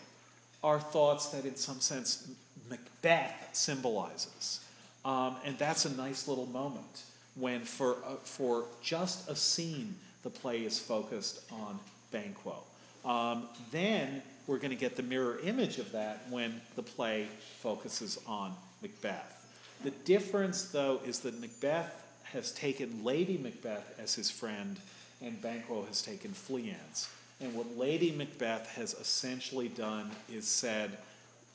are 0.62 0.80
thoughts 0.80 1.28
that, 1.28 1.44
in 1.44 1.56
some 1.56 1.80
sense, 1.80 2.30
Macbeth 2.70 3.50
symbolizes. 3.52 4.60
Um, 5.04 5.36
and 5.44 5.58
that's 5.58 5.84
a 5.84 5.94
nice 5.96 6.28
little 6.28 6.46
moment 6.46 7.02
when, 7.34 7.60
for, 7.62 7.96
uh, 8.06 8.14
for 8.22 8.64
just 8.82 9.28
a 9.28 9.34
scene, 9.36 9.96
the 10.22 10.30
play 10.30 10.64
is 10.64 10.78
focused 10.78 11.40
on 11.50 11.78
Banquo. 12.12 12.56
Um, 13.04 13.48
then 13.72 14.22
we're 14.46 14.58
going 14.58 14.70
to 14.70 14.76
get 14.76 14.96
the 14.96 15.02
mirror 15.02 15.38
image 15.42 15.78
of 15.78 15.92
that 15.92 16.22
when 16.30 16.60
the 16.76 16.82
play 16.82 17.26
focuses 17.60 18.18
on 18.26 18.54
Macbeth. 18.80 19.38
The 19.82 19.90
difference, 19.90 20.64
though, 20.70 21.00
is 21.04 21.20
that 21.20 21.40
Macbeth 21.40 21.92
has 22.32 22.52
taken 22.52 23.04
Lady 23.04 23.38
Macbeth 23.38 23.98
as 23.98 24.14
his 24.14 24.30
friend, 24.30 24.78
and 25.20 25.40
Banquo 25.40 25.84
has 25.84 26.02
taken 26.02 26.32
Fleance. 26.32 27.08
And 27.40 27.54
what 27.54 27.76
Lady 27.76 28.12
Macbeth 28.12 28.68
has 28.76 28.94
essentially 28.94 29.68
done 29.68 30.10
is 30.32 30.46
said, 30.46 30.98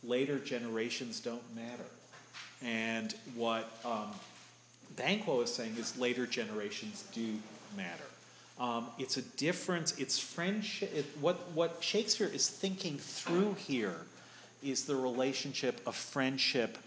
later 0.04 0.40
generations 0.40 1.20
don't 1.20 1.56
matter. 1.56 1.86
And 2.62 3.14
what 3.36 3.70
um, 3.86 4.12
Banquo 4.96 5.42
is 5.42 5.54
saying 5.54 5.76
is 5.78 5.98
later 5.98 6.26
generations 6.26 7.06
do 7.14 7.36
matter. 7.76 8.04
Um, 8.60 8.88
it's 8.98 9.18
a 9.18 9.22
difference, 9.22 9.98
it's 10.00 10.18
friendship. 10.18 10.92
It, 10.96 11.06
what, 11.22 11.36
what 11.54 11.78
Shakespeare 11.82 12.28
is 12.28 12.50
thinking 12.50 12.98
through 12.98 13.56
here 13.56 13.98
is 14.64 14.86
the 14.86 14.96
relationship 14.96 15.80
of 15.86 15.96
friendship 15.96 16.78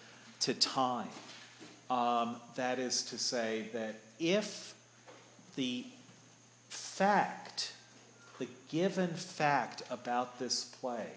to 0.41 0.55
time. 0.55 1.09
Um, 1.91 2.37
that 2.55 2.79
is 2.79 3.03
to 3.05 3.19
say, 3.19 3.69
that 3.73 3.97
if 4.21 4.75
the 5.57 5.85
fact, 6.69 7.73
the 8.39 8.47
given 8.69 9.09
fact 9.09 9.83
about 9.91 10.39
this 10.39 10.65
play, 10.65 11.09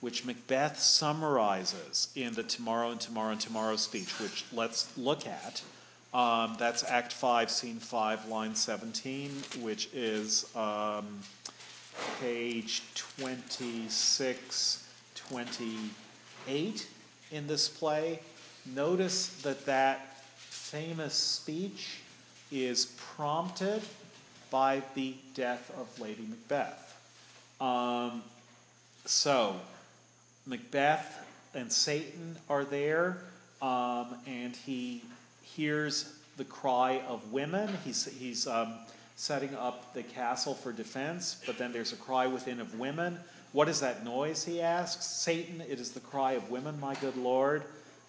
which 0.00 0.24
Macbeth 0.24 0.80
summarizes 0.80 2.08
in 2.16 2.34
the 2.34 2.42
Tomorrow 2.42 2.90
and 2.90 3.00
Tomorrow 3.00 3.32
and 3.32 3.40
Tomorrow 3.40 3.76
speech, 3.76 4.18
which 4.18 4.44
let's 4.52 4.98
look 4.98 5.28
at, 5.28 5.62
um, 6.12 6.56
that's 6.58 6.82
Act 6.82 7.12
5, 7.12 7.48
Scene 7.48 7.76
5, 7.76 8.26
line 8.26 8.56
17, 8.56 9.30
which 9.60 9.88
is 9.94 10.44
um, 10.56 11.20
page 12.20 12.82
26, 12.94 14.88
28 15.14 16.88
in 17.30 17.46
this 17.46 17.68
play. 17.68 18.18
Notice 18.74 19.28
that 19.42 19.64
that 19.66 20.15
famous 20.76 21.14
speech 21.14 22.00
is 22.52 22.94
prompted 23.14 23.80
by 24.50 24.82
the 24.94 25.14
death 25.34 25.72
of 25.78 25.98
Lady 25.98 26.26
Macbeth. 26.28 27.00
Um, 27.62 28.22
so, 29.06 29.56
Macbeth 30.44 31.26
and 31.54 31.72
Seyton 31.72 32.36
are 32.50 32.66
there, 32.66 33.22
um, 33.62 34.16
and 34.26 34.54
he 34.54 35.02
hears 35.42 36.12
the 36.36 36.44
cry 36.44 37.00
of 37.08 37.32
women. 37.32 37.70
He's, 37.82 38.04
he's 38.04 38.46
um, 38.46 38.74
setting 39.16 39.54
up 39.54 39.94
the 39.94 40.02
castle 40.02 40.52
for 40.52 40.72
defense, 40.72 41.40
but 41.46 41.56
then 41.56 41.72
there's 41.72 41.94
a 41.94 41.96
cry 41.96 42.26
within 42.26 42.60
of 42.60 42.78
women. 42.78 43.18
What 43.52 43.70
is 43.70 43.80
that 43.80 44.04
noise? 44.04 44.44
He 44.44 44.60
asks. 44.60 45.06
Seyton, 45.06 45.62
it 45.62 45.80
is 45.80 45.92
the 45.92 46.00
cry 46.00 46.32
of 46.32 46.50
women, 46.50 46.78
my 46.78 46.94
good 46.96 47.16
Lord. 47.16 47.62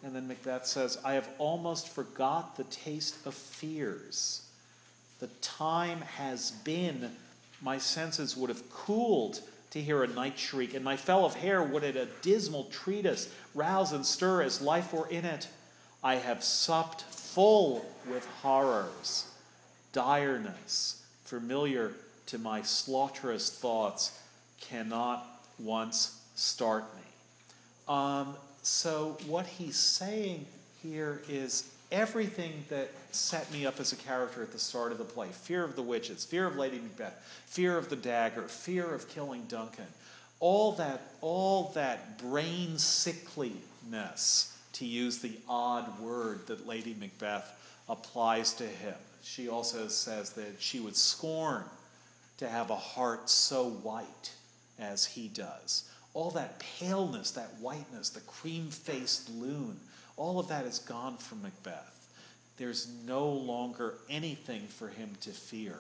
And 0.04 0.16
then 0.16 0.28
Macbeth 0.28 0.66
says, 0.66 0.98
I 1.04 1.14
have 1.14 1.30
almost 1.38 1.90
forgot 1.90 2.56
the 2.56 2.64
taste 2.66 3.26
of 3.26 3.34
fears. 3.34 4.44
The 5.20 5.28
time 5.42 6.02
has 6.02 6.52
been, 6.52 7.12
my 7.62 7.78
senses 7.80 8.38
would 8.38 8.50
have 8.50 8.70
cooled 8.70 9.42
to 9.72 9.82
hear 9.82 10.04
a 10.04 10.08
night 10.08 10.38
shriek, 10.38 10.74
and 10.76 10.86
my 10.86 10.96
fell 10.96 11.26
of 11.26 11.36
hair 11.36 11.62
would 11.64 11.84
at 11.84 11.96
a 11.96 12.08
dismal 12.22 12.66
treatise 12.66 13.34
rouse 13.54 13.92
and 13.92 14.06
stir 14.06 14.44
as 14.44 14.62
life 14.62 14.94
were 14.94 15.08
in 15.10 15.26
it. 15.26 15.48
I 16.04 16.16
have 16.16 16.44
supped 16.44 17.02
full 17.02 17.86
with 18.10 18.26
horrors, 18.42 19.26
direness, 19.94 21.02
familiar 21.24 21.94
to 22.28 22.38
my 22.38 22.62
slaughterous 22.62 23.50
thoughts, 23.50 24.18
cannot 24.62 25.26
once 25.60 26.22
start 26.36 26.86
me. 26.96 27.94
Um, 27.94 28.36
so, 28.68 29.18
what 29.28 29.46
he's 29.46 29.78
saying 29.78 30.46
here 30.84 31.22
is 31.30 31.70
everything 31.92 32.66
that 32.70 32.90
set 33.12 33.52
me 33.52 33.66
up 33.66 33.80
as 33.80 33.94
a 33.94 33.96
character 33.96 34.44
at 34.44 34.52
the 34.52 34.60
start 34.60 34.92
of 34.92 34.98
the 34.98 35.04
play 35.04 35.30
fear 35.32 35.64
of 35.64 35.76
the 35.76 35.82
witches, 35.82 36.26
fear 36.26 36.46
of 36.46 36.56
Lady 36.56 36.80
Macbeth, 36.80 37.14
fear 37.46 37.78
of 37.78 37.90
the 37.90 37.96
dagger, 37.96 38.44
fear 38.44 38.94
of 38.94 39.08
killing 39.10 39.44
Duncan 39.48 39.88
all 40.40 40.74
that, 40.74 41.02
all 41.22 41.72
that 41.74 42.18
brain 42.20 42.76
sickliness, 42.76 44.54
to 44.74 44.86
use 44.86 45.20
the 45.20 45.32
odd 45.50 46.00
word 46.00 46.46
that 46.48 46.68
Lady 46.68 46.96
Macbeth 47.00 47.52
applies 47.90 48.54
to 48.54 48.66
him. 48.66 48.94
She 49.24 49.50
also 49.50 49.88
says 49.88 50.32
that 50.32 50.56
she 50.60 50.80
would 50.80 50.96
scorn 50.96 51.64
to 52.38 52.48
have 52.48 52.70
a 52.70 52.76
heart 52.76 53.30
so 53.30 53.70
white 53.70 54.34
as 54.78 55.06
he 55.06 55.28
does. 55.30 55.90
All 56.18 56.32
that 56.32 56.58
paleness, 56.80 57.30
that 57.32 57.52
whiteness, 57.60 58.10
the 58.10 58.22
cream 58.22 58.70
faced 58.72 59.30
loon, 59.30 59.80
all 60.16 60.40
of 60.40 60.48
that 60.48 60.66
is 60.66 60.80
gone 60.80 61.16
from 61.18 61.44
Macbeth. 61.44 62.10
There's 62.58 62.88
no 63.06 63.30
longer 63.30 63.94
anything 64.10 64.62
for 64.62 64.88
him 64.88 65.12
to 65.22 65.30
fear. 65.30 65.76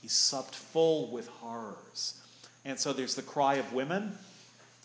He's 0.00 0.14
supped 0.14 0.54
full 0.54 1.08
with 1.08 1.28
horrors. 1.28 2.18
And 2.64 2.80
so 2.80 2.94
there's 2.94 3.16
the 3.16 3.20
cry 3.20 3.56
of 3.56 3.74
women, 3.74 4.16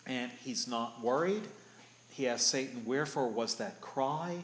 and 0.06 0.30
he's 0.44 0.68
not 0.68 1.02
worried. 1.02 1.44
He 2.10 2.28
asks 2.28 2.50
Seyton, 2.50 2.82
Wherefore 2.84 3.28
was 3.28 3.54
that 3.54 3.80
cry? 3.80 4.36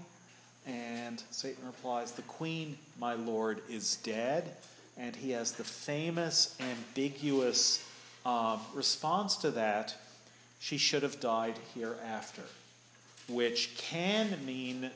And 0.66 1.22
Seyton 1.30 1.66
replies, 1.66 2.12
The 2.12 2.22
queen, 2.22 2.78
my 2.98 3.12
lord, 3.12 3.60
is 3.68 3.96
dead. 3.96 4.56
and 4.96 5.14
he 5.14 5.32
has 5.32 5.52
the 5.52 5.64
famous, 5.64 6.56
ambiguous 6.58 7.84
um, 8.24 8.60
response 8.72 9.36
to 9.36 9.50
that 9.50 9.94
she 10.64 10.78
should 10.78 11.02
have 11.02 11.20
died 11.20 11.54
hereafter, 11.74 12.40
which 13.28 13.76
can 13.76 14.34
mean 14.46 14.90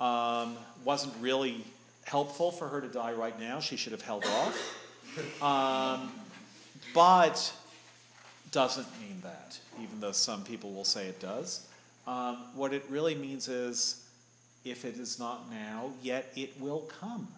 um, 0.00 0.56
wasn't 0.86 1.12
really 1.20 1.62
helpful 2.04 2.50
for 2.50 2.66
her 2.66 2.80
to 2.80 2.88
die 2.88 3.12
right 3.12 3.38
now. 3.38 3.60
She 3.60 3.76
should 3.76 3.92
have 3.92 4.00
held 4.00 4.24
off. 4.24 4.78
Um, 5.42 6.10
but 6.94 7.52
doesn't 8.52 8.86
mean 9.02 9.20
that, 9.22 9.58
even 9.82 10.00
though 10.00 10.12
some 10.12 10.44
people 10.44 10.72
will 10.72 10.86
say 10.86 11.08
it 11.08 11.20
does. 11.20 11.66
Um, 12.06 12.38
what 12.54 12.72
it 12.72 12.82
really 12.88 13.14
means 13.14 13.48
is 13.48 14.08
if 14.64 14.86
it 14.86 14.96
is 14.96 15.18
not 15.18 15.50
now, 15.50 15.90
yet 16.02 16.32
it 16.34 16.58
will 16.58 16.88
come. 17.00 17.28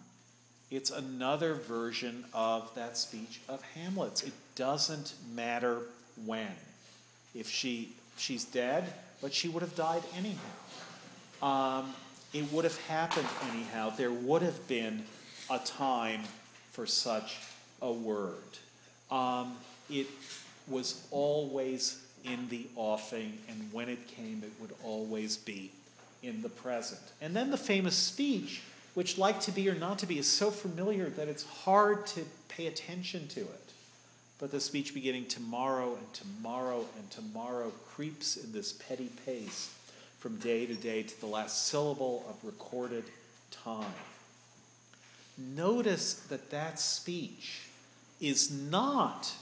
It's 0.71 0.91
another 0.91 1.55
version 1.55 2.23
of 2.33 2.73
that 2.75 2.97
speech 2.97 3.41
of 3.49 3.61
Hamlet's. 3.73 4.23
It 4.23 4.33
doesn't 4.55 5.15
matter 5.35 5.79
when. 6.25 6.55
If 7.35 7.49
she 7.49 7.93
she's 8.17 8.45
dead, 8.45 8.85
but 9.21 9.33
she 9.33 9.49
would 9.49 9.61
have 9.61 9.75
died 9.75 10.03
anyhow. 10.15 10.39
Um, 11.41 11.93
it 12.33 12.51
would 12.51 12.63
have 12.63 12.79
happened 12.81 13.27
anyhow. 13.51 13.91
There 13.95 14.11
would 14.11 14.41
have 14.41 14.67
been 14.67 15.03
a 15.49 15.59
time 15.59 16.21
for 16.71 16.85
such 16.85 17.37
a 17.81 17.91
word. 17.91 18.43
Um, 19.11 19.55
it 19.89 20.07
was 20.67 21.05
always 21.11 22.01
in 22.23 22.49
the 22.49 22.65
offing, 22.75 23.37
and 23.47 23.69
when 23.71 23.87
it 23.87 24.07
came, 24.07 24.41
it 24.43 24.51
would 24.59 24.73
always 24.83 25.37
be 25.37 25.71
in 26.23 26.41
the 26.41 26.49
present. 26.49 27.01
And 27.21 27.35
then 27.35 27.51
the 27.51 27.57
famous 27.57 27.95
speech, 27.95 28.63
which, 28.95 29.17
like 29.17 29.39
to 29.41 29.51
be 29.51 29.69
or 29.69 29.75
not 29.75 29.99
to 29.99 30.07
be, 30.07 30.17
is 30.17 30.29
so 30.29 30.49
familiar 30.49 31.09
that 31.09 31.27
it's 31.27 31.43
hard 31.43 32.07
to 32.07 32.25
pay 32.49 32.67
attention 32.67 33.27
to 33.29 33.41
it. 33.41 33.64
But 34.39 34.51
the 34.51 34.59
speech 34.59 34.93
beginning 34.93 35.27
tomorrow 35.27 35.95
and 35.95 36.13
tomorrow 36.13 36.85
and 36.97 37.09
tomorrow 37.09 37.71
creeps 37.87 38.35
in 38.35 38.51
this 38.51 38.73
petty 38.73 39.09
pace 39.25 39.73
from 40.19 40.37
day 40.37 40.65
to 40.65 40.75
day 40.75 41.03
to 41.03 41.19
the 41.21 41.27
last 41.27 41.67
syllable 41.67 42.25
of 42.29 42.35
recorded 42.43 43.05
time. 43.51 43.93
Notice 45.37 46.15
that 46.29 46.49
that 46.51 46.79
speech 46.79 47.61
is 48.19 48.51
not 48.51 49.33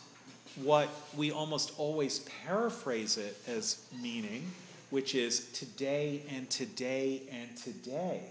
what 0.62 0.89
we 1.16 1.32
almost 1.32 1.74
always 1.78 2.20
paraphrase 2.46 3.18
it 3.18 3.38
as 3.48 3.84
meaning, 4.02 4.52
which 4.89 5.16
is 5.16 5.52
today 5.54 6.22
and 6.30 6.50
today 6.50 7.22
and 7.32 7.56
today. 7.58 8.22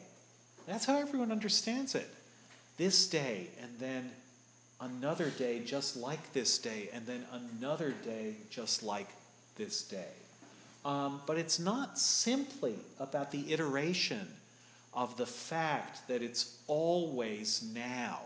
That's 0.67 0.85
how 0.85 0.97
everyone 0.97 1.33
understands 1.33 1.95
it. 1.95 2.09
This 2.77 3.09
day 3.09 3.49
and 3.61 3.71
then 3.79 4.11
another 4.83 5.31
day 5.31 5.61
just 5.65 5.97
like 5.97 6.33
this 6.33 6.59
day, 6.59 6.89
and 6.93 7.07
then 7.07 7.25
another 7.33 7.95
day 8.05 8.35
just 8.51 8.83
like 8.83 9.09
this 9.57 9.83
day. 9.83 10.15
Um, 10.85 11.21
but 11.27 11.39
it's 11.39 11.59
not 11.59 11.99
simply 11.99 12.75
about 12.99 13.31
the 13.31 13.53
iteration 13.53 14.27
of 14.93 15.17
the 15.17 15.27
fact 15.27 16.07
that 16.09 16.23
it's 16.23 16.59
always 16.67 17.63
now, 17.75 18.21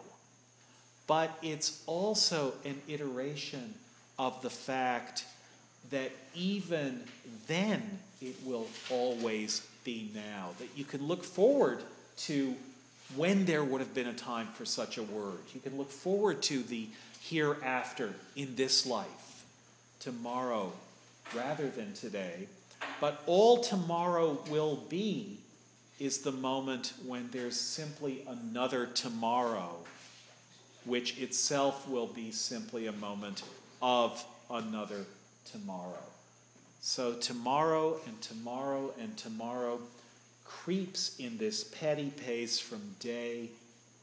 but 1.06 1.36
it's 1.42 1.82
also 1.86 2.54
an 2.64 2.80
iteration 2.88 3.74
of 4.18 4.40
the 4.42 4.50
fact 4.50 5.26
that 5.90 6.10
even 6.34 7.02
then 7.46 7.98
it 8.20 8.34
will 8.44 8.66
always 8.90 9.66
be 9.84 10.10
now. 10.14 10.50
That 10.58 10.68
you 10.74 10.84
can 10.84 11.06
look 11.06 11.22
forward 11.22 11.82
to 12.18 12.56
when 13.14 13.44
there 13.44 13.62
would 13.62 13.80
have 13.80 13.94
been 13.94 14.08
a 14.08 14.14
time 14.14 14.48
for 14.48 14.64
such 14.64 14.98
a 14.98 15.02
word. 15.02 15.38
You 15.54 15.60
can 15.60 15.76
look 15.76 15.90
forward 15.90 16.42
to 16.44 16.62
the 16.62 16.88
hereafter 17.20 18.14
in 18.34 18.56
this 18.56 18.86
life, 18.86 19.44
tomorrow 20.00 20.72
rather 21.34 21.68
than 21.68 21.92
today. 21.92 22.48
But 23.00 23.22
all 23.26 23.58
tomorrow 23.58 24.38
will 24.50 24.76
be 24.88 25.38
is 25.98 26.18
the 26.18 26.32
moment 26.32 26.92
when 27.04 27.28
there's 27.30 27.58
simply 27.58 28.22
another 28.28 28.86
tomorrow, 28.86 29.76
which 30.84 31.18
itself 31.18 31.88
will 31.88 32.06
be 32.06 32.30
simply 32.30 32.86
a 32.86 32.92
moment 32.92 33.42
of 33.80 34.22
another 34.50 35.04
tomorrow. 35.50 36.02
So, 36.80 37.14
tomorrow 37.14 37.98
and 38.06 38.20
tomorrow 38.20 38.92
and 39.00 39.16
tomorrow 39.16 39.80
creeps 40.46 41.18
in 41.18 41.38
this 41.38 41.64
petty 41.64 42.10
pace 42.10 42.58
from 42.58 42.80
day 43.00 43.50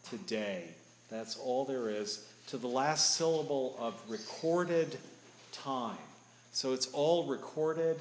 to 0.10 0.18
day. 0.18 0.66
That's 1.10 1.38
all 1.38 1.66
there 1.66 1.89
is 1.89 2.28
to 2.48 2.58
the 2.58 2.68
last 2.68 3.16
syllable 3.16 3.76
of 3.80 3.94
recorded 4.08 4.98
time. 5.52 5.98
So, 6.52 6.74
it's 6.74 6.88
all 6.94 7.26
recorded, 7.26 7.98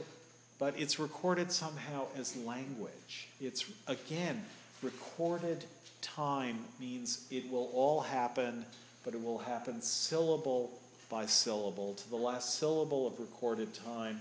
but 0.59 0.75
it's 0.79 0.99
recorded 0.99 1.51
somehow 1.51 2.07
as 2.17 2.37
language. 2.37 3.29
It's, 3.41 3.65
again, 3.87 4.45
recorded 4.83 5.65
time 6.03 6.59
means 6.79 7.27
it 7.31 7.51
will 7.51 7.71
all 7.73 8.01
happen, 8.01 8.65
but 9.05 9.15
it 9.15 9.23
will 9.23 9.39
happen 9.39 9.81
syllable 9.81 10.71
by 11.09 11.27
syllable, 11.27 11.95
to 11.95 12.11
the 12.11 12.17
last 12.17 12.59
syllable 12.59 13.07
of 13.07 13.19
recorded 13.21 13.73
time. 13.75 14.21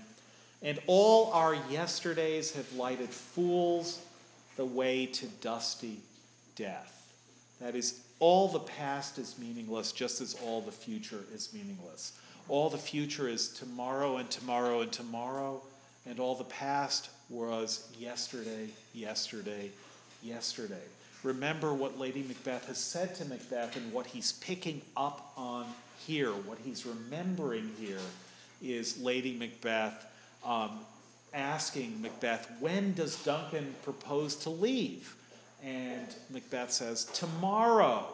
And 0.62 0.78
all 0.86 1.32
our 1.32 1.54
yesterdays 1.70 2.52
have 2.54 2.72
lighted 2.74 3.08
fools 3.08 4.00
the 4.56 4.64
way 4.64 5.06
to 5.06 5.26
dusty 5.40 6.00
death. 6.56 7.12
That 7.60 7.74
is, 7.74 8.00
all 8.18 8.48
the 8.48 8.58
past 8.58 9.18
is 9.18 9.38
meaningless, 9.38 9.92
just 9.92 10.20
as 10.20 10.36
all 10.44 10.60
the 10.60 10.72
future 10.72 11.24
is 11.34 11.52
meaningless. 11.52 12.12
All 12.48 12.68
the 12.68 12.78
future 12.78 13.28
is 13.28 13.48
tomorrow 13.48 14.16
and 14.16 14.28
tomorrow 14.30 14.80
and 14.80 14.92
tomorrow, 14.92 15.62
and 16.06 16.18
all 16.18 16.34
the 16.34 16.44
past 16.44 17.10
was 17.30 17.88
yesterday, 17.98 18.68
yesterday, 18.92 19.70
yesterday. 20.22 20.82
Remember 21.22 21.72
what 21.72 21.98
Lady 21.98 22.24
Macbeth 22.26 22.66
has 22.66 22.78
said 22.78 23.14
to 23.16 23.24
Macbeth 23.24 23.76
and 23.76 23.92
what 23.92 24.06
he's 24.06 24.32
picking 24.32 24.82
up 24.96 25.32
on 25.36 25.66
here, 26.04 26.30
what 26.30 26.58
he's 26.64 26.84
remembering 26.84 27.70
here, 27.78 28.00
is 28.60 29.00
Lady 29.00 29.36
Macbeth 29.38 30.06
um, 30.44 30.80
asking 31.34 32.00
Macbeth, 32.02 32.50
when 32.60 32.94
does 32.94 33.16
Duncan 33.24 33.74
propose 33.82 34.36
to 34.36 34.50
leave? 34.50 35.16
And 35.64 36.06
Macbeth 36.30 36.72
says, 36.72 37.04
tomorrow. 37.04 38.06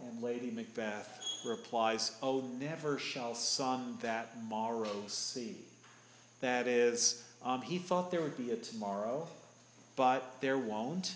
And 0.00 0.22
Lady 0.22 0.50
Macbeth 0.50 1.40
replies, 1.46 2.12
Oh, 2.22 2.44
never 2.58 2.98
shall 2.98 3.34
sun 3.34 3.96
that 4.02 4.42
morrow 4.44 5.04
see. 5.06 5.56
That 6.40 6.66
is, 6.66 7.24
um, 7.42 7.62
he 7.62 7.78
thought 7.78 8.10
there 8.10 8.20
would 8.20 8.36
be 8.36 8.50
a 8.50 8.56
tomorrow, 8.56 9.26
but 9.96 10.36
there 10.40 10.58
won't. 10.58 11.14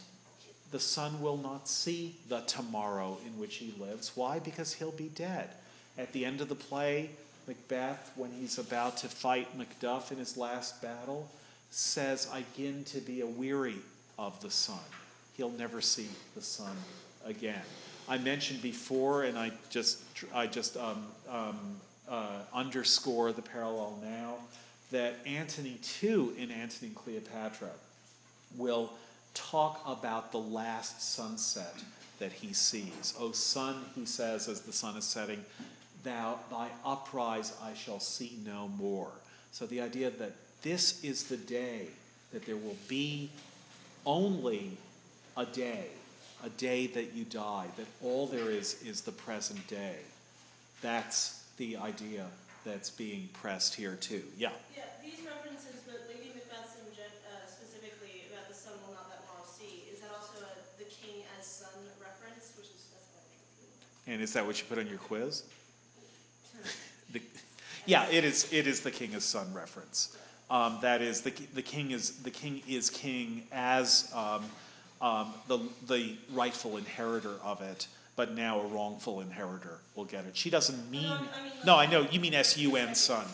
The 0.71 0.81
sun 0.81 1.21
will 1.21 1.37
not 1.37 1.69
see 1.69 2.17
the 2.29 2.41
tomorrow 2.41 3.19
in 3.27 3.39
which 3.39 3.57
he 3.57 3.75
lives. 3.79 4.13
Why? 4.15 4.39
Because 4.39 4.73
he'll 4.73 4.93
be 4.93 5.09
dead. 5.09 5.51
At 5.99 6.13
the 6.13 6.25
end 6.25 6.41
of 6.41 6.49
the 6.49 6.55
play, 6.55 7.11
Macbeth, 7.51 8.13
when 8.15 8.31
he's 8.31 8.59
about 8.59 8.97
to 8.99 9.09
fight 9.09 9.49
Macduff 9.59 10.13
in 10.13 10.19
his 10.19 10.37
last 10.37 10.81
battle, 10.81 11.29
says, 11.73 12.29
I 12.33 12.45
begin 12.55 12.85
to 12.85 13.01
be 13.01 13.23
a 13.23 13.27
weary 13.27 13.75
of 14.17 14.41
the 14.41 14.51
sun. 14.51 14.79
He'll 15.37 15.51
never 15.51 15.81
see 15.81 16.07
the 16.37 16.43
sun 16.43 16.77
again. 17.27 17.63
I 18.09 18.19
mentioned 18.19 18.63
before, 18.63 19.25
and 19.25 19.37
I 19.37 19.51
just, 19.69 19.99
I 20.33 20.47
just 20.47 20.77
um, 20.77 21.07
um, 21.29 21.59
uh, 22.09 22.39
underscore 22.55 23.33
the 23.33 23.43
parallel 23.43 23.99
now, 24.01 24.37
that 24.93 25.15
Antony, 25.27 25.77
too, 25.83 26.33
in 26.39 26.53
Antony 26.53 26.89
and 26.89 26.95
Cleopatra, 26.95 27.71
will 28.57 28.93
talk 29.35 29.83
about 29.87 30.31
the 30.31 30.39
last 30.39 31.03
sunset 31.03 31.75
that 32.21 32.31
he 32.31 32.53
sees. 32.53 33.13
O 33.19 33.33
sun, 33.33 33.83
he 33.97 34.07
says, 34.07 34.47
as 34.47 34.61
the 34.61 34.73
sun 34.73 34.97
is 34.97 35.05
setting, 35.05 35.45
thou 36.03 36.39
thy 36.51 36.69
uprise 36.85 37.53
I 37.63 37.75
shall 37.75 38.01
see 38.01 38.39
no 38.45 38.69
more. 38.69 39.11
So 39.53 39.67
the 39.67 39.81
idea 39.81 40.11
that 40.11 40.33
this 40.63 41.03
is 41.03 41.25
the 41.25 41.37
day 41.37 41.89
that 42.33 42.47
there 42.47 42.57
will 42.57 42.77
be 42.89 43.31
only 44.07 44.77
a 45.37 45.45
day, 45.45 45.87
a 46.45 46.49
day 46.51 46.87
that 46.89 47.13
you 47.15 47.25
die, 47.25 47.67
that 47.77 47.87
all 48.03 48.27
there 48.27 48.51
is 48.51 48.83
is 48.83 49.03
the 49.03 49.13
present 49.13 49.67
day. 49.67 49.97
That's 50.83 51.45
the 51.57 51.77
idea 51.77 52.27
that's 52.65 52.91
being 52.91 53.29
pressed 53.33 53.75
here 53.75 53.97
too. 53.97 54.23
Yeah. 54.39 54.51
Yeah, 54.77 54.85
these 55.03 55.21
references, 55.27 55.81
but 55.87 56.07
Lady 56.09 56.33
Macbeth's 56.35 56.77
in 56.77 56.95
gen- 56.95 57.21
uh, 57.29 57.47
specifically 57.49 58.25
about 58.31 58.49
the 58.49 58.55
sun 58.55 58.73
will 58.87 58.95
not 58.95 59.09
that 59.11 59.21
morrow 59.29 59.45
see, 59.45 59.85
is 59.93 60.01
that 60.01 60.11
also 60.13 60.45
a 60.45 60.53
the 60.79 60.89
king 60.89 61.25
as 61.39 61.47
son 61.47 61.73
reference, 62.01 62.53
which 62.57 62.69
is 62.69 62.85
that's 62.93 64.07
And 64.07 64.23
is 64.23 64.33
that 64.35 64.47
what 64.47 64.59
you 64.59 64.67
put 64.69 64.79
on 64.79 64.87
your 64.87 64.99
quiz? 64.99 65.45
The, 67.13 67.23
yeah, 67.87 68.07
it 68.11 68.25
is. 68.25 68.53
It 68.53 68.67
is 68.67 68.81
the 68.81 68.91
king 68.91 69.15
as 69.15 69.25
son 69.25 69.53
reference. 69.55 70.17
Um, 70.51 70.79
that 70.83 71.01
is 71.03 71.21
the 71.23 71.31
the 71.55 71.63
king 71.63 71.91
is 71.93 72.23
the 72.23 72.31
king 72.31 72.63
is 72.69 72.91
king 72.91 73.45
as 73.53 74.11
um, 74.15 74.45
um, 75.01 75.33
the 75.49 75.59
the 75.87 76.17
rightful 76.33 76.77
inheritor 76.77 77.37
of 77.43 77.61
it. 77.63 77.87
but 78.17 78.35
now 78.35 78.61
a 78.61 78.67
wrongful 78.67 79.21
inheritor 79.23 79.79
will 79.95 80.05
get 80.05 80.27
it. 80.27 80.37
She 80.37 80.51
doesn't 80.51 80.91
mean. 80.91 81.05
No, 81.05 81.15
I 81.15 81.43
mean, 81.43 81.53
No, 81.65 81.77
I 81.77 81.87
know 81.87 82.07
you 82.11 82.21
mean 82.21 82.35
S 82.35 82.59
U 82.59 82.77
N 82.77 82.95
son, 82.95 83.25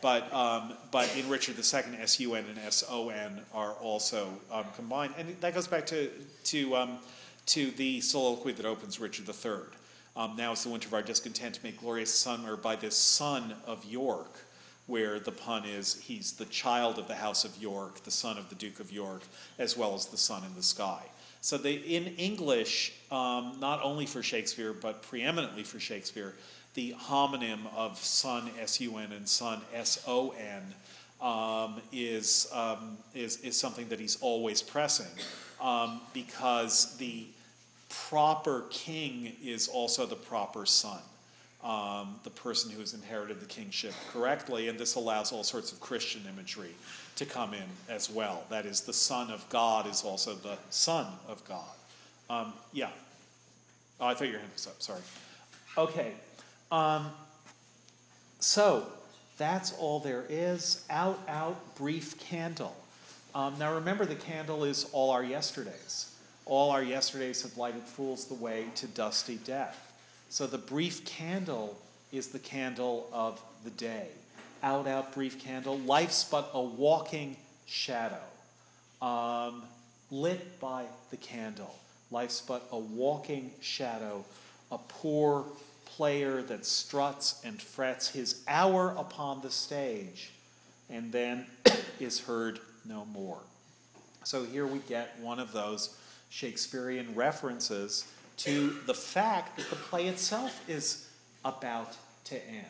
but 0.00 0.32
um, 0.32 0.74
but 0.92 1.08
in 1.16 1.28
Richard 1.28 1.56
II, 1.56 1.98
S 2.00 2.20
U 2.20 2.34
N 2.34 2.44
and 2.48 2.58
S 2.58 2.84
O 2.88 3.08
N 3.08 3.40
are 3.52 3.72
also 3.72 4.28
um, 4.52 4.64
combined, 4.76 5.14
and 5.18 5.34
that 5.40 5.54
goes 5.54 5.66
back 5.66 5.86
to 5.86 6.10
to 6.44 6.76
um, 6.76 6.98
to 7.46 7.70
the 7.72 8.00
soliloquy 8.00 8.52
that 8.52 8.66
opens 8.66 9.00
Richard 9.00 9.28
III. 9.28 9.62
Um, 10.18 10.34
now 10.36 10.50
is 10.50 10.64
the 10.64 10.70
winter 10.70 10.88
of 10.88 10.94
our 10.94 11.02
discontent, 11.02 11.60
make 11.62 11.78
glorious 11.78 12.12
summer 12.12 12.56
by 12.56 12.74
this 12.74 12.96
son 12.96 13.54
of 13.68 13.84
York, 13.84 14.40
where 14.88 15.20
the 15.20 15.30
pun 15.30 15.64
is 15.64 15.94
he's 15.94 16.32
the 16.32 16.44
child 16.46 16.98
of 16.98 17.06
the 17.06 17.14
house 17.14 17.44
of 17.44 17.56
York, 17.62 18.02
the 18.02 18.10
son 18.10 18.36
of 18.36 18.48
the 18.48 18.56
Duke 18.56 18.80
of 18.80 18.90
York, 18.90 19.22
as 19.60 19.76
well 19.76 19.94
as 19.94 20.06
the 20.06 20.16
sun 20.16 20.42
in 20.42 20.52
the 20.56 20.62
sky. 20.62 21.04
So 21.40 21.56
they, 21.56 21.74
in 21.74 22.06
English, 22.16 22.94
um, 23.12 23.58
not 23.60 23.80
only 23.84 24.06
for 24.06 24.20
Shakespeare, 24.20 24.72
but 24.72 25.02
preeminently 25.02 25.62
for 25.62 25.78
Shakespeare, 25.78 26.34
the 26.74 26.96
homonym 26.98 27.72
of 27.76 27.96
sun, 27.98 28.50
S-U-N, 28.60 29.12
and 29.12 29.28
son, 29.28 29.60
S-O-N, 29.72 30.74
um, 31.20 31.80
is, 31.92 32.48
um, 32.52 32.98
is, 33.14 33.36
is 33.42 33.56
something 33.56 33.88
that 33.88 34.00
he's 34.00 34.18
always 34.20 34.62
pressing 34.62 35.06
um, 35.60 36.00
because 36.12 36.96
the 36.96 37.24
proper 37.88 38.64
king 38.70 39.32
is 39.42 39.68
also 39.68 40.06
the 40.06 40.16
proper 40.16 40.66
son, 40.66 41.00
um, 41.64 42.16
the 42.24 42.30
person 42.30 42.70
who 42.70 42.80
has 42.80 42.94
inherited 42.94 43.40
the 43.40 43.46
kingship 43.46 43.94
correctly, 44.12 44.68
and 44.68 44.78
this 44.78 44.94
allows 44.94 45.32
all 45.32 45.44
sorts 45.44 45.72
of 45.72 45.80
Christian 45.80 46.22
imagery 46.28 46.74
to 47.16 47.24
come 47.24 47.54
in 47.54 47.64
as 47.88 48.10
well. 48.10 48.44
That 48.50 48.66
is, 48.66 48.82
the 48.82 48.92
Son 48.92 49.30
of 49.30 49.48
God 49.48 49.86
is 49.86 50.04
also 50.04 50.34
the 50.34 50.56
Son 50.70 51.06
of 51.26 51.42
God. 51.48 51.64
Um, 52.30 52.52
yeah. 52.72 52.90
Oh, 54.00 54.06
I 54.06 54.14
thought 54.14 54.28
your 54.28 54.38
hand 54.38 54.52
was 54.52 54.66
up. 54.66 54.80
Sorry. 54.80 55.00
Okay. 55.76 56.12
Um, 56.70 57.10
so 58.38 58.86
that's 59.38 59.72
all 59.78 60.00
there 60.00 60.24
is. 60.28 60.84
Out, 60.90 61.18
out, 61.26 61.76
brief 61.76 62.18
candle. 62.20 62.76
Um, 63.34 63.58
now 63.58 63.74
remember, 63.74 64.04
the 64.04 64.14
candle 64.14 64.64
is 64.64 64.88
all 64.92 65.10
our 65.10 65.24
yesterdays. 65.24 66.14
All 66.48 66.70
our 66.70 66.82
yesterdays 66.82 67.42
have 67.42 67.56
lighted 67.56 67.82
fools 67.82 68.24
the 68.24 68.34
way 68.34 68.66
to 68.76 68.86
dusty 68.86 69.36
death. 69.36 69.92
So 70.30 70.46
the 70.46 70.58
brief 70.58 71.04
candle 71.04 71.78
is 72.10 72.28
the 72.28 72.38
candle 72.38 73.08
of 73.12 73.40
the 73.64 73.70
day. 73.70 74.08
Out, 74.62 74.86
out, 74.86 75.12
brief 75.12 75.38
candle. 75.38 75.78
Life's 75.78 76.24
but 76.24 76.50
a 76.54 76.60
walking 76.60 77.36
shadow, 77.66 78.20
um, 79.00 79.62
lit 80.10 80.58
by 80.58 80.86
the 81.10 81.16
candle. 81.18 81.74
Life's 82.10 82.40
but 82.40 82.66
a 82.72 82.78
walking 82.78 83.52
shadow, 83.60 84.24
a 84.72 84.78
poor 84.78 85.44
player 85.84 86.42
that 86.42 86.64
struts 86.64 87.40
and 87.44 87.60
frets 87.60 88.08
his 88.08 88.42
hour 88.48 88.94
upon 88.96 89.42
the 89.42 89.50
stage 89.50 90.32
and 90.90 91.12
then 91.12 91.46
is 92.00 92.20
heard 92.20 92.58
no 92.84 93.04
more. 93.06 93.38
So 94.24 94.44
here 94.44 94.66
we 94.66 94.78
get 94.80 95.18
one 95.20 95.38
of 95.38 95.52
those 95.52 95.96
Shakespearean 96.30 97.14
references 97.14 98.06
to 98.38 98.76
the 98.86 98.94
fact 98.94 99.56
that 99.56 99.68
the 99.70 99.76
play 99.76 100.06
itself 100.06 100.62
is 100.68 101.08
about 101.44 101.96
to 102.24 102.36
end. 102.48 102.64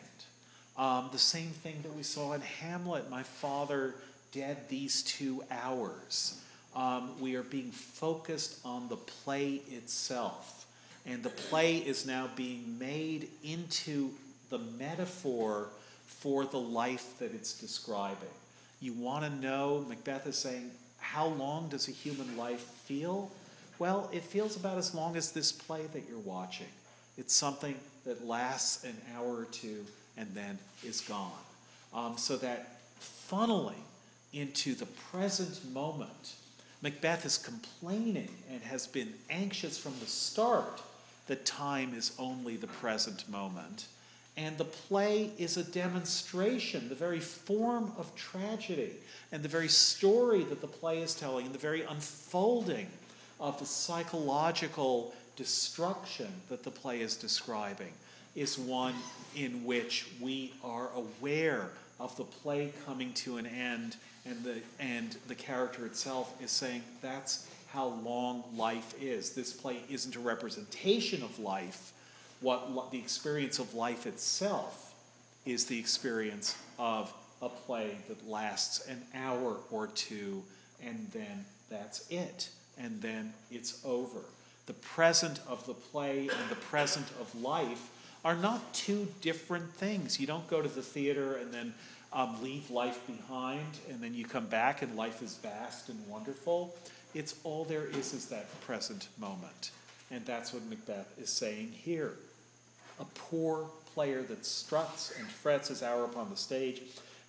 Um, 0.77 1.09
the 1.11 1.19
same 1.19 1.49
thing 1.49 1.81
that 1.83 1.93
we 1.93 2.03
saw 2.03 2.33
in 2.33 2.41
Hamlet 2.41 3.09
my 3.09 3.23
father 3.23 3.95
dead 4.31 4.69
these 4.69 5.03
two 5.03 5.43
hours. 5.51 6.41
Um, 6.75 7.19
we 7.19 7.35
are 7.35 7.43
being 7.43 7.71
focused 7.71 8.59
on 8.63 8.87
the 8.87 8.95
play 8.95 9.61
itself. 9.69 10.65
And 11.05 11.23
the 11.23 11.29
play 11.29 11.77
is 11.77 12.05
now 12.05 12.29
being 12.35 12.77
made 12.77 13.29
into 13.43 14.11
the 14.49 14.59
metaphor 14.59 15.69
for 16.05 16.45
the 16.45 16.59
life 16.59 17.17
that 17.19 17.33
it's 17.33 17.53
describing. 17.53 18.29
You 18.81 18.93
want 18.93 19.25
to 19.25 19.29
know, 19.29 19.85
Macbeth 19.87 20.27
is 20.27 20.37
saying, 20.37 20.71
how 20.99 21.27
long 21.27 21.69
does 21.69 21.87
a 21.87 21.91
human 21.91 22.37
life 22.37 22.61
feel? 22.61 23.31
Well, 23.79 24.09
it 24.11 24.23
feels 24.23 24.57
about 24.57 24.77
as 24.77 24.93
long 24.93 25.15
as 25.15 25.31
this 25.31 25.53
play 25.53 25.85
that 25.93 26.03
you're 26.09 26.19
watching. 26.19 26.67
It's 27.17 27.33
something 27.33 27.75
that 28.05 28.27
lasts 28.27 28.83
an 28.83 28.95
hour 29.15 29.37
or 29.37 29.45
two 29.45 29.85
and 30.17 30.27
then 30.35 30.59
is 30.85 30.99
gone. 30.99 31.31
Um, 31.93 32.17
so 32.17 32.35
that 32.37 32.81
funneling 33.01 33.81
into 34.33 34.75
the 34.75 34.85
present 34.85 35.61
moment, 35.73 36.35
Macbeth 36.81 37.25
is 37.25 37.37
complaining 37.37 38.29
and 38.51 38.61
has 38.63 38.85
been 38.85 39.13
anxious 39.29 39.77
from 39.77 39.93
the 40.01 40.05
start 40.07 40.81
that 41.27 41.45
time 41.45 41.93
is 41.93 42.11
only 42.19 42.57
the 42.57 42.67
present 42.67 43.29
moment. 43.29 43.87
And 44.35 44.57
the 44.57 44.65
play 44.65 45.31
is 45.37 45.57
a 45.57 45.63
demonstration, 45.63 46.89
the 46.89 46.95
very 46.95 47.19
form 47.19 47.91
of 47.97 48.13
tragedy, 48.15 48.93
and 49.31 49.43
the 49.43 49.49
very 49.49 49.67
story 49.67 50.43
that 50.45 50.61
the 50.61 50.67
play 50.67 51.01
is 51.01 51.15
telling, 51.15 51.45
and 51.45 51.55
the 51.55 51.59
very 51.59 51.83
unfolding 51.83 52.87
of 53.39 53.57
the 53.59 53.65
psychological 53.65 55.13
destruction 55.35 56.27
that 56.49 56.63
the 56.63 56.71
play 56.71 57.01
is 57.01 57.15
describing, 57.15 57.93
is 58.35 58.57
one 58.57 58.95
in 59.35 59.63
which 59.63 60.07
we 60.19 60.53
are 60.63 60.89
aware 60.95 61.69
of 61.99 62.15
the 62.17 62.23
play 62.23 62.71
coming 62.85 63.13
to 63.13 63.37
an 63.37 63.45
end, 63.45 63.95
and 64.25 64.43
the, 64.43 64.57
and 64.79 65.15
the 65.27 65.35
character 65.35 65.85
itself 65.85 66.33
is 66.41 66.51
saying, 66.51 66.83
That's 67.01 67.47
how 67.67 67.87
long 68.03 68.43
life 68.55 68.93
is. 69.01 69.31
This 69.31 69.53
play 69.53 69.81
isn't 69.89 70.15
a 70.15 70.19
representation 70.19 71.21
of 71.23 71.37
life. 71.39 71.93
What 72.41 72.71
lo- 72.71 72.87
the 72.91 72.97
experience 72.97 73.59
of 73.59 73.73
life 73.73 74.05
itself 74.05 74.93
is 75.45 75.65
the 75.65 75.77
experience 75.79 76.55
of 76.77 77.13
a 77.41 77.49
play 77.49 77.97
that 78.07 78.27
lasts 78.27 78.87
an 78.87 79.01
hour 79.13 79.57
or 79.71 79.87
two, 79.87 80.43
and 80.83 81.07
then 81.13 81.45
that's 81.69 82.09
it, 82.09 82.49
and 82.79 83.01
then 83.01 83.33
it's 83.51 83.83
over. 83.85 84.21
The 84.65 84.73
present 84.73 85.39
of 85.47 85.65
the 85.65 85.73
play 85.73 86.21
and 86.21 86.49
the 86.49 86.55
present 86.55 87.07
of 87.19 87.41
life 87.41 87.89
are 88.23 88.35
not 88.35 88.73
two 88.73 89.07
different 89.21 89.73
things. 89.73 90.19
You 90.19 90.27
don't 90.27 90.47
go 90.47 90.61
to 90.61 90.67
the 90.67 90.81
theater 90.81 91.35
and 91.37 91.53
then 91.53 91.73
um, 92.11 92.41
leave 92.41 92.69
life 92.71 93.05
behind, 93.05 93.67
and 93.89 94.01
then 94.01 94.13
you 94.13 94.25
come 94.25 94.47
back 94.47 94.81
and 94.81 94.95
life 94.95 95.21
is 95.21 95.35
vast 95.35 95.89
and 95.89 96.07
wonderful. 96.07 96.75
It's 97.13 97.35
all 97.43 97.65
there 97.65 97.85
is 97.85 98.13
is 98.13 98.25
that 98.27 98.47
present 98.61 99.07
moment. 99.19 99.71
And 100.11 100.25
that's 100.25 100.53
what 100.53 100.63
Macbeth 100.65 101.19
is 101.19 101.29
saying 101.29 101.71
here. 101.71 102.13
A 102.99 103.05
poor 103.15 103.67
player 103.93 104.21
that 104.23 104.45
struts 104.45 105.13
and 105.17 105.27
frets 105.27 105.69
his 105.69 105.83
hour 105.83 106.03
upon 106.03 106.29
the 106.29 106.37
stage 106.37 106.81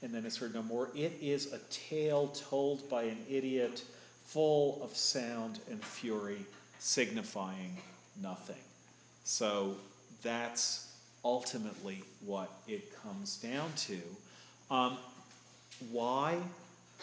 and 0.02 0.12
then 0.12 0.24
is 0.24 0.36
heard 0.36 0.54
no 0.54 0.62
more. 0.62 0.88
It 0.94 1.18
is 1.20 1.52
a 1.52 1.58
tale 1.70 2.28
told 2.28 2.88
by 2.88 3.04
an 3.04 3.18
idiot, 3.28 3.84
full 4.30 4.80
of 4.80 4.96
sound 4.96 5.58
and 5.68 5.82
fury, 5.84 6.44
signifying 6.78 7.76
nothing. 8.22 8.62
So 9.24 9.74
that's 10.22 10.92
ultimately 11.24 12.04
what 12.24 12.48
it 12.68 12.92
comes 13.02 13.38
down 13.38 13.72
to. 13.76 13.98
Um, 14.70 14.98
why? 15.90 16.36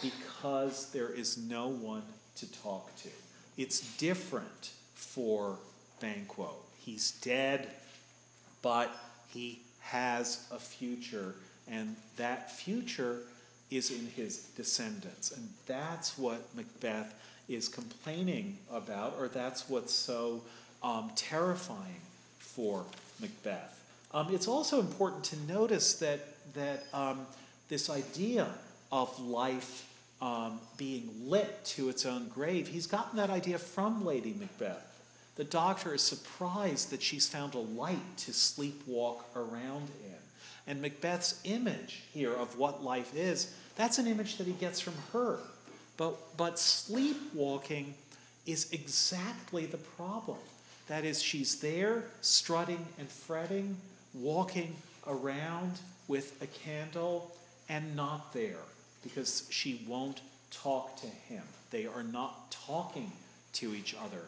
Because 0.02 0.90
there 0.92 1.10
is 1.10 1.38
no 1.38 1.68
one 1.68 2.04
to 2.38 2.52
talk 2.62 2.96
to. 2.98 3.10
It's 3.58 3.82
different 3.98 4.72
for 4.96 5.58
Banquo. 6.00 6.54
He's 6.78 7.12
dead, 7.20 7.68
but 8.62 8.90
he 9.28 9.60
has 9.82 10.48
a 10.52 10.60
future, 10.60 11.36
and 11.68 11.98
that 12.16 12.52
future 12.52 13.20
is 13.70 13.92
in 13.92 14.08
his 14.08 14.38
descendants. 14.56 15.32
And 15.32 15.50
that's 15.66 16.18
what 16.18 16.42
Macbeth 16.56 17.14
is 17.50 17.68
complaining 17.68 18.58
about, 18.72 19.16
or 19.20 19.28
that's 19.28 19.70
what's 19.70 19.94
so 19.94 20.42
um, 20.84 21.12
terrifying 21.16 22.02
for 22.40 22.84
Macbeth. 23.20 23.74
Um, 24.14 24.34
it's 24.34 24.48
also 24.48 24.80
important 24.80 25.24
to 25.26 25.38
notice 25.48 25.96
that, 25.96 26.20
that 26.54 26.86
um, 26.94 27.26
this 27.70 27.90
idea 27.90 28.48
of 28.92 29.20
life 29.20 29.86
um, 30.22 30.60
being 30.78 31.10
lit 31.26 31.64
to 31.66 31.90
its 31.90 32.06
own 32.06 32.28
grave, 32.30 32.68
he's 32.68 32.88
gotten 32.88 33.18
that 33.18 33.30
idea 33.30 33.58
from 33.58 34.06
Lady 34.06 34.34
Macbeth. 34.40 34.84
The 35.36 35.44
doctor 35.44 35.94
is 35.94 36.02
surprised 36.02 36.90
that 36.90 37.04
she's 37.04 37.28
found 37.28 37.54
a 37.54 37.60
light 37.60 38.18
to 38.18 38.32
sleepwalk 38.32 39.22
around 39.36 39.90
in. 40.04 40.18
And 40.68 40.82
Macbeth's 40.82 41.40
image 41.46 42.04
here 42.14 42.34
of 42.34 42.58
what 42.58 42.84
life 42.84 43.16
is, 43.16 43.54
that's 43.76 44.00
an 44.00 44.08
image 44.08 44.38
that 44.38 44.48
he 44.48 44.54
gets 44.54 44.80
from 44.80 44.96
her. 45.14 45.40
But, 45.96 46.16
but 46.36 46.60
sleepwalking 46.60 47.94
is 48.46 48.72
exactly 48.72 49.66
the 49.66 49.78
problem. 49.78 50.38
That 50.88 51.06
is, 51.06 51.22
she's 51.22 51.60
there, 51.60 52.06
strutting 52.22 52.86
and 53.00 53.08
fretting, 53.10 53.78
walking 54.14 54.76
around 55.06 55.80
with 56.08 56.42
a 56.42 56.48
candle, 56.48 57.32
and 57.70 57.96
not 57.96 58.34
there 58.34 58.64
because 59.04 59.48
she 59.50 59.84
won't 59.88 60.22
talk 60.52 61.00
to 61.02 61.08
him. 61.08 61.44
They 61.72 61.86
are 61.86 62.04
not 62.04 62.52
talking 62.52 63.12
to 63.54 63.74
each 63.74 63.96
other 63.96 64.22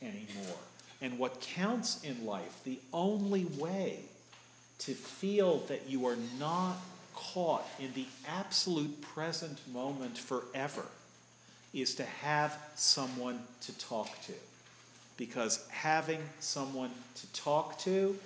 anymore. 0.00 0.58
And 1.00 1.18
what 1.18 1.40
counts 1.40 2.02
in 2.04 2.24
life, 2.24 2.60
the 2.64 2.78
only 2.92 3.44
way 3.44 4.00
to 4.80 4.92
feel 4.92 5.58
that 5.68 5.88
you 5.88 6.06
are 6.06 6.16
not 6.38 6.76
caught 7.14 7.66
in 7.78 7.92
the 7.94 8.06
absolute 8.28 9.00
present 9.00 9.58
moment 9.72 10.18
forever 10.18 10.84
is 11.72 11.94
to 11.96 12.04
have 12.04 12.56
someone 12.74 13.40
to 13.60 13.76
talk 13.78 14.08
to. 14.22 14.32
Because 15.16 15.66
having 15.70 16.20
someone 16.40 16.90
to 17.16 17.32
talk 17.32 17.78
to, 17.80 18.16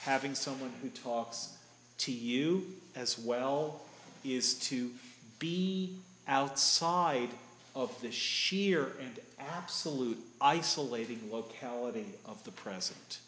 having 0.00 0.34
someone 0.34 0.72
who 0.82 0.88
talks 0.88 1.56
to 1.98 2.12
you 2.12 2.66
as 2.96 3.18
well, 3.18 3.80
is 4.24 4.54
to 4.54 4.90
be 5.38 5.96
outside 6.26 7.28
of 7.74 7.98
the 8.02 8.10
sheer 8.10 8.92
and 9.00 9.18
absolute 9.38 10.18
isolating 10.40 11.20
locality 11.30 12.06
of 12.24 12.42
the 12.44 12.50
present. 12.50 13.18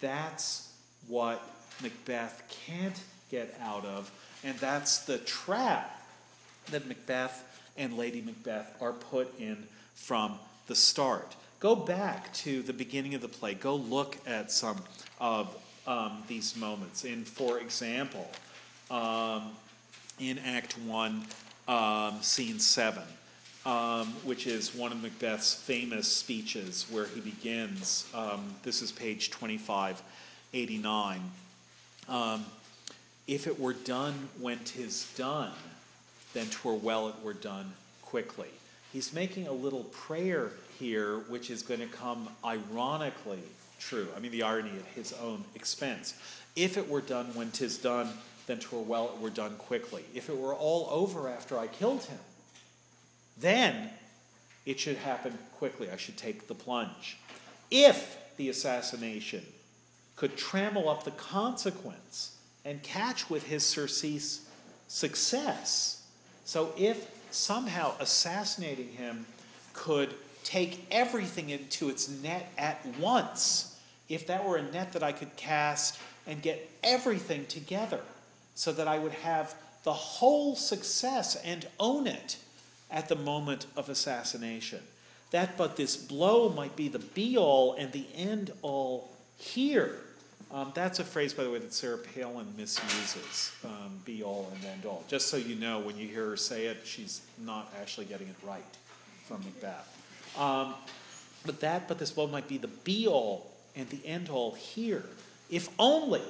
That's 0.00 0.72
what 1.06 1.42
Macbeth 1.82 2.42
can't 2.66 3.00
get 3.30 3.58
out 3.62 3.84
of, 3.84 4.10
and 4.44 4.56
that's 4.58 5.00
the 5.00 5.18
trap 5.18 6.00
that 6.70 6.86
Macbeth 6.86 7.42
and 7.76 7.96
Lady 7.96 8.22
Macbeth 8.22 8.76
are 8.80 8.92
put 8.92 9.38
in 9.38 9.66
from 9.94 10.38
the 10.66 10.74
start. 10.74 11.36
Go 11.60 11.74
back 11.74 12.32
to 12.34 12.62
the 12.62 12.72
beginning 12.72 13.14
of 13.14 13.20
the 13.20 13.28
play. 13.28 13.54
Go 13.54 13.76
look 13.76 14.16
at 14.26 14.50
some 14.50 14.76
of 15.20 15.56
um, 15.86 16.22
these 16.28 16.56
moments. 16.56 17.04
In, 17.04 17.24
for 17.24 17.58
example, 17.58 18.30
um, 18.90 19.52
in 20.18 20.38
Act 20.38 20.78
One, 20.80 21.24
um, 21.68 22.18
Scene 22.22 22.58
Seven, 22.58 23.02
um, 23.64 24.06
which 24.24 24.46
is 24.46 24.74
one 24.74 24.92
of 24.92 25.02
Macbeth's 25.02 25.54
famous 25.54 26.10
speeches, 26.10 26.86
where 26.90 27.06
he 27.06 27.20
begins. 27.20 28.06
Um, 28.14 28.54
this 28.62 28.82
is 28.82 28.92
page 28.92 29.30
twenty-five, 29.30 30.00
eighty-nine. 30.54 31.22
Um, 32.08 32.44
if 33.26 33.46
it 33.46 33.58
were 33.58 33.72
done 33.72 34.28
when 34.38 34.58
'tis 34.60 35.06
done, 35.16 35.52
then 36.32 36.46
'twere 36.48 36.74
well 36.74 37.08
it 37.08 37.16
were 37.22 37.34
done 37.34 37.72
quickly. 38.02 38.48
He's 38.92 39.12
making 39.12 39.48
a 39.48 39.52
little 39.52 39.84
prayer 39.84 40.52
here, 40.78 41.18
which 41.28 41.50
is 41.50 41.62
going 41.62 41.80
to 41.80 41.86
come 41.86 42.28
ironically 42.44 43.42
true. 43.78 44.08
I 44.16 44.20
mean, 44.20 44.32
the 44.32 44.42
irony 44.42 44.70
at 44.70 44.86
his 44.94 45.12
own 45.14 45.44
expense. 45.54 46.14
If 46.54 46.76
it 46.76 46.88
were 46.88 47.00
done 47.00 47.34
when 47.34 47.50
'tis 47.50 47.78
done, 47.78 48.08
then 48.46 48.60
'twere 48.60 48.80
well 48.80 49.12
it 49.14 49.20
were 49.20 49.30
done 49.30 49.56
quickly. 49.56 50.04
If 50.14 50.28
it 50.28 50.38
were 50.38 50.54
all 50.54 50.88
over 50.90 51.28
after 51.28 51.58
I 51.58 51.66
killed 51.66 52.04
him, 52.04 52.20
then 53.36 53.90
it 54.64 54.78
should 54.78 54.96
happen 54.98 55.36
quickly. 55.58 55.90
I 55.90 55.96
should 55.96 56.16
take 56.16 56.46
the 56.46 56.54
plunge. 56.54 57.18
If 57.70 58.16
the 58.36 58.48
assassination 58.48 59.44
could 60.16 60.36
trammel 60.36 60.88
up 60.88 61.04
the 61.04 61.10
consequence 61.12 62.36
and 62.64 62.82
catch 62.82 63.30
with 63.30 63.44
his 63.44 63.64
surcease 63.64 64.48
success. 64.88 66.02
So 66.44 66.72
if 66.76 67.10
somehow 67.30 67.94
assassinating 68.00 68.88
him 68.88 69.26
could 69.72 70.14
take 70.42 70.86
everything 70.90 71.50
into 71.50 71.90
its 71.90 72.08
net 72.08 72.50
at 72.56 72.84
once, 72.98 73.78
if 74.08 74.26
that 74.28 74.44
were 74.44 74.56
a 74.56 74.62
net 74.62 74.92
that 74.94 75.02
I 75.02 75.12
could 75.12 75.36
cast 75.36 75.98
and 76.26 76.40
get 76.40 76.70
everything 76.82 77.46
together 77.46 78.00
so 78.54 78.72
that 78.72 78.88
I 78.88 78.98
would 78.98 79.12
have 79.12 79.54
the 79.82 79.92
whole 79.92 80.56
success 80.56 81.36
and 81.44 81.66
own 81.78 82.06
it 82.06 82.36
at 82.90 83.08
the 83.08 83.16
moment 83.16 83.66
of 83.76 83.88
assassination. 83.88 84.80
That 85.30 85.56
but 85.56 85.76
this 85.76 85.96
blow 85.96 86.48
might 86.48 86.76
be 86.76 86.88
the 86.88 86.98
be 86.98 87.36
all 87.36 87.74
and 87.74 87.92
the 87.92 88.06
end 88.14 88.52
all 88.62 89.10
here. 89.36 89.98
Um, 90.52 90.70
that's 90.74 91.00
a 91.00 91.04
phrase, 91.04 91.34
by 91.34 91.42
the 91.42 91.50
way, 91.50 91.58
that 91.58 91.74
Sarah 91.74 91.98
Palin 91.98 92.46
misuses 92.56 93.52
um, 93.64 94.00
be 94.04 94.22
all 94.22 94.50
and 94.54 94.64
end 94.64 94.86
all. 94.86 95.04
Just 95.08 95.28
so 95.28 95.36
you 95.36 95.56
know, 95.56 95.80
when 95.80 95.96
you 95.96 96.06
hear 96.06 96.30
her 96.30 96.36
say 96.36 96.66
it, 96.66 96.78
she's 96.84 97.22
not 97.44 97.72
actually 97.80 98.06
getting 98.06 98.28
it 98.28 98.36
right 98.46 98.62
from 99.26 99.38
Macbeth. 99.44 99.92
Um, 100.38 100.74
but 101.44 101.60
that, 101.60 101.88
but 101.88 101.98
this 101.98 102.12
blow 102.12 102.28
might 102.28 102.48
be 102.48 102.58
the 102.58 102.68
be 102.68 103.06
all 103.06 103.50
and 103.74 103.88
the 103.90 104.04
end 104.06 104.28
all 104.28 104.52
here. 104.52 105.04
If 105.50 105.68
only 105.78 106.22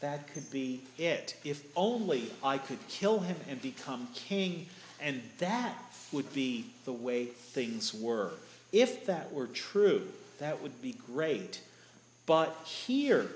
that 0.00 0.32
could 0.32 0.50
be 0.50 0.82
it. 0.96 1.34
If 1.44 1.64
only 1.76 2.30
I 2.42 2.58
could 2.58 2.78
kill 2.88 3.20
him 3.20 3.36
and 3.48 3.60
become 3.60 4.08
king, 4.14 4.66
and 5.00 5.22
that 5.38 5.74
would 6.12 6.32
be 6.32 6.66
the 6.84 6.92
way 6.92 7.26
things 7.26 7.92
were. 7.92 8.32
If 8.72 9.06
that 9.06 9.32
were 9.32 9.48
true, 9.48 10.06
that 10.38 10.62
would 10.62 10.80
be 10.80 10.96
great. 11.12 11.60
But 12.28 12.54
here, 12.62 13.26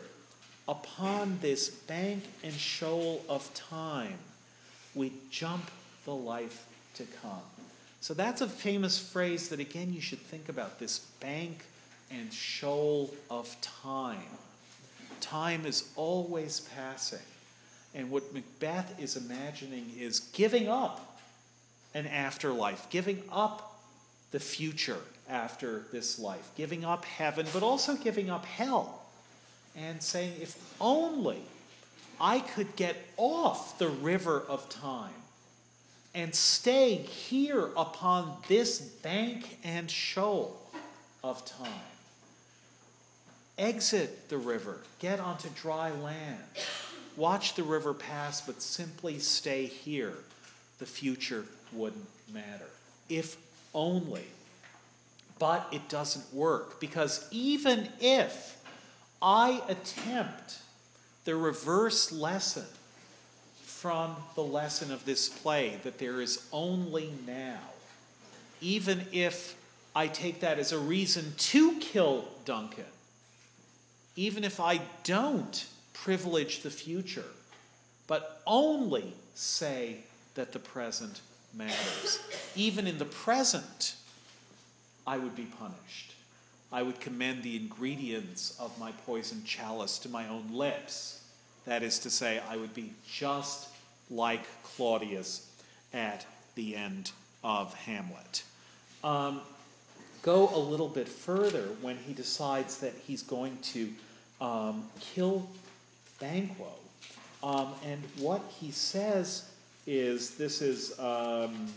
upon 0.68 1.38
this 1.40 1.70
bank 1.70 2.24
and 2.45 2.53
shoal 2.53 3.24
of 3.26 3.53
time, 3.55 4.18
we 4.95 5.14
jump 5.30 5.70
the 6.05 6.14
life 6.14 6.66
to 6.97 7.05
come. 7.22 7.40
So 8.03 8.12
that's 8.12 8.43
a 8.43 8.47
famous 8.47 8.99
phrase 8.99 9.49
that, 9.49 9.61
again, 9.61 9.95
you 9.95 10.03
should 10.03 10.18
think 10.18 10.51
about 10.51 10.78
this 10.78 10.99
bank 11.20 11.64
and 12.11 12.30
shoal 12.30 13.14
of 13.30 13.57
time. 13.62 14.20
Time 15.22 15.64
is 15.64 15.88
always 15.97 16.61
passing. 16.76 17.18
And 17.95 18.11
what 18.11 18.34
Macbeth 18.34 19.01
is 19.01 19.16
imagining 19.16 19.90
is 19.99 20.20
giving 20.20 20.68
up 20.68 21.18
an 21.95 22.07
afterlife, 22.07 22.90
giving 22.90 23.22
up 23.32 23.71
the 24.32 24.40
future 24.40 24.98
after 25.28 25.84
this 25.92 26.18
life, 26.18 26.50
giving 26.56 26.84
up 26.84 27.04
heaven, 27.04 27.46
but 27.52 27.62
also 27.62 27.94
giving 27.94 28.28
up 28.28 28.44
hell, 28.44 29.02
and 29.76 30.02
saying, 30.02 30.32
if 30.40 30.56
only 30.80 31.42
I 32.20 32.40
could 32.40 32.74
get 32.76 32.96
off 33.16 33.78
the 33.78 33.88
river 33.88 34.42
of 34.48 34.68
time 34.68 35.14
and 36.14 36.34
stay 36.34 36.96
here 36.96 37.70
upon 37.76 38.36
this 38.48 38.80
bank 38.80 39.58
and 39.64 39.90
shoal 39.90 40.60
of 41.24 41.44
time. 41.44 41.68
Exit 43.58 44.28
the 44.28 44.38
river, 44.38 44.78
get 44.98 45.20
onto 45.20 45.48
dry 45.50 45.90
land, 45.90 46.38
watch 47.16 47.54
the 47.54 47.62
river 47.62 47.94
pass, 47.94 48.40
but 48.40 48.60
simply 48.60 49.18
stay 49.18 49.66
here. 49.66 50.14
The 50.78 50.86
future 50.86 51.44
wouldn't 51.72 52.08
matter. 52.32 52.68
If 53.08 53.36
only. 53.74 54.26
But 55.38 55.66
it 55.72 55.88
doesn't 55.88 56.32
work 56.32 56.80
because 56.80 57.26
even 57.30 57.88
if 58.00 58.62
I 59.20 59.62
attempt 59.68 60.58
the 61.24 61.36
reverse 61.36 62.12
lesson 62.12 62.64
from 63.64 64.16
the 64.34 64.42
lesson 64.42 64.92
of 64.92 65.04
this 65.04 65.28
play, 65.28 65.78
that 65.82 65.98
there 65.98 66.20
is 66.20 66.46
only 66.52 67.12
now, 67.26 67.60
even 68.60 69.04
if 69.12 69.56
I 69.94 70.06
take 70.06 70.40
that 70.40 70.58
as 70.58 70.72
a 70.72 70.78
reason 70.78 71.32
to 71.36 71.78
kill 71.78 72.24
Duncan, 72.44 72.84
even 74.14 74.44
if 74.44 74.60
I 74.60 74.80
don't 75.04 75.66
privilege 75.92 76.60
the 76.60 76.70
future, 76.70 77.24
but 78.06 78.40
only 78.46 79.14
say 79.34 79.98
that 80.34 80.52
the 80.52 80.58
present 80.58 81.20
matters. 81.55 82.20
Even 82.55 82.86
in 82.86 82.98
the 82.98 83.05
present, 83.05 83.94
I 85.07 85.18
would 85.18 85.36
be 85.36 85.46
punished. 85.59 86.14
I 86.72 86.82
would 86.82 87.00
commend 87.00 87.42
the 87.42 87.57
ingredients 87.57 88.57
of 88.59 88.78
my 88.78 88.92
poisoned 89.05 89.44
chalice 89.44 89.98
to 90.00 90.09
my 90.09 90.28
own 90.28 90.53
lips. 90.53 91.22
That 91.66 91.82
is 91.82 91.98
to 92.00 92.11
say, 92.11 92.40
I 92.48 92.57
would 92.57 92.74
be 92.74 92.92
just 93.07 93.68
like 94.11 94.44
Claudius 94.62 95.50
at 95.92 96.26
the 96.55 96.74
end 96.74 97.12
of 97.44 97.74
Hamlet. 97.74 98.42
Um, 99.05 99.40
go 100.22 100.48
a 100.55 100.59
little 100.59 100.88
bit 100.88 101.09
further 101.09 101.68
when 101.80 101.98
he 101.98 102.14
decides 102.14 102.78
that 102.78 102.94
he's 103.07 103.22
going 103.22 103.59
to 103.62 103.90
um, 104.40 104.84
kill 105.00 105.48
Banquo. 106.20 106.72
Um, 107.42 107.74
and 107.84 108.00
what 108.18 108.40
he 108.61 108.70
says 108.70 109.50
is 109.86 110.30
this 110.36 110.62
is. 110.62 110.98
Um, 110.98 111.68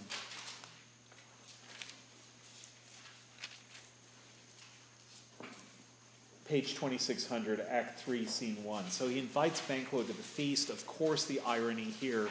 page 6.47 6.75
2600, 6.75 7.65
Act 7.69 7.99
3, 8.01 8.25
Scene 8.25 8.63
1. 8.63 8.89
So 8.91 9.07
he 9.07 9.17
invites 9.17 9.61
Banquo 9.61 10.01
to 10.01 10.07
the 10.07 10.13
feast. 10.13 10.69
Of 10.69 10.85
course, 10.85 11.25
the 11.25 11.41
irony 11.45 11.83
here 11.83 12.29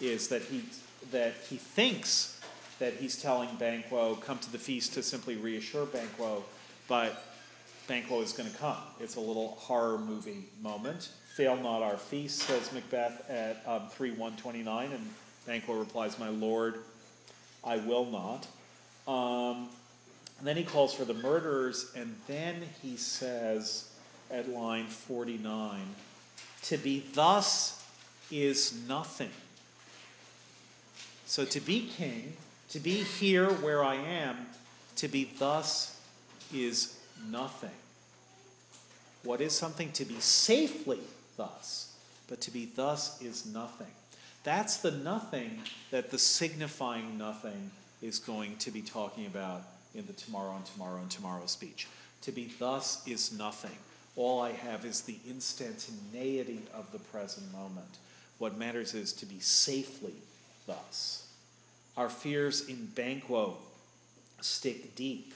is 0.00 0.28
that 0.28 0.42
he, 0.42 0.64
that 1.10 1.32
he 1.48 1.56
thinks 1.56 2.40
that 2.78 2.94
he's 2.94 3.20
telling 3.20 3.48
Banquo, 3.56 4.16
come 4.16 4.38
to 4.38 4.52
the 4.52 4.58
feast 4.58 4.94
to 4.94 5.02
simply 5.02 5.36
reassure 5.36 5.86
Banquo, 5.86 6.44
but 6.88 7.24
Banquo 7.86 8.20
is 8.20 8.32
going 8.32 8.50
to 8.50 8.56
come. 8.56 8.76
It's 9.00 9.16
a 9.16 9.20
little 9.20 9.56
horror 9.58 9.98
movie 9.98 10.44
moment. 10.60 11.08
Fail 11.34 11.56
not 11.56 11.82
our 11.82 11.96
feast, 11.96 12.38
says 12.44 12.72
Macbeth 12.72 13.28
at 13.28 13.60
um, 13.66 13.88
3 13.88 14.10
129, 14.10 14.92
and 14.92 15.10
Banquo 15.46 15.76
replies, 15.76 16.16
My 16.16 16.28
lord, 16.28 16.78
I 17.64 17.78
will 17.78 18.04
not. 18.04 18.46
Um, 19.12 19.68
And 20.38 20.46
then 20.46 20.56
he 20.56 20.62
calls 20.62 20.94
for 20.94 21.04
the 21.04 21.14
murderers, 21.14 21.90
and 21.96 22.14
then 22.28 22.62
he 22.82 22.96
says 22.96 23.90
at 24.30 24.48
line 24.48 24.86
49 24.86 25.80
to 26.62 26.76
be 26.76 27.04
thus 27.14 27.84
is 28.30 28.72
nothing. 28.88 29.30
So 31.26 31.44
to 31.44 31.60
be 31.60 31.88
king, 31.96 32.36
to 32.70 32.78
be 32.78 33.02
here 33.02 33.50
where 33.50 33.82
I 33.84 33.96
am, 33.96 34.46
to 34.96 35.08
be 35.08 35.30
thus 35.38 36.00
is 36.52 36.98
nothing. 37.28 37.70
What 39.24 39.40
is 39.40 39.52
something 39.52 39.90
to 39.92 40.04
be 40.04 40.20
safely 40.20 41.00
thus, 41.36 41.92
but 42.28 42.40
to 42.42 42.50
be 42.50 42.70
thus 42.74 43.20
is 43.22 43.46
nothing. 43.46 43.92
That's 44.44 44.76
the 44.78 44.90
nothing 44.90 45.60
that 45.90 46.10
the 46.10 46.18
signifying 46.18 47.16
nothing 47.16 47.70
is 48.02 48.18
going 48.18 48.56
to 48.58 48.70
be 48.70 48.82
talking 48.82 49.26
about 49.26 49.62
in 49.94 50.06
the 50.06 50.12
tomorrow 50.12 50.54
and 50.56 50.66
tomorrow 50.66 51.00
and 51.00 51.10
tomorrow 51.10 51.46
speech. 51.46 51.88
To 52.22 52.32
be 52.32 52.50
thus 52.58 53.06
is 53.06 53.36
nothing. 53.36 53.76
All 54.16 54.40
I 54.40 54.52
have 54.52 54.84
is 54.84 55.02
the 55.02 55.18
instantaneity 55.28 56.60
of 56.74 56.90
the 56.92 56.98
present 56.98 57.50
moment. 57.52 57.98
What 58.38 58.58
matters 58.58 58.94
is 58.94 59.12
to 59.14 59.26
be 59.26 59.40
safely 59.40 60.14
thus. 60.66 61.26
Our 61.96 62.08
fears 62.08 62.68
in 62.68 62.86
Banquo 62.94 63.56
stick 64.40 64.94
deep, 64.94 65.32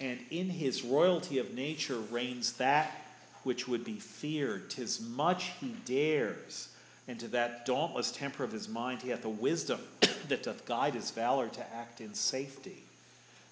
and 0.00 0.18
in 0.30 0.48
his 0.48 0.82
royalty 0.82 1.38
of 1.38 1.54
nature 1.54 1.98
reigns 1.98 2.54
that 2.54 3.07
which 3.42 3.68
would 3.68 3.84
be 3.84 3.98
feared. 3.98 4.70
Tis 4.70 5.00
much 5.00 5.52
he 5.60 5.74
dares, 5.84 6.68
and 7.06 7.18
to 7.20 7.28
that 7.28 7.66
dauntless 7.66 8.10
temper 8.10 8.44
of 8.44 8.52
his 8.52 8.68
mind 8.68 9.02
he 9.02 9.10
hath 9.10 9.24
a 9.24 9.30
wisdom 9.30 9.80
that 10.28 10.42
doth 10.42 10.66
guide 10.66 10.94
his 10.94 11.10
valor 11.10 11.48
to 11.48 11.74
act 11.74 12.00
in 12.00 12.14
safety. 12.14 12.82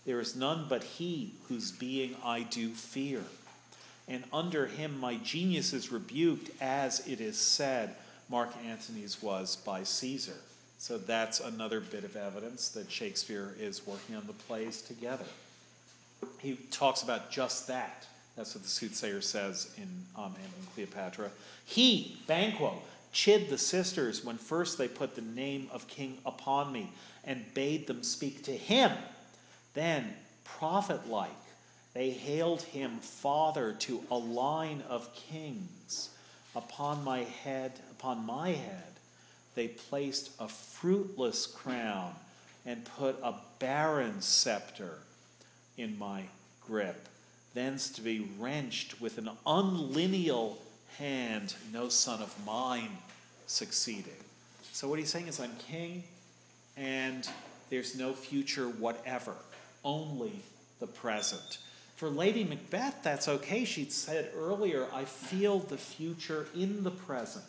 There 0.04 0.20
is 0.20 0.36
none 0.36 0.66
but 0.68 0.84
he 0.84 1.32
whose 1.48 1.72
being 1.72 2.16
I 2.24 2.42
do 2.42 2.70
fear. 2.70 3.24
And 4.08 4.24
under 4.32 4.66
him 4.66 5.00
my 5.00 5.16
genius 5.16 5.72
is 5.72 5.90
rebuked, 5.90 6.50
as 6.60 7.06
it 7.08 7.20
is 7.20 7.36
said, 7.36 7.96
Mark 8.28 8.50
Antony's 8.64 9.22
was 9.22 9.56
by 9.56 9.82
Caesar. 9.82 10.36
So 10.78 10.98
that's 10.98 11.40
another 11.40 11.80
bit 11.80 12.04
of 12.04 12.16
evidence 12.16 12.68
that 12.70 12.90
Shakespeare 12.90 13.54
is 13.58 13.86
working 13.86 14.14
on 14.14 14.26
the 14.26 14.32
plays 14.32 14.82
together. 14.82 15.24
He 16.38 16.56
talks 16.70 17.02
about 17.02 17.30
just 17.30 17.66
that. 17.68 18.06
That's 18.36 18.54
what 18.54 18.64
the 18.64 18.70
soothsayer 18.70 19.20
says 19.20 19.72
in 19.76 19.88
um, 20.16 20.34
and 20.36 20.74
Cleopatra. 20.74 21.30
He, 21.64 22.18
Banquo, 22.26 22.82
chid 23.12 23.48
the 23.48 23.58
sisters 23.58 24.24
when 24.24 24.36
first 24.36 24.76
they 24.76 24.88
put 24.88 25.14
the 25.14 25.22
name 25.22 25.68
of 25.72 25.88
king 25.88 26.18
upon 26.26 26.70
me 26.72 26.90
and 27.24 27.42
bade 27.54 27.86
them 27.86 28.02
speak 28.02 28.44
to 28.44 28.52
him. 28.52 28.92
Then, 29.74 30.12
prophet 30.44 31.08
like, 31.08 31.30
they 31.94 32.10
hailed 32.10 32.60
him 32.60 32.98
father 32.98 33.72
to 33.80 34.02
a 34.10 34.16
line 34.18 34.82
of 34.88 35.14
kings. 35.14 36.10
Upon 36.54 37.02
my 37.04 37.20
head, 37.20 37.72
upon 37.90 38.26
my 38.26 38.50
head, 38.50 38.92
they 39.54 39.68
placed 39.68 40.30
a 40.38 40.46
fruitless 40.46 41.46
crown 41.46 42.12
and 42.66 42.84
put 42.84 43.16
a 43.22 43.34
barren 43.58 44.20
scepter 44.20 44.98
in 45.78 45.98
my 45.98 46.24
grip, 46.66 47.08
thence 47.56 47.90
to 47.90 48.00
be 48.00 48.28
wrenched 48.38 49.00
with 49.00 49.18
an 49.18 49.30
unlineal 49.46 50.58
hand, 50.98 51.54
no 51.72 51.88
son 51.88 52.20
of 52.20 52.34
mine 52.44 52.90
succeeding. 53.46 54.12
So, 54.72 54.88
what 54.88 54.98
he's 54.98 55.10
saying 55.10 55.28
is, 55.28 55.40
I'm 55.40 55.56
king, 55.56 56.04
and 56.76 57.28
there's 57.70 57.96
no 57.96 58.12
future 58.12 58.68
whatever, 58.68 59.32
only 59.84 60.32
the 60.80 60.86
present. 60.86 61.58
For 61.96 62.10
Lady 62.10 62.44
Macbeth, 62.44 63.02
that's 63.02 63.26
okay. 63.26 63.64
She'd 63.64 63.90
said 63.90 64.30
earlier, 64.36 64.86
I 64.92 65.04
feel 65.04 65.60
the 65.60 65.78
future 65.78 66.46
in 66.54 66.84
the 66.84 66.90
present. 66.90 67.44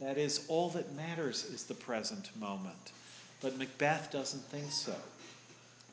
That 0.00 0.18
is, 0.18 0.44
all 0.48 0.68
that 0.70 0.94
matters 0.94 1.44
is 1.44 1.64
the 1.64 1.74
present 1.74 2.30
moment. 2.38 2.92
But 3.40 3.56
Macbeth 3.56 4.12
doesn't 4.12 4.44
think 4.44 4.70
so. 4.70 4.94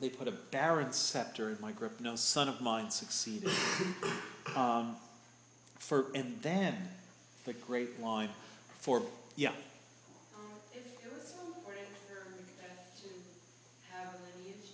They 0.00 0.10
put 0.10 0.28
a 0.28 0.32
barren 0.32 0.92
scepter 0.92 1.48
in 1.50 1.58
my 1.60 1.72
grip. 1.72 2.00
No 2.00 2.16
son 2.16 2.48
of 2.48 2.60
mine 2.60 2.90
succeeded. 2.90 3.50
Um, 4.54 4.94
for 5.78 6.06
and 6.14 6.38
then 6.40 6.74
the 7.44 7.52
great 7.52 8.00
line 8.00 8.30
for 8.78 9.02
yeah. 9.34 9.50
Um, 10.38 10.54
if 10.72 10.86
it 10.86 11.10
was 11.12 11.26
so 11.34 11.42
important 11.50 11.90
for 12.06 12.30
Macbeth 12.30 12.94
to 13.02 13.10
have 13.90 14.14
a 14.14 14.18
lineage, 14.22 14.70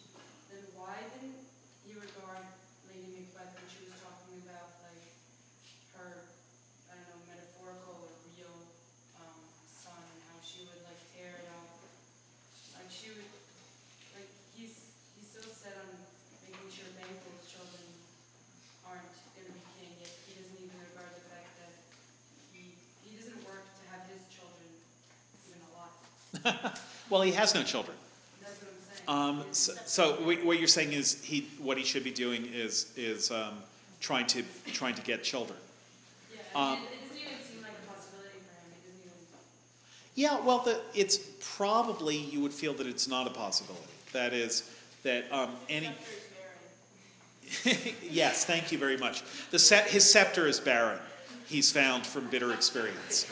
then 0.53 0.63
why 0.77 0.95
didn't 1.17 1.41
he 1.83 1.97
regard 1.97 2.45
Lady 2.87 3.11
Macbeth 3.17 3.57
when 3.59 3.67
she 3.73 3.89
was 3.89 3.97
talking 4.05 4.39
about 4.47 4.77
like 4.87 5.03
her, 5.99 6.31
I 6.93 7.01
don't 7.01 7.09
know, 7.11 7.21
metaphorical 7.27 8.07
or 8.07 8.13
real 8.37 8.55
um, 9.19 9.41
son 9.67 9.99
and 9.99 10.21
how 10.31 10.39
she 10.45 10.63
would 10.69 10.85
like 10.87 11.01
tear 11.17 11.33
it 11.43 11.49
off? 11.57 11.81
Like 12.77 12.93
she 12.93 13.09
would, 13.17 13.31
like 14.15 14.31
he's 14.55 14.95
he's 15.19 15.29
so 15.33 15.43
set 15.49 15.75
on 15.81 15.91
making 16.45 16.71
sure 16.71 16.89
Banquo's 16.97 17.45
children 17.51 17.85
aren't 18.87 19.13
going 19.35 19.49
to 19.49 19.55
be 19.55 19.63
king, 19.79 19.93
yet 20.03 20.13
he 20.27 20.37
doesn't 20.39 20.59
even 20.59 20.77
regard 20.93 21.11
the 21.17 21.25
fact 21.31 21.51
that 21.63 21.73
he 22.53 22.77
he 23.07 23.17
doesn't 23.17 23.41
work 23.47 23.65
to 23.79 23.83
have 23.95 24.05
his 24.11 24.23
children 24.31 24.69
even 25.47 25.61
alive. 25.73 25.95
Well, 27.13 27.21
he 27.21 27.33
has 27.33 27.55
no 27.55 27.63
children. 27.63 27.95
That's 28.41 28.59
what 29.07 29.19
I'm 29.19 29.37
saying. 29.37 29.41
Um, 29.41 29.53
so, 29.53 29.73
so 29.85 30.13
what 30.47 30.59
you're 30.59 30.67
saying 30.67 30.95
is 30.95 31.23
he 31.23 31.47
what 31.59 31.77
he 31.77 31.85
should 31.85 32.05
be 32.05 32.11
doing 32.11 32.47
is 32.47 32.91
is 32.97 33.31
um, 33.31 33.53
trying 34.01 34.27
to 34.29 34.43
trying 34.69 34.95
to 34.95 35.03
get 35.03 35.23
children. 35.23 35.59
Yeah, 36.33 36.41
um, 36.55 36.79
it, 36.79 37.09
doesn't 37.09 37.19
even 37.19 37.45
seem 37.45 37.61
like 37.61 37.73
a 37.73 37.93
possibility 37.93 38.39
for 38.39 38.55
him. 38.55 38.73
It 38.73 38.83
doesn't 38.87 39.03
even. 39.05 39.39
Yeah, 40.15 40.41
well, 40.41 40.61
the, 40.61 40.81
it's 40.95 41.19
probably 41.41 42.17
you 42.17 42.41
would 42.41 42.55
feel 42.55 42.73
that 42.75 42.87
it's 42.87 43.07
not 43.07 43.27
a 43.27 43.31
possibility. 43.31 43.85
That 44.15 44.33
is 44.33 44.71
that 45.03 45.31
um, 45.31 45.51
any. 45.69 45.91
Yes, 48.11 48.47
thank 48.47 48.73
you 48.73 48.79
very 48.79 48.97
much. 48.97 49.23
The 49.51 49.59
set, 49.59 49.87
his 49.87 50.11
scepter 50.11 50.47
is 50.47 50.59
barren. 50.59 50.99
He's 51.47 51.71
found 51.71 52.07
from 52.07 52.29
bitter 52.29 52.55
experience. 52.55 53.27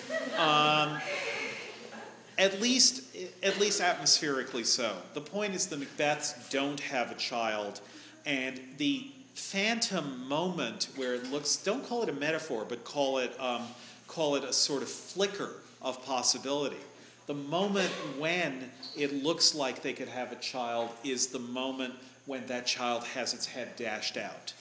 At 2.40 2.58
least, 2.60 3.02
at 3.42 3.60
least 3.60 3.82
atmospherically 3.82 4.64
so. 4.64 4.96
The 5.12 5.20
point 5.20 5.54
is 5.54 5.66
the 5.66 5.76
Macbeths 5.76 6.50
don't 6.50 6.80
have 6.80 7.12
a 7.12 7.14
child, 7.14 7.82
and 8.24 8.58
the 8.78 9.08
phantom 9.34 10.26
moment 10.26 10.88
where 10.96 11.14
it 11.14 11.30
looks 11.30 11.56
don't 11.56 11.86
call 11.86 12.02
it 12.02 12.08
a 12.08 12.14
metaphor, 12.14 12.64
but 12.66 12.82
call 12.82 13.18
it 13.18 13.38
um, 13.38 13.62
call 14.08 14.36
it 14.36 14.44
a 14.44 14.54
sort 14.54 14.82
of 14.82 14.88
flicker 14.88 15.50
of 15.82 16.02
possibility. 16.06 16.80
The 17.26 17.34
moment 17.34 17.90
when 18.18 18.70
it 18.96 19.12
looks 19.12 19.54
like 19.54 19.82
they 19.82 19.92
could 19.92 20.08
have 20.08 20.32
a 20.32 20.36
child 20.36 20.90
is 21.04 21.26
the 21.26 21.38
moment 21.38 21.92
when 22.24 22.46
that 22.46 22.66
child 22.66 23.04
has 23.04 23.34
its 23.34 23.44
head 23.44 23.76
dashed 23.76 24.16
out. 24.16 24.52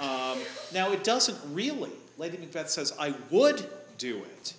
Um, 0.00 0.38
now, 0.72 0.90
it 0.90 1.04
doesn't 1.04 1.38
really. 1.54 1.92
Lady 2.18 2.38
Macbeth 2.38 2.70
says, 2.70 2.94
I 2.98 3.14
would 3.30 3.68
do 3.98 4.16
it. 4.16 4.54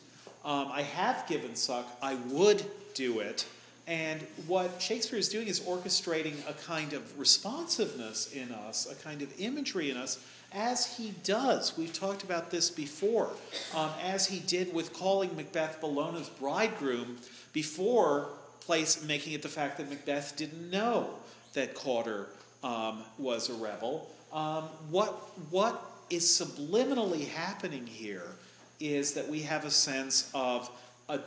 Um, 0.48 0.70
I 0.72 0.84
have 0.84 1.28
given 1.28 1.58
suck. 1.58 1.86
I 2.02 2.16
would 2.30 2.64
do 2.94 3.20
it. 3.20 3.46
And 3.86 4.22
what 4.48 4.82
Shakespeare 4.82 5.20
is 5.20 5.28
doing 5.28 5.48
is 5.48 5.60
orchestrating 5.60 6.36
a 6.50 6.54
kind 6.54 6.94
of 6.94 7.20
responsiveness 7.20 8.32
in 8.34 8.54
us, 8.54 8.90
a 8.90 8.96
kind 8.96 9.22
of 9.22 9.30
imagery 9.40 9.92
in 9.92 9.98
us, 9.98 10.20
as 10.54 10.96
he 10.96 11.14
does. 11.26 11.78
We've 11.78 11.92
talked 11.92 12.24
about 12.24 12.50
this 12.50 12.70
before, 12.70 13.30
um, 13.76 13.90
as 14.02 14.26
he 14.26 14.40
did 14.40 14.74
with 14.74 14.94
calling 14.94 15.36
Macbeth 15.36 15.82
Bellona's 15.82 16.30
bridegroom 16.30 17.18
before 17.52 18.30
place 18.62 19.04
making 19.04 19.34
it 19.34 19.42
the 19.42 19.50
fact 19.50 19.78
that 19.78 19.90
Macbeth 19.90 20.38
didn't 20.38 20.72
know 20.72 21.10
that 21.54 21.76
Cawdor 21.76 22.28
um, 22.64 23.04
was 23.18 23.50
a 23.50 23.54
rebel. 23.54 24.10
Um, 24.32 24.64
what 24.92 25.12
what 25.52 25.82
is 26.10 26.24
subliminally 26.24 27.28
happening 27.28 27.86
here 27.86 28.37
is 28.80 29.14
that 29.14 29.28
we 29.28 29.42
have 29.42 29.66
a 29.66 29.72
sense 29.72 30.30
of 30.34 30.70
a, 31.10 31.20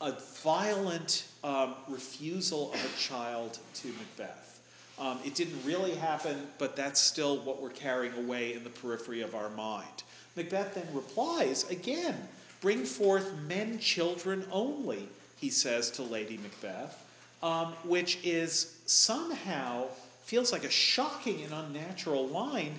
a 0.00 0.12
violent 0.42 1.26
um, 1.44 1.74
refusal 1.88 2.72
of 2.72 2.84
a 2.84 2.98
child 2.98 3.58
to 3.74 3.88
Macbeth. 3.88 4.60
Um, 4.98 5.18
it 5.24 5.34
didn't 5.34 5.64
really 5.64 5.94
happen, 5.94 6.46
but 6.58 6.74
that's 6.74 7.00
still 7.00 7.38
what 7.38 7.62
we're 7.62 7.70
carrying 7.70 8.14
away 8.14 8.54
in 8.54 8.64
the 8.64 8.70
periphery 8.70 9.20
of 9.20 9.34
our 9.34 9.48
mind. 9.50 10.02
Macbeth 10.36 10.74
then 10.74 10.86
replies 10.92 11.68
again 11.70 12.16
bring 12.60 12.84
forth 12.84 13.32
men, 13.46 13.78
children 13.78 14.44
only, 14.50 15.08
he 15.36 15.48
says 15.50 15.90
to 15.92 16.02
Lady 16.02 16.38
Macbeth, 16.38 17.04
um, 17.42 17.68
which 17.84 18.18
is 18.24 18.80
somehow 18.86 19.86
feels 20.24 20.52
like 20.52 20.64
a 20.64 20.70
shocking 20.70 21.42
and 21.42 21.52
unnatural 21.52 22.26
line, 22.26 22.74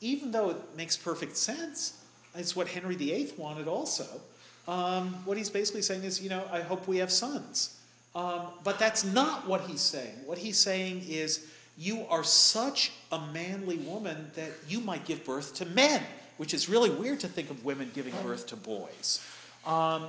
even 0.00 0.30
though 0.30 0.50
it 0.50 0.56
makes 0.76 0.96
perfect 0.96 1.36
sense. 1.36 2.01
It's 2.34 2.56
what 2.56 2.68
Henry 2.68 2.96
VIII 2.96 3.32
wanted 3.36 3.68
also. 3.68 4.06
Um, 4.68 5.14
what 5.24 5.36
he's 5.36 5.50
basically 5.50 5.82
saying 5.82 6.04
is, 6.04 6.22
you 6.22 6.30
know, 6.30 6.44
I 6.50 6.60
hope 6.60 6.86
we 6.86 6.98
have 6.98 7.10
sons. 7.10 7.78
Um, 8.14 8.42
but 8.62 8.78
that's 8.78 9.04
not 9.04 9.46
what 9.46 9.62
he's 9.62 9.80
saying. 9.80 10.14
What 10.26 10.38
he's 10.38 10.58
saying 10.58 11.04
is, 11.08 11.46
You 11.78 12.04
are 12.10 12.22
such 12.22 12.92
a 13.10 13.18
manly 13.32 13.78
woman 13.78 14.30
that 14.34 14.50
you 14.68 14.80
might 14.80 15.06
give 15.06 15.24
birth 15.24 15.54
to 15.56 15.66
men, 15.66 16.02
which 16.36 16.52
is 16.52 16.68
really 16.68 16.90
weird 16.90 17.20
to 17.20 17.28
think 17.28 17.50
of 17.50 17.64
women 17.64 17.90
giving 17.94 18.14
birth 18.22 18.46
to 18.48 18.56
boys. 18.56 19.26
Um, 19.64 20.04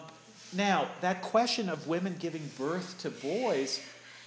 now, 0.51 0.87
that 1.01 1.21
question 1.21 1.69
of 1.69 1.87
women 1.87 2.15
giving 2.19 2.47
birth 2.57 2.99
to 2.99 3.09
boys, 3.09 3.81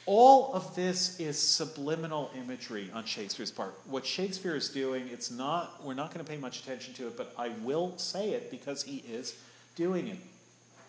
all 0.07 0.55
of 0.55 0.75
this 0.77 1.19
is 1.19 1.39
subliminal 1.39 2.31
imagery 2.37 2.91
on 2.95 3.05
Shakespeare's 3.05 3.51
part. 3.51 3.75
What 3.87 4.07
Shakespeare 4.07 4.55
is 4.55 4.69
doing, 4.69 5.09
it's 5.13 5.31
not, 5.31 5.85
we're 5.85 5.95
not 5.95 6.15
going 6.15 6.25
to 6.25 6.31
pay 6.31 6.39
much 6.39 6.61
attention 6.61 6.95
to 6.95 7.09
it, 7.09 7.17
but 7.17 7.35
I 7.37 7.49
will 7.63 7.99
say 7.99 8.31
it 8.31 8.51
because 8.51 8.85
he 8.85 8.99
is 8.99 9.37
doing 9.75 10.07
it. 10.09 10.19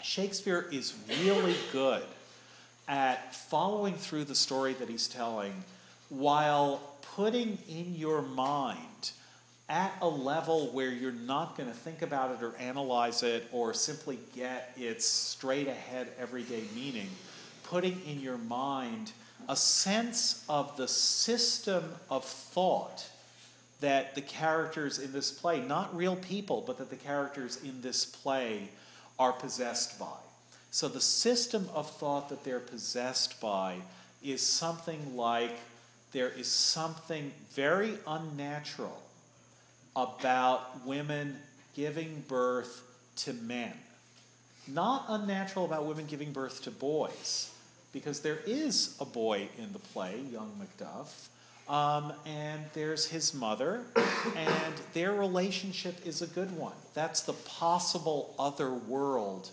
Shakespeare 0.04 0.68
is 0.72 0.94
really 1.24 1.56
good 1.72 2.04
at 2.88 3.36
following 3.36 3.96
through 3.96 4.26
the 4.26 4.36
story 4.36 4.74
that 4.74 4.88
he's 4.88 5.08
telling 5.08 5.64
while 6.10 6.80
putting 7.16 7.58
in 7.68 7.96
your 7.96 8.22
mind 8.22 9.12
at 9.70 9.92
a 10.02 10.08
level 10.08 10.68
where 10.68 10.90
you're 10.90 11.12
not 11.12 11.58
going 11.58 11.68
to 11.68 11.76
think 11.76 12.02
about 12.02 12.32
it 12.32 12.44
or 12.44 12.56
analyze 12.58 13.24
it 13.24 13.46
or 13.52 13.74
simply 13.74 14.18
get 14.34 14.72
its 14.78 15.06
straight 15.06 15.68
ahead 15.68 16.08
everyday 16.18 16.64
meaning, 16.74 17.10
putting 17.70 18.02
in 18.08 18.20
your 18.20 18.38
mind 18.38 19.12
a 19.50 19.56
sense 19.56 20.44
of 20.50 20.76
the 20.78 20.88
system 20.88 21.84
of 22.10 22.26
thought 22.26 23.10
that 23.80 24.16
the 24.16 24.22
characters 24.22 25.00
in 25.00 25.12
this 25.12 25.32
play, 25.32 25.62
not 25.62 25.96
real 25.96 26.16
people, 26.16 26.64
but 26.66 26.78
that 26.78 26.90
the 26.90 26.96
characters 26.96 27.62
in 27.64 27.82
this 27.82 28.06
play 28.06 28.70
are 29.20 29.32
possessed 29.32 30.00
by. 30.00 30.18
So 30.72 30.88
the 30.88 31.02
system 31.02 31.70
of 31.74 31.90
thought 31.90 32.30
that 32.30 32.44
they're 32.44 32.60
possessed 32.60 33.40
by 33.40 33.78
is 34.24 34.42
something 34.42 35.16
like 35.16 35.56
there 36.12 36.30
is 36.30 36.48
something 36.48 37.32
very 37.54 37.94
unnatural 38.08 39.02
about 39.96 40.86
women 40.86 41.38
giving 41.76 42.24
birth 42.28 42.82
to 43.18 43.34
men. 43.34 43.74
Not 44.68 45.06
unnatural 45.08 45.66
about 45.66 45.86
women 45.86 46.06
giving 46.08 46.32
birth 46.32 46.64
to 46.64 46.72
boys, 46.72 47.52
because 47.94 48.20
there 48.20 48.40
is 48.46 48.96
a 49.00 49.06
boy 49.06 49.48
in 49.58 49.74
the 49.74 49.80
play, 49.80 50.20
young 50.32 50.52
Macduff, 50.60 51.28
um, 51.70 52.14
and 52.26 52.64
there's 52.74 53.08
his 53.08 53.34
mother, 53.34 53.84
and 54.36 54.74
their 54.94 55.14
relationship 55.14 56.06
is 56.06 56.22
a 56.22 56.28
good 56.28 56.56
one. 56.58 56.76
That's 56.94 57.22
the 57.22 57.34
possible 57.34 58.34
other 58.40 58.72
world 58.72 59.50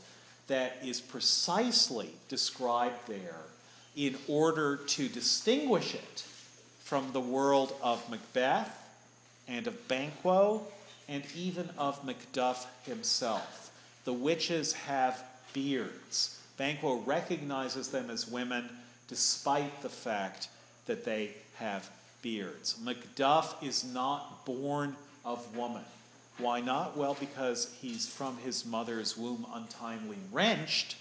that 0.47 0.77
is 0.85 1.01
precisely 1.01 2.11
described 2.29 3.09
there 3.09 3.41
in 3.97 4.17
order 4.29 4.77
to 4.77 5.09
distinguish 5.09 5.95
it 5.95 6.25
from 6.81 7.13
the 7.13 7.21
world 7.21 7.75
of 7.83 8.09
Macbeth 8.11 8.71
and 9.49 9.67
of 9.67 9.89
Banquo 9.89 10.63
and 11.09 11.23
even 11.35 11.69
of 11.79 12.05
Macduff 12.05 12.67
himself. 12.85 13.73
The 14.05 14.13
witches 14.13 14.73
have 14.73 15.23
beards. 15.53 16.41
Banquo 16.57 16.97
recognizes 17.01 17.89
them 17.89 18.11
as 18.11 18.29
women 18.29 18.69
despite 19.09 19.83
the 19.83 19.89
fact 19.89 20.49
that 20.87 21.05
they 21.05 21.31
have 21.57 21.89
beards. 22.23 22.79
Macduff 22.83 23.63
is 23.63 23.85
not 23.85 24.45
born 24.45 24.97
of 25.25 25.57
woman. 25.57 25.85
Why 26.39 26.61
not? 26.61 26.97
Well, 26.97 27.17
because 27.19 27.73
he's 27.81 28.09
from 28.09 28.39
his 28.39 28.67
mother's 28.67 29.17
womb 29.17 29.47
untimely 29.53 30.19
wrenched. 30.33 30.97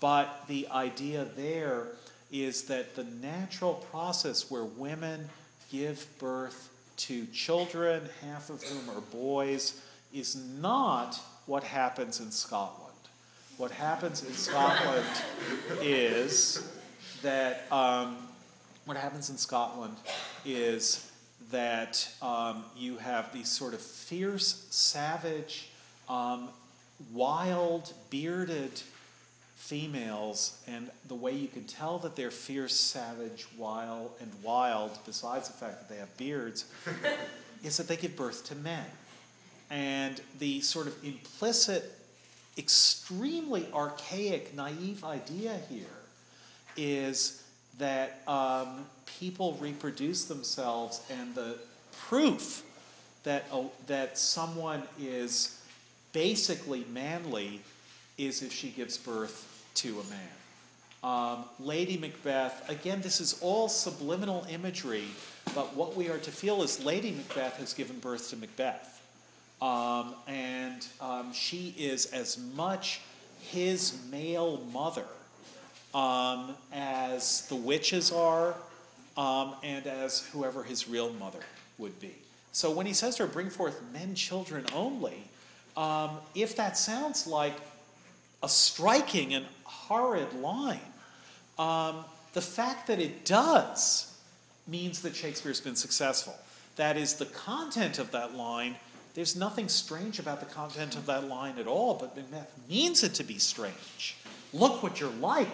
But 0.00 0.44
the 0.48 0.68
idea 0.68 1.26
there 1.36 1.86
is 2.30 2.64
that 2.64 2.96
the 2.96 3.04
natural 3.04 3.74
process 3.90 4.50
where 4.50 4.64
women 4.64 5.28
give 5.70 6.06
birth 6.18 6.70
to 6.96 7.26
children, 7.26 8.02
half 8.22 8.50
of 8.50 8.62
whom 8.62 8.96
are 8.96 9.00
boys, 9.00 9.82
is 10.12 10.36
not 10.36 11.20
what 11.46 11.62
happens 11.62 12.20
in 12.20 12.30
Scotland. 12.30 12.81
What 13.58 13.70
happens 13.70 14.24
in 14.24 14.32
Scotland 14.32 15.06
is 15.82 16.68
that 17.22 17.70
um, 17.70 18.16
what 18.86 18.96
happens 18.96 19.30
in 19.30 19.36
Scotland 19.36 19.96
is 20.44 21.10
that 21.50 22.08
um, 22.22 22.64
you 22.76 22.96
have 22.96 23.32
these 23.32 23.48
sort 23.48 23.74
of 23.74 23.80
fierce, 23.80 24.66
savage, 24.70 25.68
um, 26.08 26.48
wild, 27.12 27.92
bearded 28.10 28.80
females, 29.56 30.58
and 30.66 30.90
the 31.06 31.14
way 31.14 31.32
you 31.32 31.46
can 31.46 31.64
tell 31.64 31.98
that 31.98 32.16
they're 32.16 32.30
fierce, 32.30 32.74
savage, 32.74 33.46
wild, 33.56 34.10
and 34.20 34.30
wild, 34.42 34.98
besides 35.06 35.48
the 35.48 35.54
fact 35.54 35.78
that 35.78 35.88
they 35.88 36.00
have 36.00 36.16
beards, 36.16 36.64
is 37.64 37.76
that 37.76 37.86
they 37.86 37.96
give 37.96 38.16
birth 38.16 38.44
to 38.46 38.54
men. 38.56 38.84
And 39.70 40.20
the 40.38 40.60
sort 40.62 40.86
of 40.86 41.04
implicit, 41.04 41.96
extremely 42.58 43.66
archaic, 43.72 44.54
naive 44.54 45.04
idea 45.04 45.58
here 45.68 45.86
is 46.76 47.42
that 47.78 48.22
um, 48.28 48.84
people 49.06 49.56
reproduce 49.60 50.24
themselves, 50.24 51.02
and 51.10 51.34
the 51.34 51.56
proof 52.08 52.62
that, 53.24 53.44
uh, 53.52 53.62
that 53.86 54.18
someone 54.18 54.82
is 55.00 55.60
basically 56.12 56.84
manly 56.92 57.60
is 58.18 58.42
if 58.42 58.52
she 58.52 58.68
gives 58.70 58.98
birth 58.98 59.70
to 59.74 60.00
a 60.00 60.04
man. 60.04 60.28
Um, 61.02 61.44
Lady 61.58 61.96
Macbeth, 61.96 62.68
again, 62.68 63.00
this 63.00 63.20
is 63.20 63.38
all 63.40 63.68
subliminal 63.68 64.46
imagery, 64.48 65.06
but 65.54 65.74
what 65.74 65.96
we 65.96 66.08
are 66.08 66.18
to 66.18 66.30
feel 66.30 66.62
is 66.62 66.84
Lady 66.84 67.10
Macbeth 67.10 67.56
has 67.56 67.74
given 67.74 67.98
birth 67.98 68.30
to 68.30 68.36
Macbeth. 68.36 68.91
Um, 69.62 70.16
and 70.26 70.84
um, 71.00 71.32
she 71.32 71.72
is 71.78 72.06
as 72.06 72.36
much 72.56 73.00
his 73.40 73.96
male 74.10 74.60
mother 74.72 75.04
um, 75.94 76.56
as 76.72 77.46
the 77.46 77.54
witches 77.54 78.10
are, 78.10 78.56
um, 79.16 79.54
and 79.62 79.86
as 79.86 80.26
whoever 80.32 80.64
his 80.64 80.88
real 80.88 81.12
mother 81.12 81.38
would 81.78 81.98
be. 82.00 82.12
So 82.50 82.72
when 82.72 82.86
he 82.86 82.92
says 82.92 83.14
to 83.16 83.26
her, 83.26 83.32
bring 83.32 83.50
forth 83.50 83.80
men 83.92 84.16
children 84.16 84.66
only, 84.74 85.22
um, 85.76 86.18
if 86.34 86.56
that 86.56 86.76
sounds 86.76 87.28
like 87.28 87.54
a 88.42 88.48
striking 88.48 89.32
and 89.32 89.46
horrid 89.62 90.32
line, 90.34 90.80
um, 91.56 92.04
the 92.32 92.42
fact 92.42 92.88
that 92.88 92.98
it 92.98 93.24
does 93.24 94.12
means 94.66 95.02
that 95.02 95.14
Shakespeare's 95.14 95.60
been 95.60 95.76
successful. 95.76 96.34
That 96.74 96.96
is, 96.96 97.14
the 97.14 97.26
content 97.26 98.00
of 98.00 98.10
that 98.10 98.34
line, 98.34 98.74
there's 99.14 99.36
nothing 99.36 99.68
strange 99.68 100.18
about 100.18 100.40
the 100.40 100.46
content 100.46 100.96
of 100.96 101.06
that 101.06 101.28
line 101.28 101.58
at 101.58 101.66
all, 101.66 101.94
but 101.94 102.16
Macbeth 102.16 102.50
means 102.68 103.02
it 103.02 103.14
to 103.14 103.24
be 103.24 103.38
strange. 103.38 104.16
Look 104.52 104.82
what 104.82 105.00
you're 105.00 105.10
like. 105.10 105.48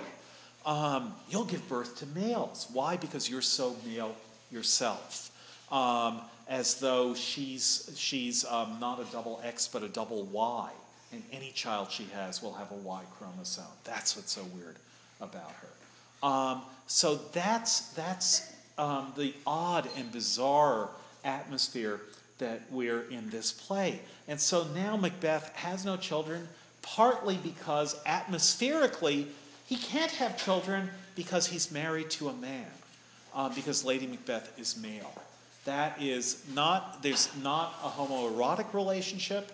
Um, 0.64 1.14
you'll 1.28 1.44
give 1.44 1.66
birth 1.68 1.98
to 1.98 2.06
males. 2.06 2.68
Why? 2.72 2.96
Because 2.96 3.28
you're 3.28 3.42
so 3.42 3.76
male 3.86 4.14
yourself. 4.50 5.30
Um, 5.72 6.20
as 6.48 6.76
though 6.76 7.14
she's, 7.14 7.92
she's 7.96 8.44
um, 8.44 8.78
not 8.80 9.00
a 9.00 9.12
double 9.12 9.40
X 9.44 9.68
but 9.68 9.82
a 9.82 9.88
double 9.88 10.24
Y 10.24 10.70
and 11.12 11.22
any 11.32 11.50
child 11.50 11.90
she 11.90 12.04
has 12.14 12.42
will 12.42 12.54
have 12.54 12.70
a 12.70 12.74
Y 12.74 13.02
chromosome. 13.18 13.64
That's 13.84 14.16
what's 14.16 14.32
so 14.32 14.44
weird 14.54 14.76
about 15.20 15.52
her. 15.52 16.26
Um, 16.26 16.62
so 16.86 17.16
that's 17.32 17.88
that's 17.90 18.52
um, 18.76 19.12
the 19.16 19.34
odd 19.46 19.88
and 19.96 20.10
bizarre 20.10 20.88
atmosphere 21.24 22.00
that 22.38 22.62
we're 22.70 23.02
in 23.10 23.30
this 23.30 23.52
play. 23.52 24.00
And 24.26 24.40
so 24.40 24.66
now 24.74 24.96
Macbeth 24.96 25.54
has 25.56 25.84
no 25.84 25.96
children, 25.96 26.48
partly 26.82 27.36
because 27.36 27.96
atmospherically 28.06 29.26
he 29.66 29.76
can't 29.76 30.12
have 30.12 30.42
children 30.42 30.90
because 31.14 31.46
he's 31.46 31.70
married 31.70 32.10
to 32.10 32.28
a 32.28 32.34
man, 32.34 32.66
uh, 33.34 33.48
because 33.50 33.84
Lady 33.84 34.06
Macbeth 34.06 34.58
is 34.58 34.76
male. 34.80 35.12
That 35.64 36.00
is 36.00 36.42
not, 36.54 37.02
there's 37.02 37.28
not 37.42 37.74
a 37.84 37.88
homoerotic 37.88 38.72
relationship. 38.72 39.52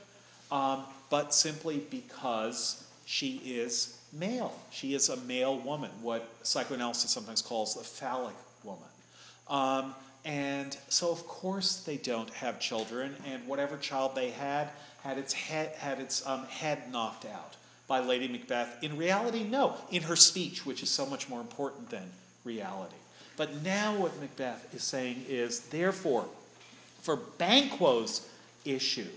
Um, 0.53 0.85
but 1.11 1.33
simply 1.33 1.79
because 1.91 2.85
she 3.07 3.37
is 3.45 3.99
male. 4.13 4.53
She 4.71 4.95
is 4.95 5.11
a 5.11 5.17
male 5.19 5.59
woman, 5.59 5.91
what 6.03 6.29
psychoanalysis 6.43 7.11
sometimes 7.11 7.43
calls 7.43 7.77
a 7.77 7.85
phallic 7.85 8.35
woman. 8.63 8.89
Um, 9.49 9.95
and 10.25 10.77
so, 10.89 11.11
of 11.11 11.27
course, 11.27 11.83
they 11.83 11.97
don't 11.99 12.31
have 12.31 12.59
children, 12.59 13.15
and 13.27 13.47
whatever 13.47 13.77
child 13.77 14.15
they 14.15 14.31
had 14.31 14.71
had 15.03 15.19
its 15.19 15.35
head, 15.35 15.73
had 15.77 16.01
its, 16.01 16.27
um, 16.27 16.47
head 16.47 16.91
knocked 16.91 17.27
out 17.27 17.57
by 17.87 18.01
Lady 18.01 18.27
Macbeth. 18.27 18.83
In 18.83 18.97
reality, 18.97 19.45
no. 19.45 19.77
In 19.91 20.03
her 20.03 20.17
speech, 20.17 20.65
which 20.65 20.83
is 20.83 20.89
so 20.89 21.05
much 21.05 21.29
more 21.29 21.41
important 21.41 21.91
than 21.91 22.11
reality. 22.43 22.95
But 23.37 23.63
now, 23.63 23.95
what 23.97 24.19
Macbeth 24.19 24.75
is 24.75 24.83
saying 24.83 25.27
is, 25.29 25.61
therefore, 25.61 26.27
for 27.03 27.17
Banquo's 27.17 28.27
issue, 28.65 29.11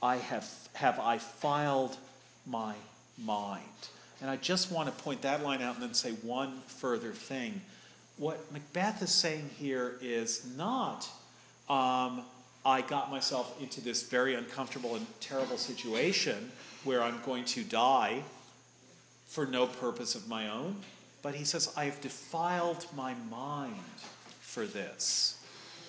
I 0.00 0.16
have, 0.16 0.48
have 0.74 1.00
I 1.00 1.18
filed 1.18 1.96
my 2.46 2.74
mind. 3.18 3.62
And 4.20 4.30
I 4.30 4.36
just 4.36 4.70
want 4.70 4.86
to 4.96 5.02
point 5.02 5.22
that 5.22 5.42
line 5.42 5.62
out 5.62 5.74
and 5.74 5.82
then 5.82 5.94
say 5.94 6.12
one 6.12 6.60
further 6.66 7.10
thing. 7.10 7.60
What 8.16 8.52
Macbeth 8.52 9.02
is 9.02 9.10
saying 9.10 9.50
here 9.58 9.96
is 10.00 10.46
not, 10.56 11.08
um, 11.68 12.22
I 12.64 12.82
got 12.86 13.10
myself 13.10 13.60
into 13.60 13.80
this 13.80 14.04
very 14.04 14.34
uncomfortable 14.34 14.94
and 14.94 15.06
terrible 15.20 15.58
situation 15.58 16.52
where 16.84 17.02
I'm 17.02 17.20
going 17.24 17.44
to 17.46 17.64
die 17.64 18.22
for 19.26 19.46
no 19.46 19.66
purpose 19.66 20.14
of 20.14 20.28
my 20.28 20.48
own, 20.48 20.76
but 21.22 21.34
he 21.34 21.44
says, 21.44 21.72
I 21.76 21.86
have 21.86 22.00
defiled 22.00 22.86
my 22.94 23.14
mind 23.30 23.74
for 24.40 24.64
this. 24.64 25.42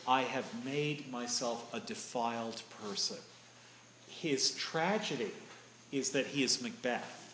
I 0.07 0.21
have 0.21 0.45
made 0.65 1.11
myself 1.11 1.71
a 1.73 1.79
defiled 1.79 2.61
person. 2.83 3.17
His 4.07 4.55
tragedy 4.55 5.31
is 5.91 6.11
that 6.11 6.25
he 6.27 6.43
is 6.43 6.61
Macbeth. 6.61 7.24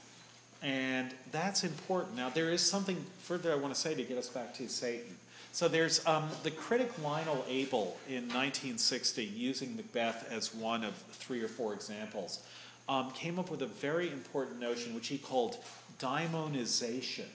And 0.61 1.11
that's 1.31 1.63
important. 1.63 2.15
Now, 2.15 2.29
there 2.29 2.51
is 2.51 2.61
something 2.61 3.03
further 3.19 3.51
I 3.51 3.55
want 3.55 3.73
to 3.73 3.79
say 3.79 3.95
to 3.95 4.03
get 4.03 4.17
us 4.17 4.29
back 4.29 4.53
to 4.55 4.69
Seyton. 4.69 5.17
So 5.53 5.67
there's 5.67 6.05
um, 6.07 6.29
the 6.43 6.51
critic 6.51 6.91
Lionel 7.03 7.43
Abel 7.49 7.97
in 8.07 8.23
1960, 8.29 9.23
using 9.23 9.75
Macbeth 9.75 10.31
as 10.31 10.53
one 10.53 10.83
of 10.83 10.95
three 11.11 11.41
or 11.41 11.49
four 11.49 11.73
examples, 11.73 12.43
um, 12.88 13.11
came 13.11 13.38
up 13.38 13.51
with 13.51 13.61
a 13.61 13.67
very 13.67 14.09
important 14.09 14.59
notion 14.59 14.95
which 14.95 15.07
he 15.07 15.17
called 15.17 15.57
daimonization, 15.99 17.25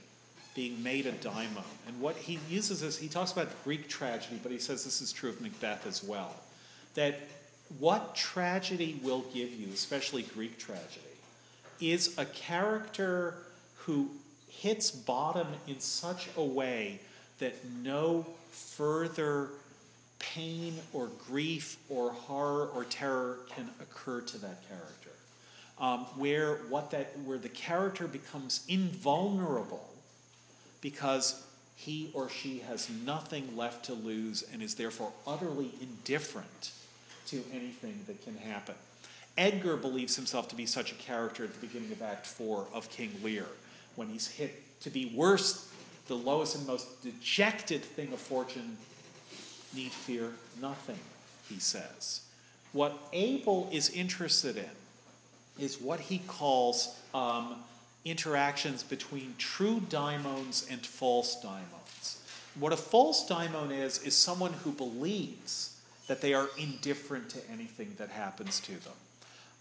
being 0.54 0.82
made 0.82 1.06
a 1.06 1.12
daimon. 1.12 1.64
And 1.86 2.00
what 2.00 2.16
he 2.16 2.38
uses 2.48 2.82
is 2.82 2.96
he 2.96 3.08
talks 3.08 3.32
about 3.32 3.48
Greek 3.64 3.88
tragedy, 3.88 4.40
but 4.42 4.50
he 4.50 4.58
says 4.58 4.82
this 4.84 5.02
is 5.02 5.12
true 5.12 5.28
of 5.28 5.40
Macbeth 5.42 5.86
as 5.86 6.02
well. 6.02 6.34
That 6.94 7.20
what 7.78 8.14
tragedy 8.14 8.98
will 9.02 9.24
give 9.34 9.52
you, 9.52 9.68
especially 9.74 10.22
Greek 10.22 10.58
tragedy, 10.58 11.05
is 11.80 12.16
a 12.18 12.24
character 12.24 13.34
who 13.78 14.10
hits 14.48 14.90
bottom 14.90 15.46
in 15.66 15.80
such 15.80 16.28
a 16.36 16.44
way 16.44 17.00
that 17.38 17.54
no 17.82 18.26
further 18.50 19.50
pain 20.18 20.74
or 20.92 21.08
grief 21.28 21.76
or 21.88 22.12
horror 22.12 22.68
or 22.74 22.84
terror 22.84 23.38
can 23.48 23.68
occur 23.80 24.20
to 24.22 24.38
that 24.38 24.66
character. 24.68 25.10
Um, 25.78 26.00
where 26.16 26.56
what 26.70 26.90
that 26.92 27.18
where 27.24 27.36
the 27.36 27.50
character 27.50 28.08
becomes 28.08 28.64
invulnerable 28.66 29.86
because 30.80 31.44
he 31.74 32.10
or 32.14 32.30
she 32.30 32.60
has 32.60 32.88
nothing 33.04 33.54
left 33.56 33.84
to 33.86 33.92
lose 33.92 34.42
and 34.52 34.62
is 34.62 34.74
therefore 34.76 35.12
utterly 35.26 35.70
indifferent 35.80 36.72
to 37.26 37.44
anything 37.52 38.00
that 38.06 38.24
can 38.24 38.36
happen. 38.38 38.74
Edgar 39.38 39.76
believes 39.76 40.16
himself 40.16 40.48
to 40.48 40.56
be 40.56 40.66
such 40.66 40.92
a 40.92 40.94
character 40.96 41.44
at 41.44 41.52
the 41.52 41.66
beginning 41.66 41.92
of 41.92 42.02
Act 42.02 42.26
4 42.26 42.66
of 42.72 42.88
King 42.90 43.12
Lear, 43.22 43.46
when 43.94 44.08
he's 44.08 44.28
hit 44.28 44.62
to 44.80 44.90
be 44.90 45.12
worse, 45.14 45.70
the 46.08 46.14
lowest 46.14 46.56
and 46.56 46.66
most 46.66 47.02
dejected 47.02 47.82
thing 47.82 48.12
of 48.12 48.18
fortune, 48.18 48.76
need 49.74 49.92
fear 49.92 50.32
nothing, 50.60 50.98
he 51.48 51.58
says. 51.58 52.22
What 52.72 52.96
Abel 53.12 53.68
is 53.72 53.90
interested 53.90 54.56
in 54.56 54.70
is 55.58 55.80
what 55.80 56.00
he 56.00 56.18
calls 56.26 56.94
um, 57.14 57.56
interactions 58.04 58.82
between 58.82 59.34
true 59.38 59.80
daimons 59.88 60.66
and 60.70 60.84
false 60.84 61.40
daimons. 61.40 62.22
What 62.58 62.72
a 62.72 62.76
false 62.76 63.26
daimon 63.26 63.72
is, 63.72 64.02
is 64.02 64.16
someone 64.16 64.52
who 64.52 64.72
believes 64.72 65.78
that 66.06 66.20
they 66.20 66.32
are 66.32 66.48
indifferent 66.56 67.28
to 67.30 67.38
anything 67.50 67.94
that 67.98 68.10
happens 68.10 68.60
to 68.60 68.72
them. 68.72 68.92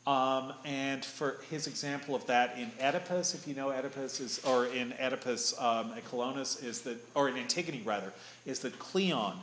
Um, 0.08 0.54
and 0.64 1.04
for 1.04 1.38
his 1.50 1.66
example 1.66 2.14
of 2.14 2.28
that 2.28 2.58
in 2.58 2.72
Oedipus, 2.80 3.34
if 3.34 3.48
you 3.48 3.56
know 3.56 3.72
Oedipus, 3.72 4.20
is, 4.20 4.40
or 4.46 4.68
in 4.68 4.94
Oedipus 5.00 5.60
um, 5.60 5.94
at 5.98 6.06
Colonus, 6.06 6.64
is 6.64 6.82
that, 6.82 6.98
or 7.16 7.28
in 7.28 7.38
Antigone 7.38 7.82
rather, 7.84 8.14
is 8.46 8.60
that 8.60 8.78
Creon 8.78 9.40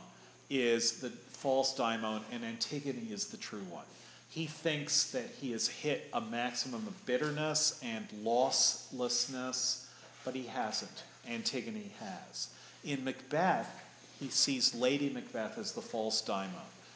is 0.49 1.01
the 1.01 1.09
false 1.09 1.75
daimon 1.75 2.21
and 2.31 2.45
Antigone 2.45 3.09
is 3.11 3.27
the 3.27 3.37
true 3.37 3.63
one. 3.69 3.83
He 4.29 4.45
thinks 4.47 5.11
that 5.11 5.27
he 5.41 5.51
has 5.51 5.67
hit 5.67 6.09
a 6.13 6.21
maximum 6.21 6.87
of 6.87 7.05
bitterness 7.05 7.79
and 7.83 8.07
losslessness, 8.23 9.85
but 10.23 10.33
he 10.33 10.43
hasn't. 10.43 11.03
Antigone 11.29 11.91
has. 11.99 12.47
In 12.83 13.03
Macbeth, 13.03 13.69
he 14.19 14.29
sees 14.29 14.73
Lady 14.73 15.09
Macbeth 15.09 15.57
as 15.57 15.73
the 15.73 15.81
false 15.81 16.21
daimon. 16.21 16.49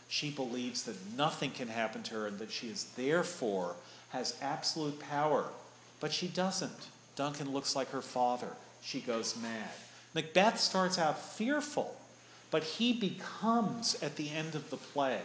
She 0.08 0.30
believes 0.30 0.84
that 0.84 0.96
nothing 1.18 1.52
can 1.52 1.68
happen 1.68 2.04
to 2.04 2.16
her 2.16 2.28
and 2.28 2.40
that 2.40 2.52
she 2.52 2.68
is 2.68 2.86
therefore 2.96 3.76
has 4.10 4.38
absolute 4.42 5.00
power. 5.00 5.46
But 6.00 6.14
she 6.14 6.28
doesn't. 6.28 6.88
Duncan 7.16 7.52
looks 7.52 7.76
like 7.76 7.90
her 7.90 8.02
father. 8.02 8.50
She 8.82 9.02
goes 9.02 9.36
mad. 9.36 9.70
Macbeth 10.14 10.60
starts 10.60 10.98
out 10.98 11.20
fearful, 11.20 11.96
but 12.52 12.64
he 12.64 12.94
becomes, 12.94 14.02
at 14.02 14.16
the 14.16 14.30
end 14.30 14.56
of 14.56 14.70
the 14.70 14.78
play, 14.78 15.22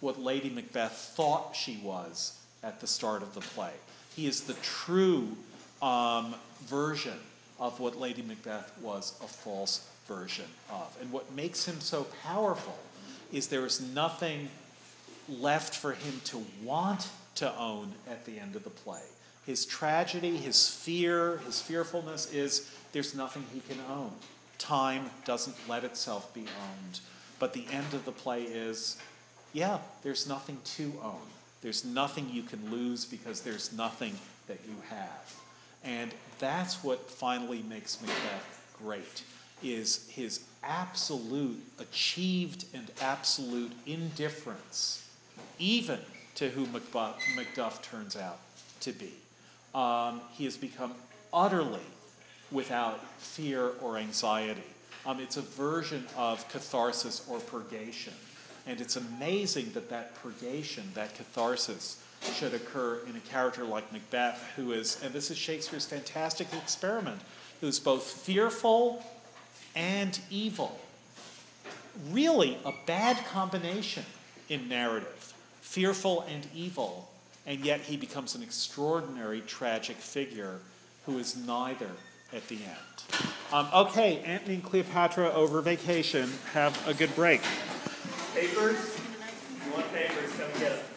what 0.00 0.20
Lady 0.20 0.50
Macbeth 0.50 1.12
thought 1.16 1.56
she 1.56 1.80
was 1.82 2.38
at 2.62 2.80
the 2.80 2.86
start 2.86 3.22
of 3.22 3.34
the 3.34 3.40
play. 3.40 3.72
He 4.14 4.26
is 4.26 4.42
the 4.42 4.54
true 4.54 5.28
um, 5.80 6.34
version 6.64 7.18
of 7.58 7.80
what 7.80 7.98
Lady 7.98 8.22
Macbeth 8.22 8.72
was 8.80 9.14
a 9.22 9.26
false 9.26 9.88
version 10.06 10.46
of. 10.70 10.96
And 11.00 11.10
what 11.10 11.32
makes 11.32 11.64
him 11.64 11.80
so 11.80 12.06
powerful 12.22 12.76
is 13.32 13.48
there 13.48 13.66
is 13.66 13.80
nothing 13.80 14.48
left 15.28 15.74
for 15.74 15.92
him 15.92 16.20
to 16.24 16.44
want 16.62 17.08
to 17.36 17.58
own 17.58 17.92
at 18.08 18.24
the 18.26 18.38
end 18.38 18.54
of 18.56 18.64
the 18.64 18.70
play. 18.70 19.02
His 19.46 19.64
tragedy, 19.64 20.36
his 20.36 20.68
fear, 20.68 21.38
his 21.38 21.60
fearfulness 21.60 22.32
is 22.32 22.70
there's 22.92 23.14
nothing 23.14 23.44
he 23.52 23.60
can 23.60 23.78
own. 23.90 24.12
Time 24.58 25.10
doesn't 25.24 25.56
let 25.68 25.82
itself 25.82 26.32
be 26.34 26.42
owned. 26.42 27.00
But 27.38 27.52
the 27.52 27.64
end 27.72 27.94
of 27.94 28.04
the 28.04 28.12
play 28.12 28.42
is 28.42 28.96
yeah, 29.52 29.78
there's 30.02 30.28
nothing 30.28 30.58
to 30.76 30.92
own. 31.02 31.20
There's 31.60 31.84
nothing 31.84 32.30
you 32.30 32.42
can 32.42 32.70
lose 32.70 33.04
because 33.04 33.42
there's 33.42 33.72
nothing 33.72 34.14
that 34.46 34.58
you 34.66 34.74
have. 34.88 35.34
And 35.84 36.12
that's 36.38 36.82
what 36.82 37.10
finally 37.10 37.62
makes 37.68 38.00
Macbeth 38.00 38.74
great 38.82 39.24
is 39.62 40.08
his 40.08 40.40
absolute 40.62 41.62
achieved 41.78 42.66
and 42.74 42.90
absolute 43.00 43.72
indifference 43.86 45.08
even 45.58 45.98
to 46.34 46.48
who 46.48 46.66
Macduff 46.66 47.82
turns 47.82 48.16
out 48.16 48.38
to 48.80 48.92
be. 48.92 49.12
Um, 49.74 50.20
he 50.32 50.44
has 50.44 50.56
become 50.56 50.94
utterly 51.32 51.80
without 52.50 53.00
fear 53.18 53.72
or 53.80 53.96
anxiety. 53.96 54.62
Um, 55.06 55.20
it's 55.20 55.36
a 55.36 55.42
version 55.42 56.06
of 56.16 56.46
catharsis 56.48 57.26
or 57.28 57.40
purgation. 57.40 58.12
And 58.66 58.80
it's 58.80 58.96
amazing 58.96 59.72
that 59.72 59.90
that 59.90 60.14
purgation, 60.22 60.84
that 60.94 61.14
catharsis, 61.14 62.02
should 62.34 62.54
occur 62.54 63.00
in 63.08 63.16
a 63.16 63.20
character 63.20 63.64
like 63.64 63.92
Macbeth, 63.92 64.52
who 64.54 64.72
is, 64.72 65.00
and 65.02 65.12
this 65.12 65.30
is 65.30 65.36
Shakespeare's 65.36 65.86
fantastic 65.86 66.46
experiment, 66.54 67.20
who's 67.60 67.80
both 67.80 68.04
fearful 68.04 69.04
and 69.74 70.18
evil. 70.30 70.78
Really, 72.10 72.58
a 72.64 72.72
bad 72.86 73.16
combination 73.26 74.04
in 74.48 74.68
narrative 74.68 75.32
fearful 75.72 76.22
and 76.28 76.46
evil, 76.54 77.08
and 77.46 77.60
yet 77.60 77.80
he 77.80 77.96
becomes 77.96 78.34
an 78.34 78.42
extraordinary 78.42 79.40
tragic 79.40 79.96
figure 79.96 80.58
who 81.06 81.18
is 81.18 81.34
neither 81.34 81.88
at 82.34 82.46
the 82.48 82.56
end. 82.56 83.24
Um, 83.52 83.66
okay, 83.74 84.18
Antony 84.18 84.56
and 84.56 84.64
Cleopatra 84.64 85.30
over 85.32 85.62
vacation. 85.62 86.30
Have 86.52 86.76
a 86.86 86.92
good 86.92 87.14
break. 87.14 87.40
Papers? 88.34 88.98
You 89.66 89.72
want 89.72 89.90
papers, 89.94 90.30
come 90.32 90.50
get 90.60 90.76
them. 90.76 90.91